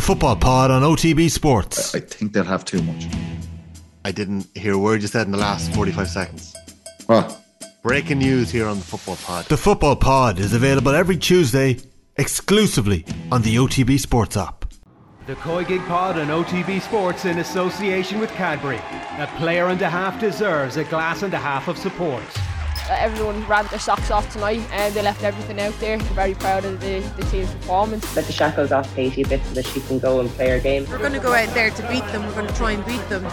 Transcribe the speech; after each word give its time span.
The 0.00 0.06
Football 0.06 0.36
Pod 0.36 0.70
on 0.70 0.80
OTB 0.80 1.30
Sports. 1.30 1.94
I 1.94 2.00
think 2.00 2.32
they'll 2.32 2.42
have 2.44 2.64
too 2.64 2.80
much. 2.80 3.06
I 4.02 4.10
didn't 4.10 4.46
hear 4.54 4.72
a 4.72 4.78
word 4.78 5.02
you 5.02 5.08
said 5.08 5.26
in 5.26 5.30
the 5.30 5.36
last 5.36 5.74
45 5.74 6.08
seconds. 6.08 6.56
What? 7.04 7.38
Breaking 7.82 8.20
news 8.20 8.50
here 8.50 8.66
on 8.66 8.78
the 8.78 8.82
Football 8.82 9.16
Pod. 9.16 9.44
The 9.44 9.58
Football 9.58 9.96
Pod 9.96 10.38
is 10.38 10.54
available 10.54 10.92
every 10.92 11.18
Tuesday 11.18 11.76
exclusively 12.16 13.04
on 13.30 13.42
the 13.42 13.56
OTB 13.56 14.00
Sports 14.00 14.38
app. 14.38 14.64
The 15.26 15.34
COYGIG 15.34 15.86
Pod 15.86 16.18
on 16.18 16.28
OTB 16.28 16.80
Sports 16.80 17.26
in 17.26 17.36
association 17.36 18.20
with 18.20 18.30
Cadbury. 18.30 18.80
A 19.18 19.28
player 19.36 19.66
and 19.66 19.82
a 19.82 19.90
half 19.90 20.18
deserves 20.18 20.78
a 20.78 20.84
glass 20.84 21.22
and 21.22 21.34
a 21.34 21.38
half 21.38 21.68
of 21.68 21.76
support. 21.76 22.24
Uh, 22.88 22.96
everyone 22.98 23.46
ran 23.46 23.66
their 23.68 23.78
socks 23.78 24.10
off 24.10 24.30
tonight 24.32 24.60
and 24.72 24.94
they 24.94 25.02
left 25.02 25.22
everything 25.22 25.60
out 25.60 25.72
there. 25.80 25.98
very 25.98 26.34
proud 26.34 26.64
of 26.64 26.80
the, 26.80 27.00
the 27.16 27.22
team's 27.24 27.50
performance. 27.54 28.16
Let 28.16 28.26
the 28.26 28.32
shackles 28.32 28.72
off 28.72 28.92
Katie 28.94 29.22
a 29.22 29.28
bit 29.28 29.44
so 29.44 29.54
that 29.54 29.66
she 29.66 29.80
can 29.80 29.98
go 29.98 30.20
and 30.20 30.28
play 30.30 30.48
her 30.50 30.60
game. 30.60 30.86
We're 30.90 30.98
going 30.98 31.12
to 31.12 31.20
go 31.20 31.32
out 31.32 31.52
there 31.54 31.70
to 31.70 31.88
beat 31.88 32.04
them. 32.06 32.26
We're 32.26 32.34
going 32.34 32.46
to 32.46 32.54
try 32.54 32.72
and 32.72 32.84
beat 32.86 33.08
them. 33.08 33.24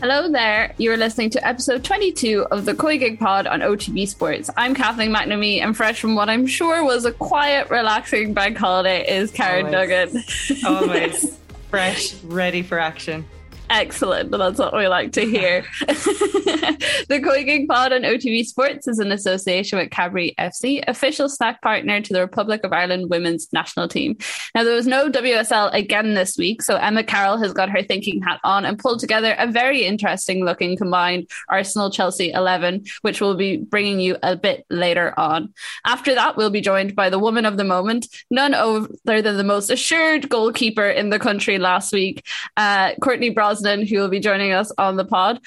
Hello 0.00 0.28
there. 0.28 0.74
You're 0.78 0.96
listening 0.96 1.30
to 1.30 1.46
episode 1.46 1.84
22 1.84 2.46
of 2.50 2.64
the 2.64 2.74
COYGIG 2.74 3.20
Pod 3.20 3.46
on 3.46 3.60
OTB 3.60 4.08
Sports. 4.08 4.50
I'm 4.56 4.74
Kathleen 4.74 5.14
McNamee, 5.14 5.62
and 5.62 5.76
fresh 5.76 6.00
from 6.00 6.16
what 6.16 6.28
I'm 6.28 6.46
sure 6.46 6.84
was 6.84 7.04
a 7.04 7.12
quiet, 7.12 7.70
relaxing 7.70 8.34
bank 8.34 8.56
holiday 8.56 9.08
is 9.08 9.30
Karen 9.30 9.66
Always. 9.72 10.12
Duggan. 10.12 10.64
Always 10.66 11.38
fresh, 11.70 12.14
ready 12.24 12.62
for 12.62 12.78
action. 12.78 13.24
Excellent. 13.72 14.30
That's 14.30 14.58
what 14.58 14.76
we 14.76 14.86
like 14.86 15.12
to 15.12 15.22
hear. 15.22 15.62
the 15.86 17.20
COYGIG 17.24 17.66
Pod 17.66 17.94
on 17.94 18.02
OTB 18.02 18.44
Sports 18.44 18.86
is 18.86 18.98
in 18.98 19.10
association 19.10 19.78
with 19.78 19.90
Cadbury 19.90 20.34
FC, 20.38 20.84
official 20.86 21.26
snack 21.26 21.62
partner 21.62 22.02
to 22.02 22.12
the 22.12 22.20
Republic 22.20 22.64
of 22.64 22.72
Ireland 22.74 23.08
women's 23.08 23.50
national 23.50 23.88
team. 23.88 24.18
Now, 24.54 24.64
there 24.64 24.74
was 24.74 24.86
no 24.86 25.10
WSL 25.10 25.72
again 25.72 26.12
this 26.12 26.36
week, 26.36 26.60
so 26.60 26.76
Emma 26.76 27.02
Carroll 27.02 27.38
has 27.38 27.54
got 27.54 27.70
her 27.70 27.82
thinking 27.82 28.20
hat 28.20 28.40
on 28.44 28.66
and 28.66 28.78
pulled 28.78 29.00
together 29.00 29.34
a 29.38 29.50
very 29.50 29.84
interesting 29.84 30.44
looking 30.44 30.76
combined 30.76 31.30
Arsenal 31.48 31.90
Chelsea 31.90 32.30
11, 32.30 32.84
which 33.00 33.22
we'll 33.22 33.36
be 33.36 33.56
bringing 33.56 34.00
you 34.00 34.18
a 34.22 34.36
bit 34.36 34.66
later 34.68 35.18
on. 35.18 35.54
After 35.86 36.14
that, 36.14 36.36
we'll 36.36 36.50
be 36.50 36.60
joined 36.60 36.94
by 36.94 37.08
the 37.08 37.18
woman 37.18 37.46
of 37.46 37.56
the 37.56 37.64
moment, 37.64 38.06
none 38.30 38.52
other 38.52 39.22
than 39.22 39.38
the 39.38 39.44
most 39.44 39.70
assured 39.70 40.28
goalkeeper 40.28 40.86
in 40.86 41.08
the 41.08 41.18
country 41.18 41.56
last 41.56 41.90
week, 41.94 42.26
uh, 42.58 42.92
Courtney 43.00 43.30
Brosnan, 43.30 43.61
who 43.64 43.98
will 43.98 44.08
be 44.08 44.20
joining 44.20 44.52
us 44.52 44.72
on 44.78 44.96
the 44.96 45.04
pod. 45.04 45.40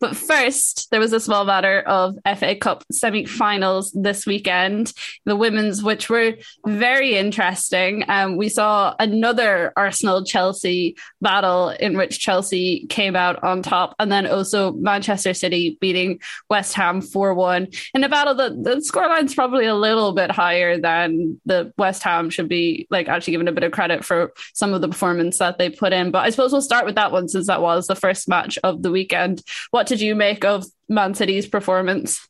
But 0.00 0.16
first, 0.16 0.90
there 0.90 1.00
was 1.00 1.12
a 1.12 1.20
small 1.20 1.44
matter 1.44 1.80
of 1.80 2.16
FA 2.36 2.54
Cup 2.56 2.84
semi 2.92 3.24
finals 3.24 3.92
this 3.92 4.26
weekend, 4.26 4.92
the 5.24 5.36
women's, 5.36 5.82
which 5.82 6.08
were 6.08 6.34
very 6.66 7.16
interesting. 7.16 8.04
Um, 8.08 8.36
we 8.36 8.48
saw 8.48 8.94
another 8.98 9.72
Arsenal 9.76 10.24
Chelsea 10.24 10.96
battle 11.20 11.70
in 11.70 11.96
which 11.96 12.20
Chelsea 12.20 12.86
came 12.88 13.16
out 13.16 13.42
on 13.42 13.62
top, 13.62 13.94
and 13.98 14.10
then 14.10 14.26
also 14.26 14.72
Manchester 14.72 15.34
City 15.34 15.78
beating 15.80 16.20
West 16.48 16.74
Ham 16.74 17.00
4 17.00 17.34
1 17.34 17.68
in 17.94 18.04
a 18.04 18.08
battle 18.08 18.34
that 18.34 18.62
the 18.62 18.76
scoreline's 18.76 19.34
probably 19.34 19.66
a 19.66 19.74
little 19.74 20.12
bit 20.12 20.30
higher 20.30 20.78
than 20.78 21.40
the 21.46 21.72
West 21.78 22.02
Ham 22.02 22.30
should 22.30 22.48
be, 22.48 22.86
like, 22.90 23.08
actually 23.08 23.32
given 23.32 23.48
a 23.48 23.52
bit 23.52 23.64
of 23.64 23.72
credit 23.72 24.04
for 24.04 24.32
some 24.54 24.72
of 24.72 24.80
the 24.80 24.88
performance 24.88 25.38
that 25.38 25.58
they 25.58 25.70
put 25.70 25.92
in. 25.92 26.10
But 26.10 26.24
I 26.24 26.30
suppose 26.30 26.52
we'll 26.52 26.62
start 26.62 26.86
with 26.86 26.94
that 26.96 27.12
one 27.12 27.28
since 27.28 27.46
that 27.46 27.62
was 27.62 27.86
the 27.86 27.94
first 27.94 28.28
match 28.28 28.58
of 28.62 28.82
the 28.82 28.90
weekend. 28.90 29.42
What 29.70 29.77
did 29.86 30.00
you 30.00 30.14
make 30.14 30.44
of 30.44 30.64
Man 30.88 31.14
City's 31.14 31.46
performance? 31.46 32.26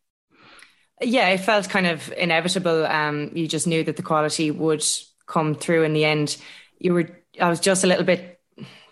Yeah, 1.01 1.29
it 1.29 1.39
felt 1.39 1.69
kind 1.69 1.87
of 1.87 2.13
inevitable. 2.13 2.85
Um, 2.87 3.31
you 3.35 3.47
just 3.47 3.67
knew 3.67 3.85
that 3.85 3.97
the 3.97 4.03
quality 4.03 4.51
would 4.51 4.85
come 5.27 5.55
through 5.55 5.85
in 5.85 5.93
the 5.93 6.05
end. 6.05 6.37
You 6.79 6.95
were, 6.95 7.11
I 7.41 7.49
was 7.49 7.61
just 7.61 7.85
a 7.85 7.87
little 7.87 8.05
bit 8.05 8.41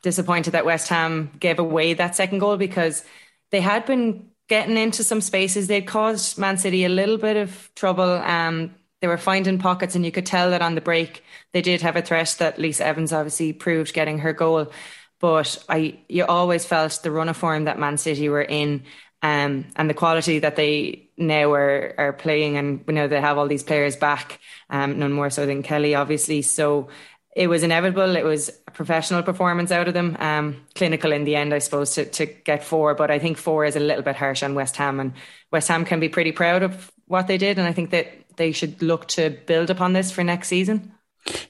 disappointed 0.03 0.53
that 0.53 0.65
West 0.65 0.89
Ham 0.89 1.33
gave 1.41 1.59
away 1.59 1.95
that 1.95 2.15
second 2.15 2.39
goal 2.39 2.57
because 2.57 3.03
they 3.51 3.61
had 3.61 3.87
been 3.87 4.31
getting 4.49 4.77
into 4.77 5.03
some 5.03 5.21
spaces. 5.21 5.67
They'd 5.67 5.87
caused 5.87 6.39
Man 6.39 6.59
City 6.59 6.85
a 6.85 6.89
little 6.89 7.19
bit 7.19 7.37
of 7.37 7.71
trouble. 7.75 8.13
Um, 8.13 8.75
they 9.01 9.09
were 9.09 9.19
finding 9.19 9.59
pockets, 9.59 9.95
and 9.95 10.05
you 10.05 10.13
could 10.13 10.27
tell 10.27 10.51
that 10.51 10.63
on 10.63 10.75
the 10.75 10.81
break 10.81 11.23
they 11.53 11.63
did 11.63 11.83
have 11.83 11.97
a 11.97 12.03
threat 12.03 12.37
that 12.39 12.59
Lisa 12.59 12.87
Evans 12.87 13.13
obviously 13.13 13.53
proved 13.53 13.93
getting 13.95 14.19
her 14.21 14.33
goal. 14.33 14.73
But 15.21 15.65
I, 15.69 15.99
you 16.09 16.25
always 16.25 16.65
felt 16.65 17.01
the 17.03 17.11
run 17.11 17.29
of 17.29 17.37
form 17.37 17.65
that 17.65 17.79
Man 17.79 17.97
City 17.97 18.29
were 18.29 18.43
in, 18.43 18.85
um, 19.23 19.67
and 19.77 19.89
the 19.89 19.95
quality 19.95 20.41
that 20.41 20.57
they 20.57 21.09
now 21.17 21.53
are 21.53 21.95
are 21.97 22.13
playing, 22.13 22.57
and 22.57 22.85
we 22.87 22.95
know 22.95 23.09
they 23.09 23.21
have 23.21 23.39
all 23.39 23.49
these 23.49 23.63
players 23.63 23.97
back, 23.97 24.41
um, 24.69 24.99
none 24.99 25.13
more 25.13 25.31
so 25.31 25.47
than 25.47 25.63
Kelly, 25.63 25.95
obviously. 25.95 26.43
So 26.43 26.89
it 27.35 27.49
was 27.49 27.63
inevitable. 27.63 28.17
It 28.17 28.25
was 28.25 28.51
a 28.67 28.71
professional 28.71 29.23
performance 29.23 29.71
out 29.71 29.89
of 29.89 29.95
them, 29.95 30.17
um, 30.21 30.65
clinical 30.75 31.13
in 31.13 31.25
the 31.25 31.37
end, 31.37 31.55
I 31.55 31.59
suppose, 31.59 31.95
to 31.95 32.05
to 32.05 32.27
get 32.27 32.65
four. 32.65 32.95
But 32.95 33.11
I 33.11 33.19
think 33.19 33.39
four 33.39 33.65
is 33.65 33.77
a 33.77 33.81
little 33.81 34.03
bit 34.03 34.17
harsh 34.17 34.43
on 34.43 34.55
West 34.55 34.77
Ham, 34.77 35.01
and 35.01 35.13
West 35.51 35.69
Ham 35.69 35.85
can 35.85 36.01
be 36.01 36.09
pretty 36.09 36.33
proud 36.33 36.63
of 36.63 36.91
what 37.07 37.27
they 37.27 37.39
did, 37.39 37.59
and 37.59 37.67
I 37.67 37.73
think 37.73 37.91
that 37.91 38.09
they 38.37 38.53
should 38.53 38.83
look 38.83 39.09
to 39.09 39.31
build 39.47 39.71
upon 39.71 39.93
this 39.93 40.11
for 40.11 40.25
next 40.25 40.49
season. 40.49 40.93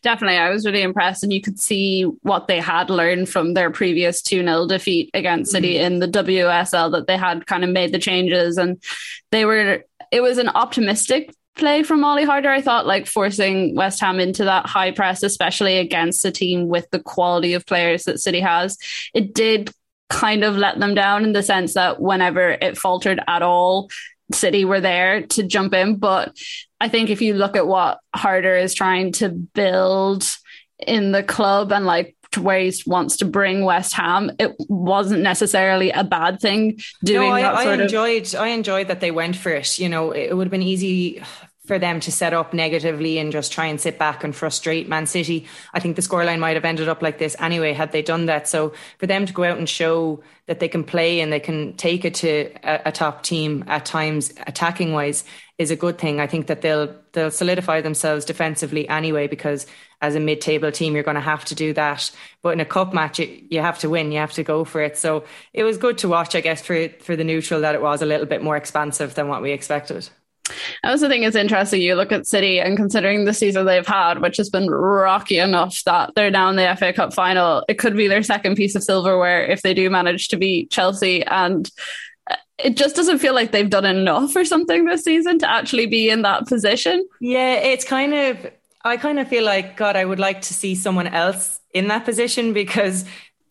Definitely. 0.03 0.39
I 0.39 0.51
was 0.51 0.65
really 0.65 0.83
impressed, 0.83 1.23
and 1.23 1.33
you 1.33 1.41
could 1.41 1.59
see 1.59 2.03
what 2.23 2.49
they 2.49 2.61
had 2.61 2.91
learned 2.91 3.29
from 3.29 3.55
their 3.55 3.71
previous 3.71 4.23
2 4.23 4.43
0 4.43 4.67
defeat 4.67 5.11
against 5.15 5.53
City 5.53 5.75
mm-hmm. 5.75 5.85
in 5.85 5.99
the 5.99 6.09
WSL, 6.09 6.93
that 6.93 7.07
they 7.07 7.17
had 7.17 7.47
kind 7.47 7.65
of 7.65 7.71
made 7.71 7.93
the 7.93 7.99
changes 7.99 8.57
and 8.59 8.83
they 9.31 9.45
were, 9.45 9.85
it 10.13 10.21
was 10.21 10.39
an 10.39 10.49
optimistic 10.49 11.35
play 11.57 11.83
from 11.83 12.05
Olli 12.05 12.25
Harder. 12.25 12.51
I 12.51 12.61
thought 12.61 12.87
like 12.87 13.07
forcing 13.07 13.75
West 13.75 14.01
Ham 14.01 14.21
into 14.21 14.45
that 14.45 14.67
high 14.67 14.93
press, 14.93 15.23
especially 15.23 15.79
against 15.79 16.25
a 16.25 16.31
team 16.31 16.69
with 16.69 16.89
the 16.91 17.01
quality 17.01 17.55
of 17.55 17.67
players 17.67 18.05
that 18.05 18.21
City 18.21 18.41
has. 18.41 18.79
It 19.15 19.35
did 19.35 19.71
kind 20.09 20.45
of 20.45 20.57
let 20.57 20.79
them 20.79 20.95
down 20.95 21.25
in 21.25 21.33
the 21.33 21.43
sense 21.43 21.75
that 21.75 22.01
whenever 22.01 22.51
it 22.51 22.79
faltered 22.79 23.21
at 23.27 23.43
all, 23.43 23.91
City 24.33 24.65
were 24.65 24.81
there 24.81 25.23
to 25.23 25.43
jump 25.43 25.75
in. 25.75 25.97
But 25.97 26.37
I 26.81 26.89
think 26.89 27.11
if 27.11 27.23
you 27.23 27.35
look 27.35 27.57
at 27.57 27.67
what 27.67 28.01
Harder 28.15 28.57
is 28.57 28.75
trying 28.75 29.13
to 29.13 29.29
build 29.29 30.29
in 30.79 31.13
the 31.13 31.23
club 31.23 31.73
and 31.73 31.87
like 31.87 32.17
where 32.37 32.59
he 32.59 32.73
wants 32.87 33.19
to 33.19 33.25
bring 33.25 33.65
West 33.65 33.95
Ham, 33.95 34.31
it 34.39 34.55
wasn't 34.69 35.23
necessarily 35.23 35.91
a 35.91 36.05
bad 36.05 36.41
thing 36.41 36.79
doing 37.05 37.29
no, 37.29 37.35
I, 37.35 37.43
that 37.43 37.55
I 37.55 37.83
enjoyed, 37.83 38.35
of. 38.35 38.41
I 38.41 38.49
enjoyed 38.49 38.89
that 38.89 39.01
they 39.01 39.11
went 39.11 39.37
for 39.37 39.51
it. 39.51 39.79
You 39.79 39.89
know, 39.89 40.11
it 40.11 40.35
would 40.37 40.47
have 40.47 40.51
been 40.51 40.63
easy 40.63 41.23
for 41.67 41.79
them 41.79 41.99
to 42.01 42.13
set 42.13 42.33
up 42.33 42.55
negatively 42.55 43.19
and 43.19 43.33
just 43.33 43.53
try 43.53 43.67
and 43.67 43.81
sit 43.81 43.99
back 43.99 44.23
and 44.23 44.35
frustrate 44.35 44.89
Man 44.89 45.07
City. 45.07 45.47
I 45.75 45.81
think 45.81 45.97
the 45.97 46.03
scoreline 46.03 46.39
might 46.39 46.55
have 46.55 46.65
ended 46.65 46.89
up 46.89 47.03
like 47.03 47.19
this 47.19 47.37
anyway 47.41 47.73
had 47.73 47.93
they 47.93 48.03
done 48.03 48.27
that. 48.27 48.47
So 48.49 48.73
for 48.99 49.07
them 49.07 49.27
to 49.27 49.33
go 49.33 49.45
out 49.45 49.59
and 49.59 49.69
show 49.69 50.23
that 50.47 50.61
they 50.61 50.69
can 50.69 50.85
play 50.85 51.21
and 51.21 51.33
they 51.33 51.41
can 51.41 51.75
take 51.75 52.05
it 52.05 52.15
to 52.15 52.51
a, 52.63 52.83
a 52.87 52.93
top 52.93 53.25
team 53.25 53.65
at 53.67 53.85
times 53.85 54.33
attacking 54.47 54.93
wise 54.93 55.25
is 55.59 55.71
a 55.73 55.77
good 55.77 55.99
thing. 55.99 56.21
I 56.21 56.27
think 56.29 56.47
that 56.47 56.63
they'll 56.63 56.95
they'll 57.13 57.31
solidify 57.31 57.81
themselves 57.81 58.25
defensively 58.25 58.89
anyway 58.89 59.27
because 59.27 59.67
as 60.01 60.15
a 60.15 60.21
mid-table 60.21 60.71
team 60.71 60.95
you're 60.95 61.03
going 61.03 61.17
to 61.17 61.21
have 61.21 61.45
to 61.47 61.55
do 61.55 61.73
that. 61.73 62.11
But 62.43 62.51
in 62.51 62.61
a 62.61 62.65
cup 62.65 62.95
match 62.95 63.19
you, 63.19 63.45
you 63.51 63.61
have 63.61 63.79
to 63.81 63.91
win, 63.91 64.13
you 64.13 64.19
have 64.19 64.35
to 64.35 64.45
go 64.45 64.65
for 64.65 64.83
it. 64.83 64.97
So 64.97 65.25
it 65.53 65.65
was 65.65 65.79
good 65.79 65.99
to 65.99 66.09
watch 66.09 66.37
I 66.37 66.41
guess 66.43 66.63
for 66.63 66.89
for 67.01 67.17
the 67.17 67.25
neutral 67.25 67.63
that 67.63 67.75
it 67.75 67.83
was 67.83 68.03
a 68.03 68.07
little 68.07 68.27
bit 68.27 68.43
more 68.43 68.57
expansive 68.57 69.15
than 69.15 69.27
what 69.27 69.43
we 69.43 69.51
expected. 69.51 70.09
I 70.83 70.91
also 70.91 71.09
think 71.09 71.25
it's 71.25 71.37
interesting 71.37 71.83
you 71.83 71.95
look 71.95 72.13
at 72.13 72.27
City 72.27 72.61
and 72.61 72.77
considering 72.77 73.25
the 73.25 73.35
season 73.35 73.67
they've 73.67 73.87
had, 73.87 74.21
which 74.21 74.37
has 74.37 74.51
been 74.51 74.71
rocky 74.71 75.39
enough 75.39 75.83
that 75.85 76.13
they're 76.15 76.31
now 76.31 76.49
in 76.51 76.57
the 76.57 76.77
FA 76.79 76.93
Cup 76.93 77.13
final, 77.13 77.65
it 77.69 77.79
could 77.79 77.97
be 77.97 78.09
their 78.09 78.23
second 78.23 78.57
piece 78.57 78.75
of 78.75 78.83
silverware 78.83 79.45
if 79.45 79.63
they 79.63 79.75
do 79.75 79.91
manage 79.91 80.29
to 80.29 80.37
beat 80.37 80.71
Chelsea. 80.71 81.25
And 81.25 81.71
it 82.59 82.77
just 82.77 82.97
doesn't 82.97 83.19
feel 83.19 83.35
like 83.35 83.53
they've 83.53 83.69
done 83.69 83.85
enough 83.85 84.35
or 84.35 84.45
something 84.45 84.85
this 84.85 85.05
season 85.05 85.39
to 85.41 85.51
actually 85.51 85.87
be 85.87 86.09
in 86.09 86.23
that 86.23 86.47
position. 86.47 87.07
Yeah, 87.21 87.55
it's 87.55 87.85
kind 87.85 88.15
of, 88.15 88.51
I 88.85 88.97
kind 88.97 89.19
of 89.19 89.29
feel 89.29 89.45
like, 89.45 89.77
God, 89.77 89.97
I 89.97 90.05
would 90.05 90.19
like 90.19 90.43
to 90.43 90.55
see 90.55 90.75
someone 90.75 91.09
else 91.09 91.61
in 91.75 91.89
that 91.89 92.05
position 92.05 92.53
because 92.55 93.05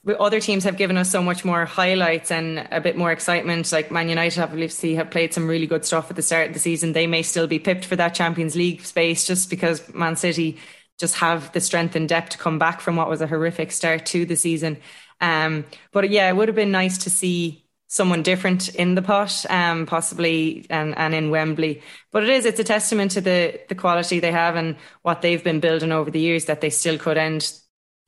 other 0.08 0.40
teams 0.40 0.64
have 0.64 0.78
given 0.78 0.98
us 0.98 1.10
so 1.10 1.22
much 1.24 1.44
more 1.44 1.66
highlights 1.66 2.30
and 2.30 2.68
a 2.72 2.80
bit 2.80 2.96
more 2.96 3.12
excitement. 3.12 3.72
Like 3.72 3.90
Man 3.92 4.08
United, 4.08 4.42
obviously, 4.42 4.96
have 4.96 5.10
played 5.10 5.34
some 5.34 5.48
really 5.48 5.66
good 5.66 5.84
stuff 5.84 6.10
at 6.10 6.16
the 6.16 6.22
start 6.22 6.48
of 6.48 6.54
the 6.54 6.60
season. 6.60 6.94
They 6.94 7.08
may 7.08 7.24
still 7.24 7.48
be 7.48 7.60
pipped 7.60 7.86
for 7.86 7.96
that 7.96 8.14
Champions 8.14 8.56
League 8.56 8.82
space 8.82 9.26
just 9.26 9.50
because 9.50 9.94
Man 9.94 10.16
City 10.16 10.60
just 11.00 11.16
have 11.16 11.52
the 11.54 11.62
strength 11.62 11.96
and 11.96 12.08
depth 12.08 12.30
to 12.30 12.38
come 12.38 12.60
back 12.60 12.82
from 12.82 12.96
what 12.96 13.10
was 13.10 13.22
a 13.22 13.28
horrific 13.28 13.72
start 13.72 14.06
to 14.08 14.26
the 14.26 14.36
season. 14.36 14.78
Um, 15.22 15.66
but 15.92 16.10
yeah, 16.10 16.30
it 16.30 16.36
would 16.36 16.50
have 16.50 16.56
been 16.56 16.72
nice 16.72 17.00
to 17.00 17.10
see 17.10 17.66
someone 17.88 18.24
different 18.24 18.70
in 18.76 18.96
the 18.96 19.02
pot, 19.02 19.46
um, 19.50 19.86
possibly 19.86 20.66
and, 20.70 20.98
and 20.98 21.14
in 21.16 21.30
Wembley. 21.30 21.82
But 22.12 22.24
it 22.24 22.30
is, 22.30 22.46
it's 22.46 22.60
a 22.60 22.64
testament 22.64 23.12
to 23.12 23.22
the 23.22 23.60
the 23.70 23.76
quality 23.76 24.20
they 24.20 24.32
have 24.32 24.56
and 24.56 24.76
what 25.02 25.22
they've 25.22 25.44
been 25.44 25.60
building 25.60 25.92
over 25.92 26.12
the 26.12 26.20
years 26.20 26.46
that 26.46 26.62
they 26.62 26.70
still 26.70 26.98
could 26.98 27.18
end 27.18 27.52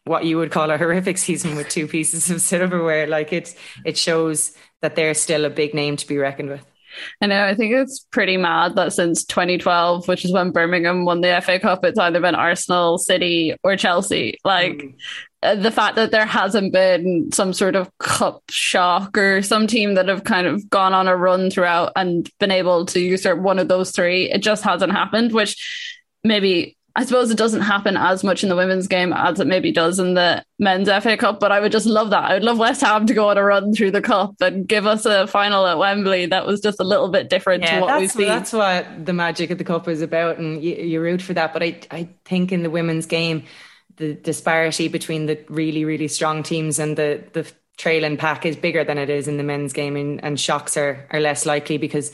what 0.07 0.25
you 0.25 0.37
would 0.37 0.51
call 0.51 0.71
a 0.71 0.77
horrific 0.77 1.17
season 1.17 1.55
with 1.55 1.69
two 1.69 1.87
pieces 1.87 2.29
of 2.29 2.41
silverware. 2.41 3.07
Like 3.07 3.33
it, 3.33 3.55
it 3.85 3.97
shows 3.97 4.53
that 4.81 4.95
they're 4.95 5.13
still 5.13 5.45
a 5.45 5.49
big 5.49 5.73
name 5.73 5.97
to 5.97 6.07
be 6.07 6.17
reckoned 6.17 6.49
with. 6.49 6.65
I 7.21 7.27
know. 7.27 7.45
I 7.45 7.55
think 7.55 7.73
it's 7.73 7.99
pretty 8.11 8.37
mad 8.37 8.75
that 8.75 8.93
since 8.93 9.25
2012, 9.25 10.07
which 10.07 10.25
is 10.25 10.31
when 10.31 10.51
Birmingham 10.51 11.05
won 11.05 11.21
the 11.21 11.41
FA 11.43 11.59
Cup, 11.59 11.83
it's 11.83 11.99
either 11.99 12.19
been 12.19 12.35
Arsenal, 12.35 12.97
City, 12.97 13.55
or 13.63 13.75
Chelsea. 13.75 14.37
Like 14.43 14.95
mm. 15.43 15.61
the 15.61 15.71
fact 15.71 15.95
that 15.95 16.11
there 16.11 16.25
hasn't 16.25 16.73
been 16.73 17.31
some 17.31 17.53
sort 17.53 17.75
of 17.75 17.95
cup 17.99 18.43
shock 18.49 19.17
or 19.17 19.41
some 19.41 19.67
team 19.67 19.95
that 19.95 20.07
have 20.07 20.23
kind 20.23 20.47
of 20.47 20.69
gone 20.69 20.93
on 20.93 21.07
a 21.07 21.15
run 21.15 21.49
throughout 21.49 21.91
and 21.95 22.29
been 22.39 22.51
able 22.51 22.85
to 22.87 22.99
usurp 22.99 23.39
one 23.39 23.59
of 23.59 23.67
those 23.67 23.91
three, 23.91 24.31
it 24.31 24.39
just 24.39 24.63
hasn't 24.63 24.91
happened, 24.91 25.33
which 25.33 25.57
maybe 26.23 26.76
I 26.97 27.05
suppose 27.05 27.29
it 27.29 27.37
doesn't 27.37 27.61
happen 27.61 27.95
as 27.95 28.23
much 28.23 28.41
in 28.41 28.49
the 28.49 28.55
women's 28.55 28.87
game 28.87 29.13
as 29.13 29.39
it 29.39 29.45
maybe 29.45 29.71
does 29.71 29.99
in 29.99 30.15
the 30.15 30.43
men's 30.57 30.89
FA 30.89 31.15
Cup, 31.15 31.39
but 31.39 31.51
I 31.51 31.59
would 31.59 31.71
just 31.71 31.85
love 31.85 32.09
that. 32.09 32.23
I 32.23 32.33
would 32.33 32.43
love 32.43 32.57
West 32.57 32.81
Ham 32.81 33.05
to 33.05 33.13
go 33.13 33.29
on 33.29 33.37
a 33.37 33.43
run 33.43 33.71
through 33.71 33.91
the 33.91 34.01
cup 34.01 34.33
and 34.41 34.67
give 34.67 34.87
us 34.87 35.05
a 35.05 35.27
final 35.27 35.67
at 35.67 35.77
Wembley 35.77 36.25
that 36.25 36.47
was 36.47 36.59
just 36.59 36.79
a 36.79 36.83
little 36.83 37.09
bit 37.09 37.29
different 37.29 37.61
yeah, 37.61 37.75
to 37.75 37.81
what 37.81 37.99
we've 37.99 38.09
seen. 38.09 38.25
That's 38.25 38.51
what 38.51 39.05
the 39.05 39.13
magic 39.13 39.51
of 39.51 39.59
the 39.59 39.63
cup 39.63 39.87
is 39.87 40.01
about, 40.01 40.39
and 40.39 40.63
you, 40.63 40.73
you 40.73 40.99
root 40.99 41.21
for 41.21 41.35
that. 41.35 41.53
But 41.53 41.61
I, 41.61 41.79
I 41.91 42.09
think 42.25 42.51
in 42.51 42.63
the 42.63 42.71
women's 42.71 43.05
game, 43.05 43.43
the 43.97 44.15
disparity 44.15 44.87
between 44.87 45.27
the 45.27 45.39
really, 45.49 45.85
really 45.85 46.07
strong 46.07 46.41
teams 46.41 46.79
and 46.79 46.97
the 46.97 47.23
the 47.33 47.47
trailing 47.77 48.17
pack 48.17 48.43
is 48.43 48.55
bigger 48.55 48.83
than 48.83 48.97
it 48.97 49.11
is 49.11 49.27
in 49.27 49.37
the 49.37 49.43
men's 49.43 49.71
game, 49.71 49.95
and, 49.95 50.23
and 50.23 50.39
shocks 50.39 50.75
are 50.75 51.07
are 51.11 51.19
less 51.19 51.45
likely 51.45 51.77
because 51.77 52.11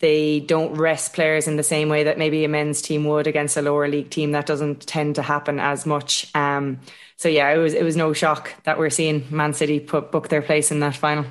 they 0.00 0.40
don't 0.40 0.74
rest 0.74 1.12
players 1.12 1.46
in 1.46 1.56
the 1.56 1.62
same 1.62 1.88
way 1.88 2.04
that 2.04 2.18
maybe 2.18 2.44
a 2.44 2.48
men's 2.48 2.82
team 2.82 3.04
would 3.04 3.26
against 3.26 3.56
a 3.56 3.62
lower 3.62 3.86
league 3.86 4.10
team. 4.10 4.32
That 4.32 4.46
doesn't 4.46 4.86
tend 4.86 5.14
to 5.16 5.22
happen 5.22 5.60
as 5.60 5.86
much. 5.86 6.34
Um, 6.34 6.80
so 7.16 7.28
yeah, 7.28 7.50
it 7.50 7.58
was 7.58 7.74
it 7.74 7.84
was 7.84 7.96
no 7.96 8.12
shock 8.12 8.54
that 8.64 8.78
we're 8.78 8.90
seeing 8.90 9.26
Man 9.30 9.52
City 9.52 9.78
put 9.78 10.10
book 10.10 10.28
their 10.28 10.42
place 10.42 10.70
in 10.70 10.80
that 10.80 10.96
final. 10.96 11.26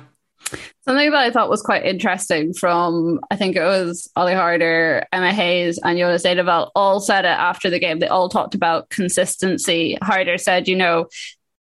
Something 0.84 1.10
that 1.10 1.22
I 1.22 1.30
thought 1.30 1.50
was 1.50 1.62
quite 1.62 1.84
interesting 1.84 2.54
from 2.54 3.20
I 3.30 3.36
think 3.36 3.56
it 3.56 3.62
was 3.62 4.08
Olli 4.16 4.34
Harder, 4.34 5.04
Emma 5.12 5.32
Hayes, 5.32 5.78
and 5.82 5.98
Jonas 5.98 6.24
Eidevall 6.24 6.70
all 6.74 7.00
said 7.00 7.24
it 7.24 7.28
after 7.28 7.70
the 7.70 7.78
game. 7.78 7.98
They 7.98 8.08
all 8.08 8.28
talked 8.28 8.54
about 8.54 8.88
consistency. 8.90 9.98
Harder 10.02 10.38
said, 10.38 10.68
you 10.68 10.76
know, 10.76 11.08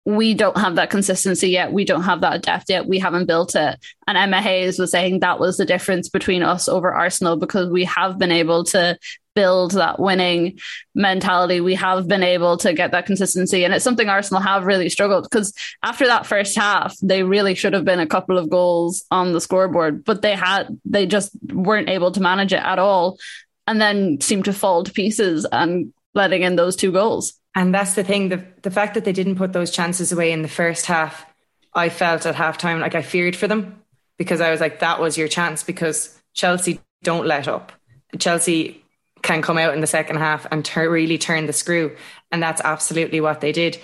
we 0.04 0.34
don't 0.34 0.56
have 0.56 0.76
that 0.76 0.90
consistency 0.90 1.50
yet. 1.50 1.72
We 1.72 1.84
don't 1.84 2.02
have 2.02 2.22
that 2.22 2.42
depth 2.42 2.66
yet. 2.68 2.86
We 2.86 2.98
haven't 2.98 3.26
built 3.26 3.54
it. 3.54 3.78
And 4.06 4.16
Emma 4.16 4.40
Hayes 4.40 4.78
was 4.78 4.90
saying 4.90 5.20
that 5.20 5.38
was 5.38 5.56
the 5.56 5.66
difference 5.66 6.08
between 6.08 6.42
us 6.42 6.68
over 6.68 6.92
Arsenal 6.92 7.36
because 7.36 7.70
we 7.70 7.84
have 7.84 8.18
been 8.18 8.32
able 8.32 8.64
to 8.64 8.98
build 9.34 9.72
that 9.72 10.00
winning 10.00 10.58
mentality. 10.94 11.60
We 11.60 11.74
have 11.74 12.08
been 12.08 12.22
able 12.22 12.56
to 12.58 12.72
get 12.72 12.92
that 12.92 13.06
consistency. 13.06 13.64
And 13.64 13.74
it's 13.74 13.84
something 13.84 14.08
Arsenal 14.08 14.42
have 14.42 14.64
really 14.64 14.88
struggled 14.88 15.24
because 15.24 15.52
after 15.82 16.06
that 16.06 16.26
first 16.26 16.56
half, 16.56 16.96
they 17.00 17.22
really 17.22 17.54
should 17.54 17.74
have 17.74 17.84
been 17.84 18.00
a 18.00 18.06
couple 18.06 18.38
of 18.38 18.50
goals 18.50 19.04
on 19.10 19.32
the 19.32 19.40
scoreboard, 19.40 20.04
but 20.04 20.22
they 20.22 20.34
had, 20.34 20.68
they 20.84 21.06
just 21.06 21.30
weren't 21.52 21.90
able 21.90 22.10
to 22.12 22.20
manage 22.20 22.52
it 22.52 22.62
at 22.62 22.78
all. 22.78 23.18
And 23.66 23.80
then 23.80 24.20
seemed 24.20 24.46
to 24.46 24.52
fall 24.52 24.82
to 24.82 24.92
pieces 24.92 25.46
and 25.52 25.92
letting 26.14 26.42
in 26.42 26.56
those 26.56 26.76
two 26.76 26.92
goals. 26.92 27.34
And 27.54 27.74
that's 27.74 27.94
the 27.94 28.04
thing 28.04 28.28
the, 28.28 28.44
the 28.62 28.70
fact 28.70 28.94
that 28.94 29.04
they 29.04 29.12
didn't 29.12 29.36
put 29.36 29.52
those 29.52 29.70
chances 29.70 30.12
away 30.12 30.32
in 30.32 30.42
the 30.42 30.48
first 30.48 30.86
half, 30.86 31.26
I 31.74 31.88
felt 31.88 32.26
at 32.26 32.34
halftime 32.34 32.80
like 32.80 32.94
I 32.94 33.02
feared 33.02 33.36
for 33.36 33.48
them 33.48 33.82
because 34.18 34.40
I 34.40 34.50
was 34.50 34.60
like, 34.60 34.80
that 34.80 35.00
was 35.00 35.16
your 35.16 35.28
chance 35.28 35.62
because 35.62 36.20
Chelsea 36.34 36.80
don't 37.02 37.26
let 37.26 37.48
up. 37.48 37.72
Chelsea 38.18 38.84
can 39.22 39.42
come 39.42 39.58
out 39.58 39.74
in 39.74 39.80
the 39.80 39.86
second 39.86 40.16
half 40.16 40.46
and 40.50 40.64
ter- 40.64 40.90
really 40.90 41.18
turn 41.18 41.46
the 41.46 41.52
screw. 41.52 41.96
And 42.30 42.42
that's 42.42 42.60
absolutely 42.62 43.20
what 43.20 43.40
they 43.40 43.52
did. 43.52 43.78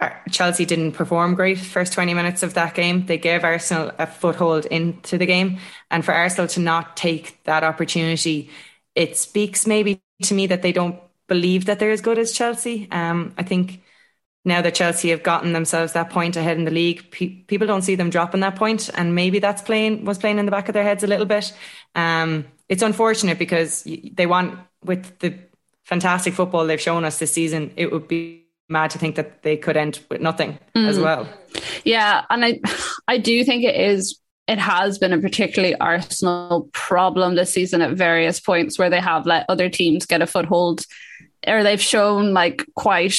Uh, 0.00 0.10
Chelsea 0.30 0.64
didn't 0.64 0.92
perform 0.92 1.34
great 1.34 1.58
first 1.58 1.92
20 1.92 2.14
minutes 2.14 2.42
of 2.42 2.54
that 2.54 2.74
game. 2.74 3.06
They 3.06 3.18
gave 3.18 3.44
Arsenal 3.44 3.90
a 3.98 4.06
foothold 4.06 4.66
into 4.66 5.18
the 5.18 5.26
game. 5.26 5.58
And 5.90 6.04
for 6.04 6.12
Arsenal 6.12 6.48
to 6.48 6.60
not 6.60 6.96
take 6.96 7.42
that 7.44 7.64
opportunity, 7.64 8.50
it 8.94 9.16
speaks 9.16 9.66
maybe 9.66 10.00
to 10.22 10.34
me 10.34 10.46
that 10.48 10.62
they 10.62 10.72
don't 10.72 11.00
believe 11.28 11.66
that 11.66 11.78
they're 11.78 11.90
as 11.90 12.00
good 12.00 12.18
as 12.18 12.32
Chelsea. 12.32 12.88
Um, 12.90 13.34
I 13.38 13.42
think 13.42 13.82
now 14.44 14.62
that 14.62 14.74
Chelsea 14.74 15.10
have 15.10 15.22
gotten 15.22 15.52
themselves 15.52 15.92
that 15.92 16.10
point 16.10 16.36
ahead 16.36 16.56
in 16.56 16.64
the 16.64 16.70
league, 16.70 17.10
pe- 17.10 17.42
people 17.42 17.66
don't 17.66 17.82
see 17.82 17.94
them 17.94 18.10
dropping 18.10 18.40
that 18.40 18.56
point, 18.56 18.90
and 18.94 19.14
maybe 19.14 19.38
that's 19.38 19.62
playing 19.62 20.04
was 20.04 20.18
playing 20.18 20.38
in 20.38 20.46
the 20.46 20.50
back 20.50 20.68
of 20.68 20.72
their 20.72 20.82
heads 20.82 21.04
a 21.04 21.06
little 21.06 21.26
bit. 21.26 21.52
Um, 21.94 22.46
it's 22.68 22.82
unfortunate 22.82 23.38
because 23.38 23.84
they 23.84 24.26
want 24.26 24.58
with 24.84 25.18
the 25.18 25.34
fantastic 25.84 26.34
football 26.34 26.66
they've 26.66 26.80
shown 26.80 27.04
us 27.04 27.18
this 27.18 27.32
season, 27.32 27.72
it 27.76 27.92
would 27.92 28.08
be 28.08 28.44
mad 28.68 28.90
to 28.90 28.98
think 28.98 29.16
that 29.16 29.42
they 29.42 29.56
could 29.56 29.76
end 29.76 30.00
with 30.10 30.20
nothing 30.20 30.58
mm. 30.74 30.86
as 30.86 30.98
well. 30.98 31.28
Yeah, 31.84 32.24
and 32.30 32.44
I 32.44 32.60
I 33.06 33.18
do 33.18 33.44
think 33.44 33.64
it 33.64 33.76
is 33.76 34.18
it 34.46 34.58
has 34.58 34.98
been 34.98 35.12
a 35.12 35.20
particularly 35.20 35.74
Arsenal 35.76 36.70
problem 36.72 37.34
this 37.34 37.52
season 37.52 37.82
at 37.82 37.92
various 37.92 38.40
points 38.40 38.78
where 38.78 38.88
they 38.88 39.00
have 39.00 39.26
let 39.26 39.44
other 39.48 39.68
teams 39.68 40.06
get 40.06 40.22
a 40.22 40.26
foothold 40.26 40.84
or 41.46 41.62
they've 41.62 41.80
shown 41.80 42.32
like 42.32 42.64
quite 42.74 43.16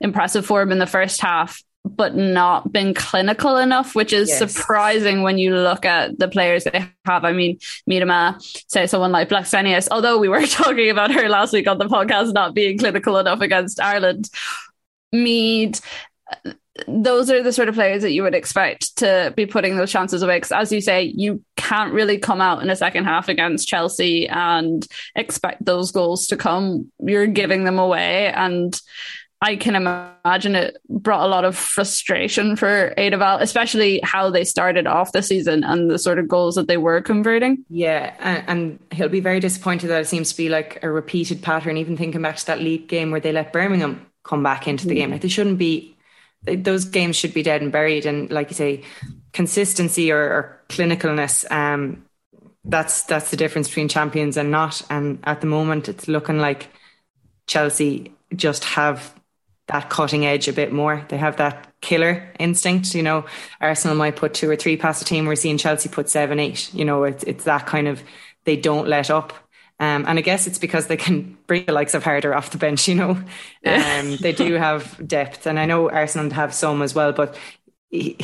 impressive 0.00 0.44
form 0.44 0.72
in 0.72 0.78
the 0.78 0.86
first 0.86 1.20
half 1.20 1.62
but 1.84 2.14
not 2.14 2.72
been 2.72 2.94
clinical 2.94 3.56
enough, 3.56 3.94
which 3.94 4.12
is 4.12 4.28
yes. 4.28 4.38
surprising 4.38 5.22
when 5.22 5.36
you 5.38 5.54
look 5.54 5.84
at 5.84 6.18
the 6.18 6.28
players 6.28 6.64
they 6.64 6.88
have. 7.04 7.24
I 7.24 7.32
mean, 7.32 7.58
Miedema, 7.90 8.40
say 8.70 8.86
someone 8.86 9.12
like 9.12 9.28
Blackstenius, 9.28 9.88
although 9.90 10.18
we 10.18 10.28
were 10.28 10.46
talking 10.46 10.90
about 10.90 11.12
her 11.12 11.28
last 11.28 11.52
week 11.52 11.66
on 11.66 11.78
the 11.78 11.86
podcast 11.86 12.32
not 12.32 12.54
being 12.54 12.78
clinical 12.78 13.18
enough 13.18 13.40
against 13.40 13.80
Ireland. 13.80 14.30
Mead, 15.12 15.78
those 16.86 17.30
are 17.30 17.42
the 17.42 17.52
sort 17.52 17.68
of 17.68 17.74
players 17.74 18.02
that 18.02 18.12
you 18.12 18.22
would 18.22 18.34
expect 18.34 18.96
to 18.96 19.32
be 19.36 19.46
putting 19.46 19.76
those 19.76 19.90
chances 19.90 20.22
away. 20.22 20.36
Because 20.36 20.52
as 20.52 20.72
you 20.72 20.80
say, 20.80 21.02
you 21.02 21.42
can't 21.56 21.92
really 21.92 22.18
come 22.18 22.40
out 22.40 22.62
in 22.62 22.70
a 22.70 22.76
second 22.76 23.04
half 23.04 23.28
against 23.28 23.68
Chelsea 23.68 24.26
and 24.28 24.86
expect 25.14 25.64
those 25.64 25.92
goals 25.92 26.26
to 26.28 26.36
come. 26.36 26.90
You're 26.98 27.26
giving 27.26 27.64
them 27.64 27.78
away. 27.78 28.32
And 28.32 28.78
I 29.42 29.56
can 29.56 29.74
imagine 29.74 30.54
it 30.54 30.78
brought 30.88 31.26
a 31.26 31.28
lot 31.28 31.44
of 31.44 31.56
frustration 31.56 32.54
for 32.54 32.94
Eidevall, 32.96 33.40
especially 33.40 34.00
how 34.04 34.30
they 34.30 34.44
started 34.44 34.86
off 34.86 35.12
the 35.12 35.22
season 35.22 35.64
and 35.64 35.90
the 35.90 35.98
sort 35.98 36.20
of 36.20 36.28
goals 36.28 36.54
that 36.54 36.68
they 36.68 36.76
were 36.76 37.00
converting. 37.02 37.64
Yeah, 37.68 38.14
and, 38.20 38.44
and, 38.48 38.78
he'll 38.92 39.08
be 39.08 39.20
very 39.20 39.40
disappointed 39.40 39.88
that 39.88 40.02
it 40.02 40.06
seems 40.06 40.30
to 40.30 40.36
be 40.36 40.48
like 40.48 40.78
a 40.84 40.90
repeated 40.90 41.42
pattern. 41.42 41.76
Even 41.76 41.96
thinking 41.96 42.22
back 42.22 42.36
to 42.36 42.46
that 42.46 42.60
league 42.60 42.86
game 42.86 43.10
where 43.10 43.20
they 43.20 43.32
let 43.32 43.52
Birmingham 43.52 44.06
come 44.22 44.44
back 44.44 44.68
into 44.68 44.86
the 44.86 44.94
mm. 44.94 44.98
game, 44.98 45.10
like 45.10 45.22
they 45.22 45.28
shouldn't 45.28 45.58
be 45.58 45.96
those 46.44 46.84
games 46.84 47.16
should 47.16 47.34
be 47.34 47.42
dead 47.42 47.62
and 47.62 47.72
buried. 47.72 48.06
And 48.06 48.30
like 48.30 48.50
you 48.50 48.56
say, 48.56 48.82
consistency 49.32 50.10
or, 50.10 50.18
or 50.18 50.60
clinicalness, 50.68 51.50
um, 51.50 52.04
that's 52.64 53.02
that's 53.04 53.30
the 53.30 53.36
difference 53.36 53.68
between 53.68 53.88
champions 53.88 54.36
and 54.36 54.50
not. 54.50 54.82
And 54.90 55.18
at 55.24 55.40
the 55.40 55.46
moment, 55.46 55.88
it's 55.88 56.08
looking 56.08 56.38
like 56.38 56.68
Chelsea 57.46 58.12
just 58.34 58.64
have 58.64 59.14
that 59.68 59.90
cutting 59.90 60.26
edge 60.26 60.48
a 60.48 60.52
bit 60.52 60.72
more. 60.72 61.04
They 61.08 61.16
have 61.16 61.36
that 61.36 61.68
killer 61.80 62.32
instinct. 62.38 62.94
You 62.94 63.02
know, 63.02 63.24
Arsenal 63.60 63.96
might 63.96 64.16
put 64.16 64.34
two 64.34 64.50
or 64.50 64.56
three 64.56 64.76
past 64.76 65.02
a 65.02 65.04
team. 65.04 65.26
We're 65.26 65.36
seeing 65.36 65.58
Chelsea 65.58 65.88
put 65.88 66.08
seven, 66.08 66.38
eight. 66.38 66.72
You 66.74 66.84
know, 66.84 67.04
it's 67.04 67.24
it's 67.24 67.44
that 67.44 67.66
kind 67.66 67.88
of 67.88 68.02
they 68.44 68.56
don't 68.56 68.88
let 68.88 69.10
up. 69.10 69.32
Um, 69.80 70.04
and 70.06 70.18
I 70.18 70.22
guess 70.22 70.46
it's 70.46 70.58
because 70.58 70.86
they 70.86 70.96
can 70.96 71.36
bring 71.46 71.64
the 71.64 71.72
likes 71.72 71.94
of 71.94 72.04
Harder 72.04 72.34
off 72.34 72.50
the 72.50 72.58
bench, 72.58 72.88
you 72.88 72.94
know. 72.94 73.10
Um, 73.64 74.16
they 74.16 74.32
do 74.32 74.54
have 74.66 75.06
depth, 75.06 75.46
and 75.46 75.58
I 75.58 75.66
know 75.66 75.90
Arsenal 75.90 76.30
have 76.30 76.54
some 76.54 76.82
as 76.82 76.94
well. 76.94 77.12
But 77.12 77.36
he, 77.90 78.16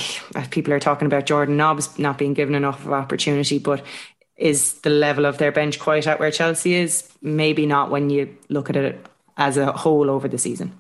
people 0.51 0.73
are 0.73 0.81
talking 0.81 1.07
about 1.07 1.27
Jordan 1.27 1.57
Nobbs 1.57 1.99
not 1.99 2.19
being 2.19 2.35
given 2.35 2.55
enough 2.55 2.85
of 2.87 2.93
opportunity. 2.93 3.59
But 3.59 3.85
is 4.37 4.75
the 4.81 4.91
level 4.91 5.27
of 5.27 5.39
their 5.39 5.53
bench 5.53 5.79
quite 5.79 6.07
at 6.07 6.21
where 6.21 6.31
Chelsea 6.31 6.75
is? 6.75 7.11
Maybe 7.21 7.67
not 7.67 7.91
when 7.91 8.09
you 8.09 8.37
look 8.49 8.71
at 8.71 8.77
it 8.77 9.05
as 9.37 9.57
a 9.57 9.73
whole 9.73 10.11
over 10.11 10.29
the 10.29 10.39
season. 10.39 10.73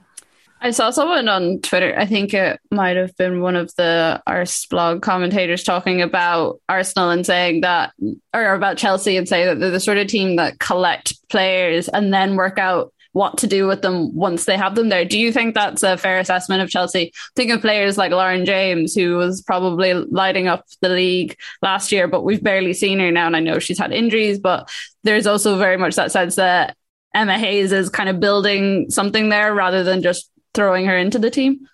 I 0.60 0.70
saw 0.72 0.90
someone 0.90 1.28
on 1.28 1.60
Twitter, 1.60 1.94
I 1.96 2.06
think 2.06 2.34
it 2.34 2.60
might 2.70 2.96
have 2.96 3.16
been 3.16 3.40
one 3.40 3.54
of 3.54 3.74
the 3.76 4.20
Arseblog 4.28 5.02
commentators 5.02 5.62
talking 5.62 6.02
about 6.02 6.60
Arsenal 6.68 7.10
and 7.10 7.24
saying 7.24 7.60
that, 7.60 7.92
or 8.34 8.54
about 8.54 8.76
Chelsea 8.76 9.16
and 9.16 9.28
saying 9.28 9.46
that 9.46 9.60
they're 9.60 9.70
the 9.70 9.80
sort 9.80 9.98
of 9.98 10.08
team 10.08 10.36
that 10.36 10.58
collect 10.58 11.14
players 11.28 11.88
and 11.88 12.12
then 12.12 12.36
work 12.36 12.58
out 12.58 12.92
what 13.12 13.38
to 13.38 13.46
do 13.46 13.66
with 13.66 13.82
them 13.82 14.14
once 14.14 14.44
they 14.44 14.56
have 14.56 14.74
them 14.74 14.88
there. 14.88 15.04
Do 15.04 15.18
you 15.18 15.32
think 15.32 15.54
that's 15.54 15.82
a 15.82 15.96
fair 15.96 16.18
assessment 16.18 16.62
of 16.62 16.68
Chelsea? 16.70 17.12
Think 17.36 17.50
of 17.50 17.60
players 17.60 17.96
like 17.96 18.12
Lauren 18.12 18.44
James, 18.44 18.94
who 18.94 19.16
was 19.16 19.42
probably 19.42 19.94
lighting 19.94 20.46
up 20.46 20.64
the 20.82 20.88
league 20.88 21.36
last 21.62 21.90
year, 21.90 22.06
but 22.06 22.22
we've 22.22 22.42
barely 22.42 22.74
seen 22.74 22.98
her 22.98 23.10
now. 23.10 23.26
And 23.26 23.36
I 23.36 23.40
know 23.40 23.58
she's 23.58 23.78
had 23.78 23.92
injuries, 23.92 24.38
but 24.38 24.68
there's 25.04 25.26
also 25.26 25.56
very 25.56 25.76
much 25.76 25.96
that 25.96 26.12
sense 26.12 26.36
that 26.36 26.76
Emma 27.14 27.38
Hayes 27.38 27.72
is 27.72 27.88
kind 27.88 28.08
of 28.08 28.20
building 28.20 28.90
something 28.90 29.30
there 29.30 29.54
rather 29.54 29.82
than 29.82 30.02
just 30.02 30.30
throwing 30.54 30.86
her 30.86 30.96
into 30.96 31.18
the 31.18 31.30
team? 31.30 31.68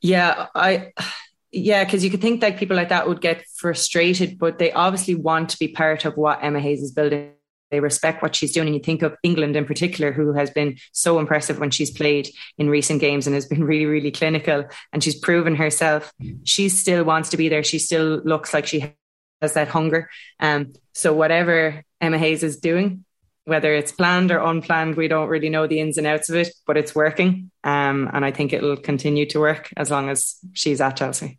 Yeah, 0.00 0.46
I 0.54 0.92
yeah, 1.56 1.84
because 1.84 2.04
you 2.04 2.10
could 2.10 2.20
think 2.20 2.42
like 2.42 2.58
people 2.58 2.76
like 2.76 2.90
that 2.90 3.08
would 3.08 3.20
get 3.20 3.44
frustrated, 3.56 4.38
but 4.38 4.58
they 4.58 4.72
obviously 4.72 5.14
want 5.14 5.50
to 5.50 5.58
be 5.58 5.68
part 5.68 6.04
of 6.04 6.16
what 6.16 6.42
Emma 6.42 6.60
Hayes 6.60 6.82
is 6.82 6.92
building. 6.92 7.32
They 7.70 7.80
respect 7.80 8.22
what 8.22 8.36
she's 8.36 8.52
doing. 8.52 8.68
And 8.68 8.76
you 8.76 8.82
think 8.82 9.02
of 9.02 9.16
England 9.22 9.56
in 9.56 9.64
particular, 9.64 10.12
who 10.12 10.34
has 10.34 10.50
been 10.50 10.76
so 10.92 11.18
impressive 11.18 11.58
when 11.58 11.70
she's 11.70 11.90
played 11.90 12.28
in 12.58 12.68
recent 12.68 13.00
games 13.00 13.26
and 13.26 13.34
has 13.34 13.46
been 13.46 13.64
really, 13.72 13.86
really 13.86 14.10
clinical 14.10 14.66
and 14.92 15.02
she's 15.02 15.18
proven 15.18 15.56
herself. 15.56 16.12
She 16.44 16.68
still 16.68 17.04
wants 17.04 17.30
to 17.30 17.36
be 17.36 17.48
there. 17.48 17.64
She 17.64 17.78
still 17.78 18.20
looks 18.22 18.52
like 18.54 18.66
she 18.66 18.94
has 19.40 19.54
that 19.54 19.68
hunger. 19.68 20.10
Um, 20.38 20.74
so 20.92 21.12
whatever 21.14 21.82
Emma 22.00 22.18
Hayes 22.18 22.42
is 22.42 22.58
doing, 22.58 23.05
whether 23.46 23.72
it's 23.72 23.92
planned 23.92 24.30
or 24.30 24.38
unplanned, 24.38 24.96
we 24.96 25.08
don't 25.08 25.28
really 25.28 25.48
know 25.48 25.66
the 25.66 25.80
ins 25.80 25.98
and 25.98 26.06
outs 26.06 26.28
of 26.28 26.36
it, 26.36 26.52
but 26.66 26.76
it's 26.76 26.94
working. 26.94 27.50
Um, 27.64 28.10
and 28.12 28.24
I 28.24 28.32
think 28.32 28.52
it'll 28.52 28.76
continue 28.76 29.24
to 29.26 29.40
work 29.40 29.72
as 29.76 29.90
long 29.90 30.10
as 30.10 30.36
she's 30.52 30.80
at 30.80 30.96
Chelsea. 30.96 31.38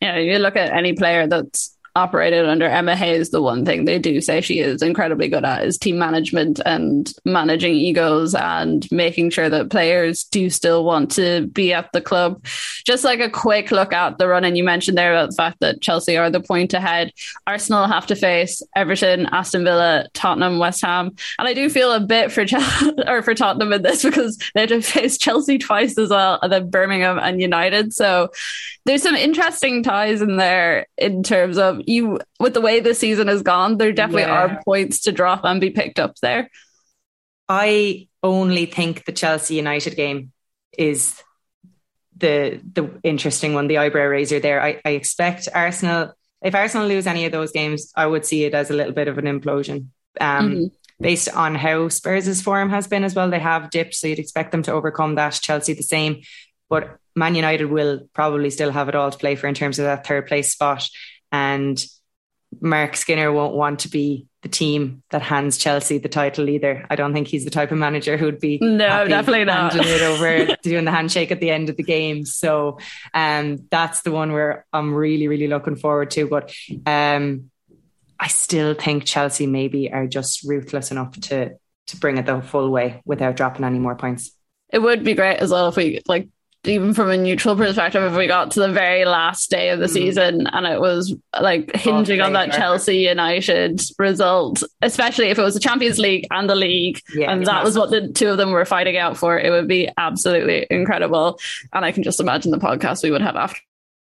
Yeah, 0.00 0.18
you 0.18 0.38
look 0.38 0.56
at 0.56 0.72
any 0.72 0.92
player 0.92 1.26
that's 1.26 1.75
operated 1.96 2.44
under 2.44 2.66
Emma 2.66 2.94
Hayes, 2.94 3.30
the 3.30 3.40
one 3.40 3.64
thing 3.64 3.86
they 3.86 3.98
do 3.98 4.20
say 4.20 4.40
she 4.40 4.60
is 4.60 4.82
incredibly 4.82 5.28
good 5.28 5.44
at 5.44 5.64
is 5.64 5.78
team 5.78 5.98
management 5.98 6.60
and 6.66 7.12
managing 7.24 7.74
egos 7.74 8.34
and 8.34 8.86
making 8.92 9.30
sure 9.30 9.48
that 9.48 9.70
players 9.70 10.24
do 10.24 10.50
still 10.50 10.84
want 10.84 11.10
to 11.12 11.46
be 11.48 11.72
at 11.72 11.90
the 11.92 12.02
club. 12.02 12.44
Just 12.84 13.02
like 13.02 13.20
a 13.20 13.30
quick 13.30 13.70
look 13.70 13.94
at 13.94 14.18
the 14.18 14.28
run, 14.28 14.44
and 14.44 14.56
you 14.56 14.62
mentioned 14.62 14.98
there 14.98 15.14
about 15.14 15.30
the 15.30 15.36
fact 15.36 15.60
that 15.60 15.80
Chelsea 15.80 16.16
are 16.16 16.30
the 16.30 16.40
point 16.40 16.74
ahead. 16.74 17.12
Arsenal 17.46 17.86
have 17.86 18.06
to 18.06 18.14
face 18.14 18.62
Everton, 18.76 19.26
Aston 19.26 19.64
Villa, 19.64 20.06
Tottenham, 20.12 20.58
West 20.58 20.82
Ham, 20.82 21.12
and 21.38 21.48
I 21.48 21.54
do 21.54 21.70
feel 21.70 21.92
a 21.92 22.00
bit 22.00 22.30
for 22.30 22.44
Chelsea, 22.44 22.92
or 23.06 23.22
for 23.22 23.34
Tottenham 23.34 23.72
in 23.72 23.82
this 23.82 24.04
because 24.04 24.38
they 24.54 24.60
have 24.60 24.70
to 24.70 24.82
face 24.82 25.16
Chelsea 25.16 25.56
twice 25.56 25.96
as 25.96 26.10
well, 26.10 26.38
and 26.42 26.52
then 26.52 26.70
Birmingham 26.70 27.18
and 27.18 27.40
United. 27.40 27.94
So 27.94 28.28
there's 28.84 29.02
some 29.02 29.16
interesting 29.16 29.82
ties 29.82 30.22
in 30.22 30.36
there 30.36 30.86
in 30.96 31.22
terms 31.22 31.58
of 31.58 31.80
you 31.86 32.20
with 32.40 32.54
the 32.54 32.60
way 32.60 32.80
the 32.80 32.94
season 32.94 33.28
has 33.28 33.42
gone, 33.42 33.78
there 33.78 33.92
definitely 33.92 34.22
yeah. 34.22 34.42
are 34.42 34.62
points 34.64 35.02
to 35.02 35.12
drop 35.12 35.44
and 35.44 35.60
be 35.60 35.70
picked 35.70 35.98
up 35.98 36.16
there. 36.16 36.50
I 37.48 38.08
only 38.22 38.66
think 38.66 39.04
the 39.04 39.12
Chelsea 39.12 39.54
United 39.54 39.96
game 39.96 40.32
is 40.76 41.22
the 42.16 42.60
the 42.72 42.98
interesting 43.02 43.54
one, 43.54 43.68
the 43.68 43.78
eyebrow 43.78 44.06
raiser 44.06 44.40
there. 44.40 44.60
I, 44.60 44.80
I 44.84 44.90
expect 44.90 45.48
Arsenal 45.54 46.12
if 46.42 46.54
Arsenal 46.54 46.86
lose 46.86 47.06
any 47.06 47.24
of 47.24 47.32
those 47.32 47.52
games, 47.52 47.92
I 47.96 48.06
would 48.06 48.26
see 48.26 48.44
it 48.44 48.54
as 48.54 48.70
a 48.70 48.74
little 48.74 48.92
bit 48.92 49.08
of 49.08 49.18
an 49.18 49.24
implosion. 49.24 49.88
Um, 50.20 50.50
mm-hmm. 50.50 50.64
Based 50.98 51.28
on 51.28 51.54
how 51.54 51.88
Spurs' 51.88 52.40
form 52.40 52.70
has 52.70 52.86
been 52.86 53.04
as 53.04 53.14
well, 53.14 53.28
they 53.28 53.38
have 53.38 53.70
dipped, 53.70 53.94
so 53.94 54.06
you'd 54.06 54.18
expect 54.18 54.50
them 54.50 54.62
to 54.62 54.72
overcome 54.72 55.16
that. 55.16 55.34
Chelsea 55.42 55.74
the 55.74 55.82
same, 55.82 56.22
but 56.70 56.98
Man 57.14 57.34
United 57.34 57.66
will 57.66 58.08
probably 58.14 58.48
still 58.48 58.70
have 58.70 58.88
it 58.88 58.94
all 58.94 59.10
to 59.10 59.18
play 59.18 59.34
for 59.34 59.46
in 59.46 59.54
terms 59.54 59.78
of 59.78 59.84
that 59.84 60.06
third 60.06 60.26
place 60.26 60.52
spot. 60.52 60.88
And 61.32 61.82
Mark 62.60 62.96
Skinner 62.96 63.32
won't 63.32 63.54
want 63.54 63.80
to 63.80 63.88
be 63.88 64.26
the 64.42 64.48
team 64.48 65.02
that 65.10 65.22
hands 65.22 65.58
Chelsea 65.58 65.98
the 65.98 66.08
title 66.08 66.48
either. 66.48 66.86
I 66.88 66.96
don't 66.96 67.12
think 67.12 67.28
he's 67.28 67.44
the 67.44 67.50
type 67.50 67.72
of 67.72 67.78
manager 67.78 68.16
who'd 68.16 68.38
be 68.38 68.58
no, 68.60 69.06
definitely 69.06 69.44
not 69.44 69.72
handing 69.72 69.92
it 69.92 70.02
over 70.02 70.56
doing 70.62 70.84
the 70.84 70.90
handshake 70.90 71.32
at 71.32 71.40
the 71.40 71.50
end 71.50 71.68
of 71.68 71.76
the 71.76 71.82
game. 71.82 72.24
So 72.24 72.78
um, 73.12 73.66
that's 73.70 74.02
the 74.02 74.12
one 74.12 74.32
where 74.32 74.64
I'm 74.72 74.94
really, 74.94 75.28
really 75.28 75.48
looking 75.48 75.76
forward 75.76 76.12
to. 76.12 76.28
But 76.28 76.54
um, 76.86 77.50
I 78.18 78.28
still 78.28 78.74
think 78.74 79.04
Chelsea 79.04 79.46
maybe 79.46 79.92
are 79.92 80.06
just 80.06 80.44
ruthless 80.44 80.90
enough 80.90 81.18
to 81.22 81.56
to 81.88 81.96
bring 81.98 82.18
it 82.18 82.26
the 82.26 82.40
full 82.42 82.70
way 82.70 83.00
without 83.04 83.36
dropping 83.36 83.64
any 83.64 83.78
more 83.78 83.94
points. 83.94 84.32
It 84.72 84.80
would 84.80 85.04
be 85.04 85.14
great 85.14 85.36
as 85.36 85.50
well 85.50 85.68
if 85.68 85.76
we 85.76 86.00
like 86.06 86.28
even 86.66 86.94
from 86.94 87.10
a 87.10 87.16
neutral 87.16 87.56
perspective, 87.56 88.02
if 88.02 88.16
we 88.16 88.26
got 88.26 88.50
to 88.52 88.60
the 88.60 88.72
very 88.72 89.04
last 89.04 89.50
day 89.50 89.70
of 89.70 89.78
the 89.78 89.86
mm. 89.86 89.92
season 89.92 90.46
and 90.46 90.66
it 90.66 90.80
was 90.80 91.14
like 91.40 91.74
hinging 91.74 92.20
on 92.20 92.32
that 92.34 92.52
Chelsea 92.52 92.98
United 92.98 93.80
result, 93.98 94.62
especially 94.82 95.28
if 95.28 95.38
it 95.38 95.42
was 95.42 95.54
the 95.54 95.60
Champions 95.60 95.98
League 95.98 96.26
and 96.30 96.48
the 96.48 96.54
league, 96.54 97.00
yeah, 97.14 97.30
and 97.30 97.46
that 97.46 97.64
was 97.64 97.76
what 97.76 97.90
the 97.90 98.08
two 98.12 98.28
of 98.28 98.36
them 98.36 98.50
were 98.50 98.64
fighting 98.64 98.96
out 98.96 99.16
for, 99.16 99.38
it 99.38 99.50
would 99.50 99.68
be 99.68 99.88
absolutely 99.96 100.66
incredible. 100.70 101.38
And 101.72 101.84
I 101.84 101.92
can 101.92 102.02
just 102.02 102.20
imagine 102.20 102.50
the 102.50 102.58
podcast 102.58 103.02
we 103.02 103.10
would 103.10 103.22
have 103.22 103.36
after 103.36 103.60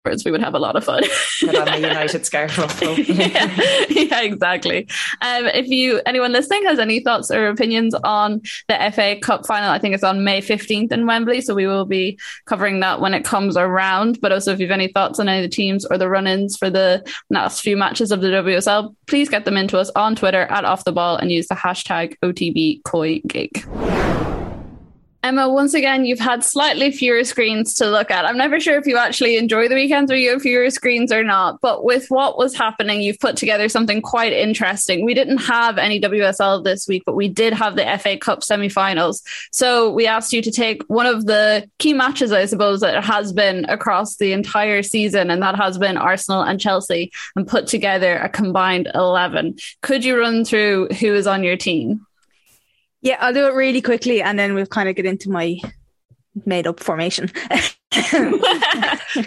afterwards, 0.07 0.25
we 0.25 0.31
would 0.31 0.41
have 0.41 0.55
a 0.55 0.59
lot 0.59 0.75
of 0.75 0.83
fun. 0.83 1.03
on 1.03 1.65
the 1.65 1.79
United 1.87 2.25
scarf 2.25 2.57
yeah, 3.07 3.55
yeah, 3.89 4.21
exactly. 4.21 4.87
Um, 5.21 5.45
if 5.47 5.67
you 5.67 6.01
anyone 6.05 6.31
listening 6.31 6.63
has 6.65 6.79
any 6.79 6.99
thoughts 6.99 7.29
or 7.31 7.47
opinions 7.47 7.93
on 8.03 8.41
the 8.67 8.91
FA 8.93 9.17
Cup 9.21 9.45
final, 9.45 9.69
I 9.69 9.79
think 9.79 9.93
it's 9.93 10.03
on 10.03 10.23
May 10.23 10.41
15th 10.41 10.91
in 10.91 11.05
Wembley. 11.05 11.41
So 11.41 11.53
we 11.53 11.67
will 11.67 11.85
be 11.85 12.17
covering 12.45 12.79
that 12.81 13.01
when 13.01 13.13
it 13.13 13.23
comes 13.23 13.57
around. 13.57 14.19
But 14.21 14.31
also 14.31 14.53
if 14.53 14.59
you 14.59 14.67
have 14.67 14.73
any 14.73 14.87
thoughts 14.87 15.19
on 15.19 15.29
any 15.29 15.43
of 15.43 15.49
the 15.49 15.55
teams 15.55 15.85
or 15.85 15.97
the 15.97 16.09
run-ins 16.09 16.57
for 16.57 16.69
the 16.69 17.03
last 17.29 17.61
few 17.61 17.77
matches 17.77 18.11
of 18.11 18.21
the 18.21 18.27
WSL, 18.27 18.95
please 19.07 19.29
get 19.29 19.45
them 19.45 19.57
into 19.57 19.77
us 19.77 19.91
on 19.95 20.15
Twitter 20.15 20.43
at 20.43 20.65
off 20.65 20.85
the 20.85 20.91
ball 20.91 21.17
and 21.17 21.31
use 21.31 21.47
the 21.47 21.55
hashtag 21.55 22.15
OTB 22.23 22.81
COYGIG. 22.83 24.26
Emma, 25.24 25.50
once 25.50 25.74
again, 25.74 26.05
you've 26.05 26.19
had 26.19 26.43
slightly 26.43 26.91
fewer 26.91 27.24
screens 27.24 27.74
to 27.74 27.89
look 27.89 28.12
at. 28.12 28.24
I'm 28.24 28.38
never 28.38 28.59
sure 28.59 28.77
if 28.77 28.86
you 28.86 28.97
actually 28.97 29.38
enjoy 29.38 29.67
the 29.67 29.75
weekends 29.75 30.12
where 30.12 30.19
you 30.19 30.29
have 30.31 30.43
fewer 30.43 30.69
screens 30.69 31.12
or 31.12 31.24
not, 31.24 31.59
but 31.59 31.83
with 31.83 32.05
what 32.09 32.38
was 32.38 32.55
happening, 32.55 33.01
you've 33.01 33.19
put 33.19 33.36
together 33.36 33.67
something 33.67 34.01
quite 34.01 34.31
interesting. 34.31 35.03
We 35.03 35.15
didn't 35.15 35.39
have 35.39 35.79
any 35.79 36.00
WSL 36.00 36.63
this 36.63 36.88
week, 36.88 37.03
but 37.05 37.15
we 37.15 37.27
did 37.27 37.53
have 37.53 37.75
the 37.75 37.97
FA 38.00 38.17
Cup 38.17 38.43
semi 38.43 38.69
finals. 38.69 39.24
So 39.51 39.91
we 39.91 40.05
asked 40.05 40.33
you 40.33 40.41
to 40.43 40.51
take 40.51 40.83
one 40.83 41.07
of 41.07 41.25
the 41.25 41.67
key 41.79 41.93
matches, 41.93 42.31
I 42.31 42.45
suppose, 42.45 42.81
that 42.81 43.03
has 43.03 43.33
been 43.33 43.65
across 43.65 44.17
the 44.17 44.33
entire 44.33 44.83
season, 44.83 45.31
and 45.31 45.41
that 45.41 45.55
has 45.55 45.79
been 45.79 45.97
Arsenal 45.97 46.43
and 46.43 46.62
Chelsea, 46.62 47.12
and 47.36 47.47
put 47.47 47.65
together 47.65 48.17
a 48.17 48.29
combined 48.29 48.89
11. 48.93 49.57
Could 49.81 50.05
you 50.05 50.19
run 50.19 50.45
through 50.45 50.89
who 51.00 51.15
is 51.15 51.25
on 51.25 51.43
your 51.43 51.57
team? 51.57 52.05
Yeah, 53.07 53.15
I'll 53.21 53.33
do 53.33 53.47
it 53.47 53.53
really 53.53 53.81
quickly 53.81 54.21
and 54.21 54.37
then 54.37 54.53
we'll 54.53 54.65
kind 54.65 54.89
of 54.89 54.95
get 54.97 55.05
into 55.05 55.29
my 55.29 55.59
made 56.45 56.67
up 56.67 56.81
formation. 56.81 57.31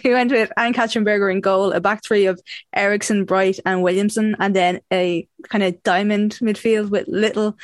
we 0.04 0.12
went 0.12 0.30
with 0.30 0.52
Ann-Katrin 0.58 1.02
Berger 1.02 1.30
in 1.30 1.40
goal, 1.40 1.72
a 1.72 1.80
back 1.80 2.04
three 2.04 2.26
of 2.26 2.38
Eriksson, 2.74 3.24
Bright, 3.24 3.58
and 3.64 3.82
Williamson, 3.82 4.36
and 4.38 4.54
then 4.54 4.82
a 4.92 5.26
kind 5.48 5.64
of 5.64 5.82
diamond 5.82 6.32
midfield 6.42 6.90
with 6.90 7.08
Little, 7.08 7.56